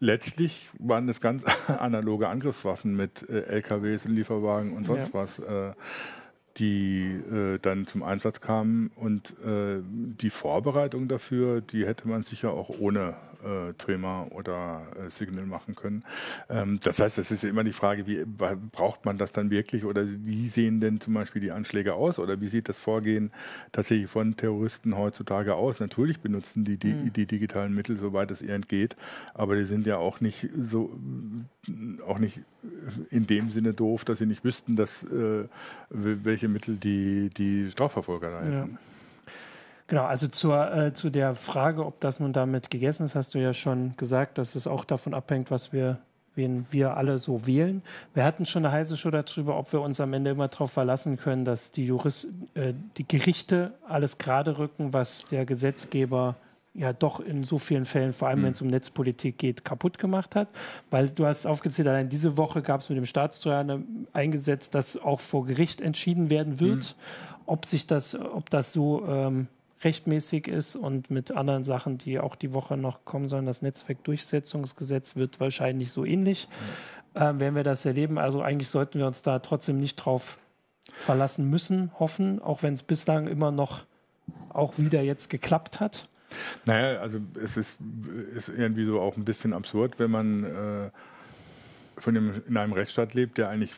letztlich 0.05 0.71
waren 0.79 1.09
es 1.09 1.21
ganz 1.21 1.45
analoge 1.67 2.29
Angriffswaffen 2.29 2.95
mit 2.95 3.29
äh, 3.29 3.41
LKWs 3.41 4.07
und 4.07 4.13
Lieferwagen 4.13 4.73
und 4.75 4.87
sonst 4.87 5.09
ja. 5.09 5.15
was. 5.15 5.39
Äh, 5.41 5.73
die 6.57 7.03
äh, 7.33 7.59
dann 7.59 7.89
zum 7.89 8.05
Einsatz 8.05 8.41
kamen. 8.41 8.93
Und 8.95 9.35
äh, 9.45 9.83
die 9.83 10.31
Vorbereitung 10.31 11.09
dafür, 11.09 11.61
die 11.61 11.85
hätte 11.85 12.07
man 12.07 12.23
sicher 12.23 12.53
auch 12.53 12.69
ohne 12.79 13.17
äh, 13.45 13.75
Trema 13.75 14.27
oder 14.31 14.83
äh, 14.97 15.11
Signal 15.11 15.47
machen 15.47 15.75
können. 15.75 16.05
Ähm, 16.49 16.81
das 16.83 16.99
heißt, 16.99 17.19
es 17.19 17.31
ist 17.31 17.45
immer 17.45 17.65
die 17.65 17.73
Frage, 17.73 18.07
wie 18.07 18.25
braucht 18.25 19.05
man 19.05 19.19
das 19.19 19.33
dann 19.33 19.51
wirklich 19.51 19.85
oder 19.85 20.05
wie 20.07 20.49
sehen 20.49 20.81
denn 20.81 21.01
zum 21.01 21.15
Beispiel 21.15 21.41
die 21.41 21.53
Anschläge 21.53 21.95
aus 21.95 22.19
oder 22.19 22.41
wie 22.41 22.49
sieht 22.49 22.69
das 22.69 22.79
Vorgehen 22.79 23.31
tatsächlich 23.73 24.11
von 24.11 24.37
Terroristen 24.37 24.97
heutzutage 24.97 25.55
aus? 25.55 25.81
Natürlich 25.81 26.21
benutzen 26.21 26.65
die 26.65 26.77
die, 26.77 26.95
mhm. 26.95 27.13
die 27.13 27.27
digitalen 27.27 27.75
Mittel, 27.75 27.99
soweit 27.99 28.31
es 28.31 28.43
irgend 28.43 28.69
geht, 28.69 28.97
aber 29.35 29.57
die 29.57 29.65
sind 29.65 29.87
ja 29.87 29.99
auch 29.99 30.21
nicht 30.21 30.49
so 30.57 30.99
auch 32.07 32.19
nicht 32.19 32.41
in 33.11 33.27
dem 33.27 33.51
Sinne 33.51 33.73
doof, 33.73 34.05
dass 34.05 34.19
sie 34.19 34.27
nicht 34.27 34.45
wüssten, 34.45 34.77
dass 34.77 35.03
äh, 35.05 35.45
welche 35.91 36.49
Mittel 36.49 36.77
die, 36.77 37.31
die 37.31 37.71
Strafverfolger 37.71 38.31
da 38.31 38.41
hätten. 38.41 38.73
Ja. 38.73 38.79
Genau, 39.87 40.05
also 40.05 40.29
zur, 40.29 40.75
äh, 40.75 40.95
zu 40.95 41.11
der 41.11 41.35
Frage, 41.35 41.85
ob 41.85 42.01
das 42.01 42.21
nun 42.21 42.33
damit 42.33 42.71
gegessen 42.71 43.05
ist, 43.05 43.15
hast 43.15 43.35
du 43.35 43.39
ja 43.39 43.53
schon 43.53 43.95
gesagt, 43.97 44.39
dass 44.39 44.55
es 44.55 44.67
auch 44.67 44.85
davon 44.85 45.13
abhängt, 45.13 45.51
was 45.51 45.73
wir 45.73 45.99
wen 46.37 46.67
wir 46.71 46.97
alle 46.97 47.19
so 47.19 47.47
wählen. 47.47 47.83
Wir 48.13 48.25
hatten 48.25 48.47
schon 48.47 48.65
eine 48.65 48.75
heiße 48.75 48.97
Show 48.97 49.11
darüber, 49.11 49.59
ob 49.59 49.73
wir 49.73 49.81
uns 49.81 50.01
am 50.01 50.13
Ende 50.13 50.31
immer 50.31 50.49
darauf 50.49 50.73
verlassen 50.73 51.17
können, 51.17 51.45
dass 51.45 51.71
die, 51.71 51.87
Jurist, 51.87 52.29
äh, 52.55 52.75
die 52.97 53.07
Gerichte 53.07 53.73
alles 53.89 54.19
gerade 54.19 54.59
rücken, 54.59 54.93
was 54.93 55.27
der 55.27 55.45
Gesetzgeber 55.47 56.37
ja 56.75 56.93
doch 56.93 57.21
in 57.21 57.45
so 57.45 57.59
vielen 57.59 57.85
Fällen, 57.85 58.13
vor 58.13 58.29
allem 58.29 58.41
mhm. 58.41 58.45
wenn 58.45 58.53
es 58.53 58.63
um 58.63 58.69
Netzpolitik 58.69 59.39
geht, 59.39 59.65
kaputt 59.65 59.99
gemacht 59.99 60.35
hat. 60.35 60.49
Weil 60.91 61.09
du 61.09 61.25
hast 61.25 61.47
aufgezählt, 61.47 61.87
allein 61.87 62.09
diese 62.09 62.37
Woche 62.37 62.63
gab 62.63 62.81
es 62.81 62.89
mit 62.89 62.99
dem 62.99 63.07
Staatssteuer 63.07 63.81
eingesetzt, 64.13 64.75
dass 64.75 65.01
auch 65.01 65.21
vor 65.21 65.47
Gericht 65.47 65.81
entschieden 65.81 66.31
werden 66.31 66.59
wird, 66.59 66.97
mhm. 66.97 67.43
ob 67.47 67.67
sich 67.67 67.87
das, 67.87 68.19
ob 68.19 68.51
das 68.51 68.73
so 68.73 69.07
ähm, 69.07 69.47
rechtmäßig 69.83 70.49
ist 70.49 70.77
und 70.77 71.11
mit 71.11 71.33
anderen 71.33 71.65
Sachen, 71.65 71.99
die 71.99 72.19
auch 72.19 72.37
die 72.37 72.53
Woche 72.53 72.77
noch 72.77 73.05
kommen 73.05 73.29
sollen. 73.29 73.47
Das 73.47 73.63
Netzwerkdurchsetzungsgesetz 73.63 75.17
wird 75.17 75.41
wahrscheinlich 75.41 75.93
so 75.93 76.05
ähnlich. 76.05 76.49
Mhm. 77.15 77.21
Äh, 77.21 77.41
werden 77.41 77.55
wir 77.55 77.65
das 77.65 77.85
erleben. 77.85 78.19
Also 78.19 78.43
eigentlich 78.43 78.69
sollten 78.69 78.99
wir 78.99 79.07
uns 79.07 79.23
da 79.23 79.39
trotzdem 79.39 79.79
nicht 79.81 79.97
drauf 79.97 80.39
verlassen 80.93 81.49
müssen, 81.49 81.93
hoffen, 81.99 82.43
auch 82.43 82.63
wenn 82.63 82.75
es 82.75 82.83
bislang 82.83 83.27
immer 83.27 83.51
noch 83.51 83.85
auch 84.51 84.79
wieder 84.79 85.03
jetzt 85.03 85.31
geklappt 85.31 85.81
hat. 85.81 86.09
Naja, 86.67 87.01
also 87.01 87.21
es 87.43 87.57
ist, 87.57 87.79
ist 88.35 88.49
irgendwie 88.49 88.85
so 88.85 89.01
auch 89.01 89.17
ein 89.17 89.25
bisschen 89.25 89.53
absurd, 89.53 89.99
wenn 89.99 90.11
man 90.11 90.45
äh, 90.45 90.91
von 91.99 92.15
dem, 92.15 92.43
in 92.49 92.57
einem 92.57 92.73
Rechtsstaat 92.73 93.15
lebt, 93.15 93.39
der 93.39 93.49
eigentlich 93.49 93.73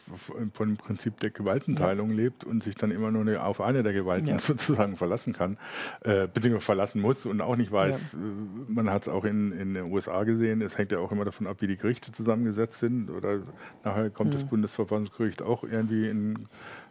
von 0.53 0.69
dem 0.69 0.77
Prinzip 0.77 1.21
der 1.21 1.31
Gewaltenteilung 1.31 2.11
ja. 2.11 2.17
lebt 2.17 2.45
und 2.45 2.63
sich 2.63 2.75
dann 2.75 2.91
immer 2.91 3.11
nur 3.11 3.43
auf 3.45 3.61
eine 3.61 3.83
der 3.83 3.93
Gewalten 3.93 4.29
ja. 4.29 4.39
sozusagen 4.41 4.97
verlassen 4.97 5.33
kann, 5.33 5.59
äh, 6.01 6.27
beziehungsweise 6.27 6.65
verlassen 6.65 7.01
muss 7.01 7.27
und 7.27 7.41
auch 7.41 7.57
nicht 7.57 7.73
weiß, 7.73 8.13
ja. 8.13 8.19
Äh, 8.19 8.73
man 8.73 8.91
hat 8.91 9.03
es 9.03 9.09
auch 9.09 9.25
in, 9.25 9.53
in 9.53 9.75
den 9.75 9.93
USA 9.93 10.25
gesehen, 10.25 10.63
es 10.63 10.79
hängt 10.79 10.93
ja 10.93 10.99
auch 10.99 11.13
immer 11.13 11.25
davon 11.25 11.47
ab, 11.47 11.57
wie 11.61 11.67
die 11.67 11.77
Gerichte 11.77 12.13
zusammengesetzt 12.13 12.79
sind 12.79 13.11
oder 13.11 13.41
nachher 13.85 14.11
kommt 14.11 14.35
das 14.35 14.45
Bundesverfassungsgericht 14.45 15.43
auch 15.43 15.65
irgendwie 15.65 16.09
in 16.09 16.49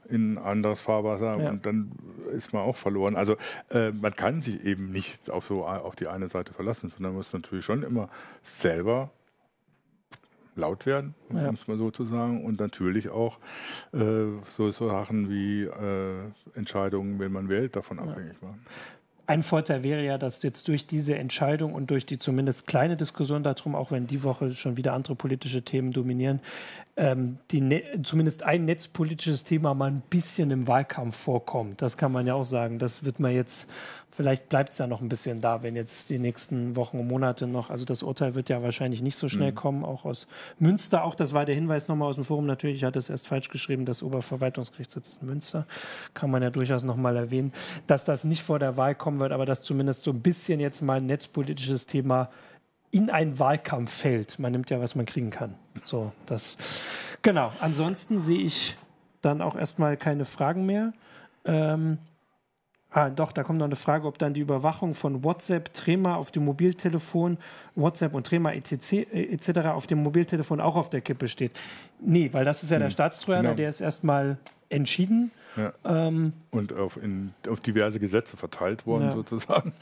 in 0.09 0.37
anderes 0.37 0.79
Fahrwasser 0.81 1.39
ja. 1.41 1.49
und 1.49 1.65
dann 1.65 1.91
ist 2.35 2.53
man 2.53 2.61
auch 2.61 2.75
verloren. 2.75 3.15
Also 3.15 3.37
äh, 3.71 3.91
man 3.91 4.15
kann 4.15 4.41
sich 4.41 4.63
eben 4.63 4.91
nicht 4.91 5.29
auf 5.29 5.47
so 5.47 5.65
auf 5.65 5.95
die 5.95 6.07
eine 6.07 6.29
Seite 6.29 6.53
verlassen, 6.53 6.89
sondern 6.89 7.13
muss 7.15 7.33
natürlich 7.33 7.65
schon 7.65 7.83
immer 7.83 8.09
selber 8.43 9.09
laut 10.55 10.85
werden, 10.85 11.15
ja. 11.33 11.49
um 11.49 11.55
es 11.55 11.67
mal 11.67 11.77
so 11.77 11.91
zu 11.91 12.05
sagen, 12.05 12.45
und 12.45 12.59
natürlich 12.59 13.09
auch 13.09 13.37
äh, 13.93 13.97
so, 14.55 14.71
so 14.71 14.89
Sachen 14.89 15.29
wie 15.29 15.63
äh, 15.63 16.31
Entscheidungen, 16.53 17.19
wenn 17.19 17.31
man 17.31 17.49
wählt, 17.49 17.75
davon 17.75 17.97
ja. 17.97 18.03
abhängig 18.03 18.41
machen. 18.41 18.65
Ein 19.27 19.41
Vorteil 19.41 19.81
wäre 19.81 20.05
ja, 20.05 20.19
dass 20.19 20.43
jetzt 20.43 20.67
durch 20.67 20.85
diese 20.85 21.15
Entscheidung 21.15 21.73
und 21.73 21.89
durch 21.89 22.05
die 22.05 22.19
zumindest 22.19 22.67
kleine 22.67 22.95
Diskussion 22.95 23.41
darum, 23.41 23.73
auch 23.73 23.89
wenn 23.89 24.05
die 24.05 24.21
Woche 24.21 24.53
schon 24.53 24.77
wieder 24.77 24.93
andere 24.93 25.15
politische 25.15 25.63
Themen 25.63 25.91
dominieren, 25.91 26.41
ähm, 26.95 27.39
die 27.49 27.59
ne 27.59 27.83
zumindest 28.03 28.43
ein 28.43 28.65
netzpolitisches 28.65 29.43
Thema 29.43 29.73
mal 29.73 29.89
ein 29.89 30.03
bisschen 30.11 30.51
im 30.51 30.67
Wahlkampf 30.67 31.17
vorkommt. 31.17 31.81
Das 31.81 31.97
kann 31.97 32.11
man 32.11 32.27
ja 32.27 32.35
auch 32.35 32.45
sagen. 32.45 32.77
Das 32.77 33.03
wird 33.03 33.19
man 33.19 33.31
jetzt, 33.31 33.67
vielleicht 34.15 34.47
bleibt 34.47 34.71
es 34.71 34.77
ja 34.77 34.87
noch 34.87 35.01
ein 35.01 35.09
bisschen 35.09 35.41
da, 35.41 35.61
wenn 35.61 35.75
jetzt 35.75 36.09
die 36.09 36.19
nächsten 36.19 36.77
Wochen 36.77 36.99
und 36.99 37.07
Monate 37.07 37.47
noch, 37.47 37.69
also 37.69 37.83
das 37.83 38.01
Urteil 38.01 38.33
wird 38.33 38.47
ja 38.47 38.63
wahrscheinlich 38.63 39.01
nicht 39.01 39.17
so 39.17 39.27
schnell 39.27 39.51
mhm. 39.51 39.55
kommen, 39.55 39.85
auch 39.85 40.05
aus 40.05 40.27
Münster. 40.57 41.03
Auch 41.03 41.15
das 41.15 41.33
war 41.33 41.43
der 41.43 41.53
Hinweis 41.53 41.89
nochmal 41.89 42.07
aus 42.07 42.15
dem 42.15 42.23
Forum. 42.23 42.45
Natürlich, 42.45 42.77
ich 42.77 42.83
hatte 42.85 42.97
es 42.97 43.09
erst 43.09 43.27
falsch 43.27 43.49
geschrieben, 43.49 43.85
das 43.85 44.01
Oberverwaltungsgericht 44.01 44.91
sitzt 44.91 45.21
in 45.21 45.27
Münster. 45.27 45.67
Kann 46.13 46.31
man 46.31 46.41
ja 46.41 46.49
durchaus 46.49 46.83
nochmal 46.83 47.17
erwähnen, 47.17 47.51
dass 47.87 48.05
das 48.05 48.23
nicht 48.23 48.41
vor 48.41 48.57
der 48.57 48.77
Wahl 48.77 48.95
kommen 48.95 49.19
wird, 49.19 49.33
aber 49.33 49.45
dass 49.45 49.63
zumindest 49.63 50.03
so 50.03 50.11
ein 50.11 50.21
bisschen 50.21 50.61
jetzt 50.61 50.81
mal 50.81 50.97
ein 50.97 51.05
netzpolitisches 51.05 51.85
Thema 51.85 52.29
in 52.91 53.09
einen 53.09 53.37
Wahlkampf 53.37 53.91
fällt. 53.91 54.39
Man 54.39 54.53
nimmt 54.53 54.69
ja, 54.69 54.79
was 54.79 54.95
man 54.95 55.05
kriegen 55.05 55.29
kann. 55.29 55.55
So, 55.83 56.13
das. 56.25 56.55
Genau. 57.21 57.51
Ansonsten 57.59 58.21
sehe 58.21 58.39
ich 58.39 58.77
dann 59.21 59.41
auch 59.41 59.57
erstmal 59.57 59.97
keine 59.97 60.23
Fragen 60.23 60.65
mehr. 60.65 60.93
Ähm, 61.43 61.97
ah, 62.95 63.09
doch, 63.09 63.31
da 63.33 63.43
kommt 63.43 63.59
noch 63.59 63.65
eine 63.65 63.75
Frage, 63.75 64.07
ob 64.07 64.17
dann 64.17 64.33
die 64.33 64.39
Überwachung 64.39 64.95
von 64.95 65.23
WhatsApp, 65.23 65.73
Trema 65.73 66.15
auf 66.15 66.31
dem 66.31 66.45
Mobiltelefon, 66.45 67.37
WhatsApp 67.75 68.13
und 68.13 68.25
Trema 68.25 68.53
etc. 68.53 68.93
Äh, 68.93 69.33
etc. 69.33 69.67
auf 69.67 69.85
dem 69.85 70.01
Mobiltelefon 70.01 70.61
auch 70.61 70.77
auf 70.77 70.89
der 70.89 71.01
Kippe 71.01 71.27
steht. 71.27 71.51
Nee, 71.99 72.29
weil 72.31 72.45
das 72.45 72.63
ist 72.63 72.71
ja 72.71 72.77
der 72.77 72.87
hm, 72.87 72.93
Staatstrojaner, 72.93 73.49
genau. 73.49 73.55
der 73.55 73.69
ist 73.69 73.81
erstmal 73.81 74.37
entschieden. 74.69 75.31
Ja. 75.57 75.73
Ähm, 75.83 76.33
und 76.51 76.73
auf, 76.73 76.97
in, 77.01 77.33
auf 77.49 77.59
diverse 77.59 77.99
Gesetze 77.99 78.37
verteilt 78.37 78.87
worden, 78.87 79.05
ja. 79.05 79.11
sozusagen. 79.11 79.73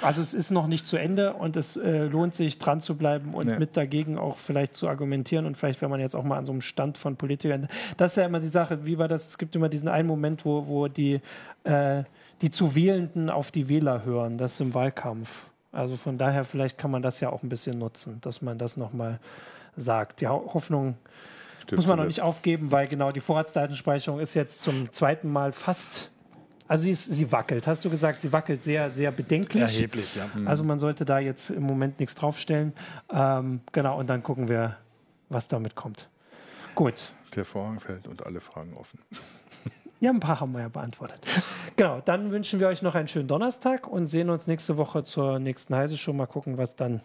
Also 0.00 0.20
es 0.20 0.34
ist 0.34 0.50
noch 0.50 0.66
nicht 0.66 0.86
zu 0.86 0.96
Ende 0.96 1.32
und 1.32 1.56
es 1.56 1.76
äh, 1.76 2.04
lohnt 2.04 2.34
sich 2.34 2.58
dran 2.58 2.80
zu 2.80 2.96
bleiben 2.96 3.34
und 3.34 3.50
ja. 3.50 3.58
mit 3.58 3.76
dagegen 3.76 4.18
auch 4.18 4.36
vielleicht 4.36 4.74
zu 4.74 4.88
argumentieren 4.88 5.46
und 5.46 5.56
vielleicht, 5.56 5.82
wenn 5.82 5.90
man 5.90 6.00
jetzt 6.00 6.14
auch 6.14 6.22
mal 6.22 6.38
an 6.38 6.46
so 6.46 6.52
einem 6.52 6.60
Stand 6.60 6.98
von 6.98 7.16
Politikern, 7.16 7.68
das 7.96 8.12
ist 8.12 8.16
ja 8.16 8.26
immer 8.26 8.40
die 8.40 8.48
Sache, 8.48 8.84
wie 8.86 8.98
war 8.98 9.08
das? 9.08 9.28
Es 9.28 9.38
gibt 9.38 9.56
immer 9.56 9.68
diesen 9.68 9.88
einen 9.88 10.06
Moment, 10.06 10.44
wo, 10.44 10.68
wo 10.68 10.88
die, 10.88 11.20
äh, 11.64 12.04
die 12.42 12.50
zu 12.50 12.74
Wählenden 12.74 13.28
auf 13.28 13.50
die 13.50 13.68
Wähler 13.68 14.04
hören, 14.04 14.38
das 14.38 14.54
ist 14.54 14.60
im 14.60 14.74
Wahlkampf. 14.74 15.46
Also 15.72 15.96
von 15.96 16.16
daher, 16.16 16.44
vielleicht 16.44 16.78
kann 16.78 16.90
man 16.90 17.02
das 17.02 17.20
ja 17.20 17.30
auch 17.30 17.42
ein 17.42 17.48
bisschen 17.48 17.78
nutzen, 17.78 18.18
dass 18.20 18.40
man 18.40 18.58
das 18.58 18.76
nochmal 18.76 19.18
sagt. 19.76 20.20
Die 20.20 20.26
Hoffnung 20.26 20.96
Stimmt, 21.62 21.78
muss 21.78 21.86
man 21.86 21.98
noch 21.98 22.06
nicht 22.06 22.22
aufgeben, 22.22 22.70
weil 22.70 22.86
genau 22.86 23.10
die 23.10 23.20
Vorratsdatenspeicherung 23.20 24.20
ist 24.20 24.34
jetzt 24.34 24.62
zum 24.62 24.90
zweiten 24.92 25.30
Mal 25.30 25.52
fast 25.52 26.10
also 26.68 26.82
sie, 26.84 26.90
ist, 26.90 27.04
sie 27.06 27.32
wackelt, 27.32 27.66
hast 27.66 27.84
du 27.84 27.90
gesagt, 27.90 28.20
sie 28.20 28.32
wackelt 28.32 28.62
sehr, 28.62 28.90
sehr 28.90 29.10
bedenklich. 29.10 29.62
Erheblich, 29.62 30.14
ja. 30.14 30.28
Mhm. 30.34 30.46
Also 30.46 30.62
man 30.62 30.78
sollte 30.78 31.04
da 31.04 31.18
jetzt 31.18 31.50
im 31.50 31.62
Moment 31.62 31.98
nichts 31.98 32.14
draufstellen. 32.14 32.74
Ähm, 33.10 33.60
genau, 33.72 33.98
und 33.98 34.08
dann 34.08 34.22
gucken 34.22 34.48
wir, 34.48 34.76
was 35.30 35.48
damit 35.48 35.74
kommt. 35.74 36.08
Gut. 36.74 37.10
Der 37.34 37.44
Vorhang 37.44 37.80
fällt 37.80 38.06
und 38.06 38.24
alle 38.24 38.40
Fragen 38.40 38.74
offen. 38.74 39.00
Ja, 40.00 40.10
ein 40.10 40.20
paar 40.20 40.38
haben 40.38 40.52
wir 40.52 40.60
ja 40.60 40.68
beantwortet. 40.68 41.18
genau, 41.74 42.00
dann 42.04 42.30
wünschen 42.30 42.60
wir 42.60 42.68
euch 42.68 42.82
noch 42.82 42.94
einen 42.94 43.08
schönen 43.08 43.26
Donnerstag 43.26 43.88
und 43.88 44.06
sehen 44.06 44.30
uns 44.30 44.46
nächste 44.46 44.76
Woche 44.76 45.02
zur 45.02 45.40
nächsten 45.40 45.74
Heise 45.74 45.96
Show. 45.96 46.12
Mal 46.12 46.26
gucken, 46.26 46.56
was 46.56 46.76
dann 46.76 47.00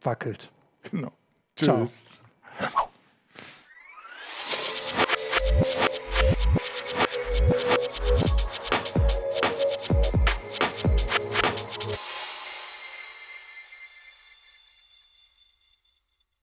wackelt. 0.00 0.50
Genau. 0.90 1.12
Ciao. 1.56 1.84
Tschüss. 1.84 2.06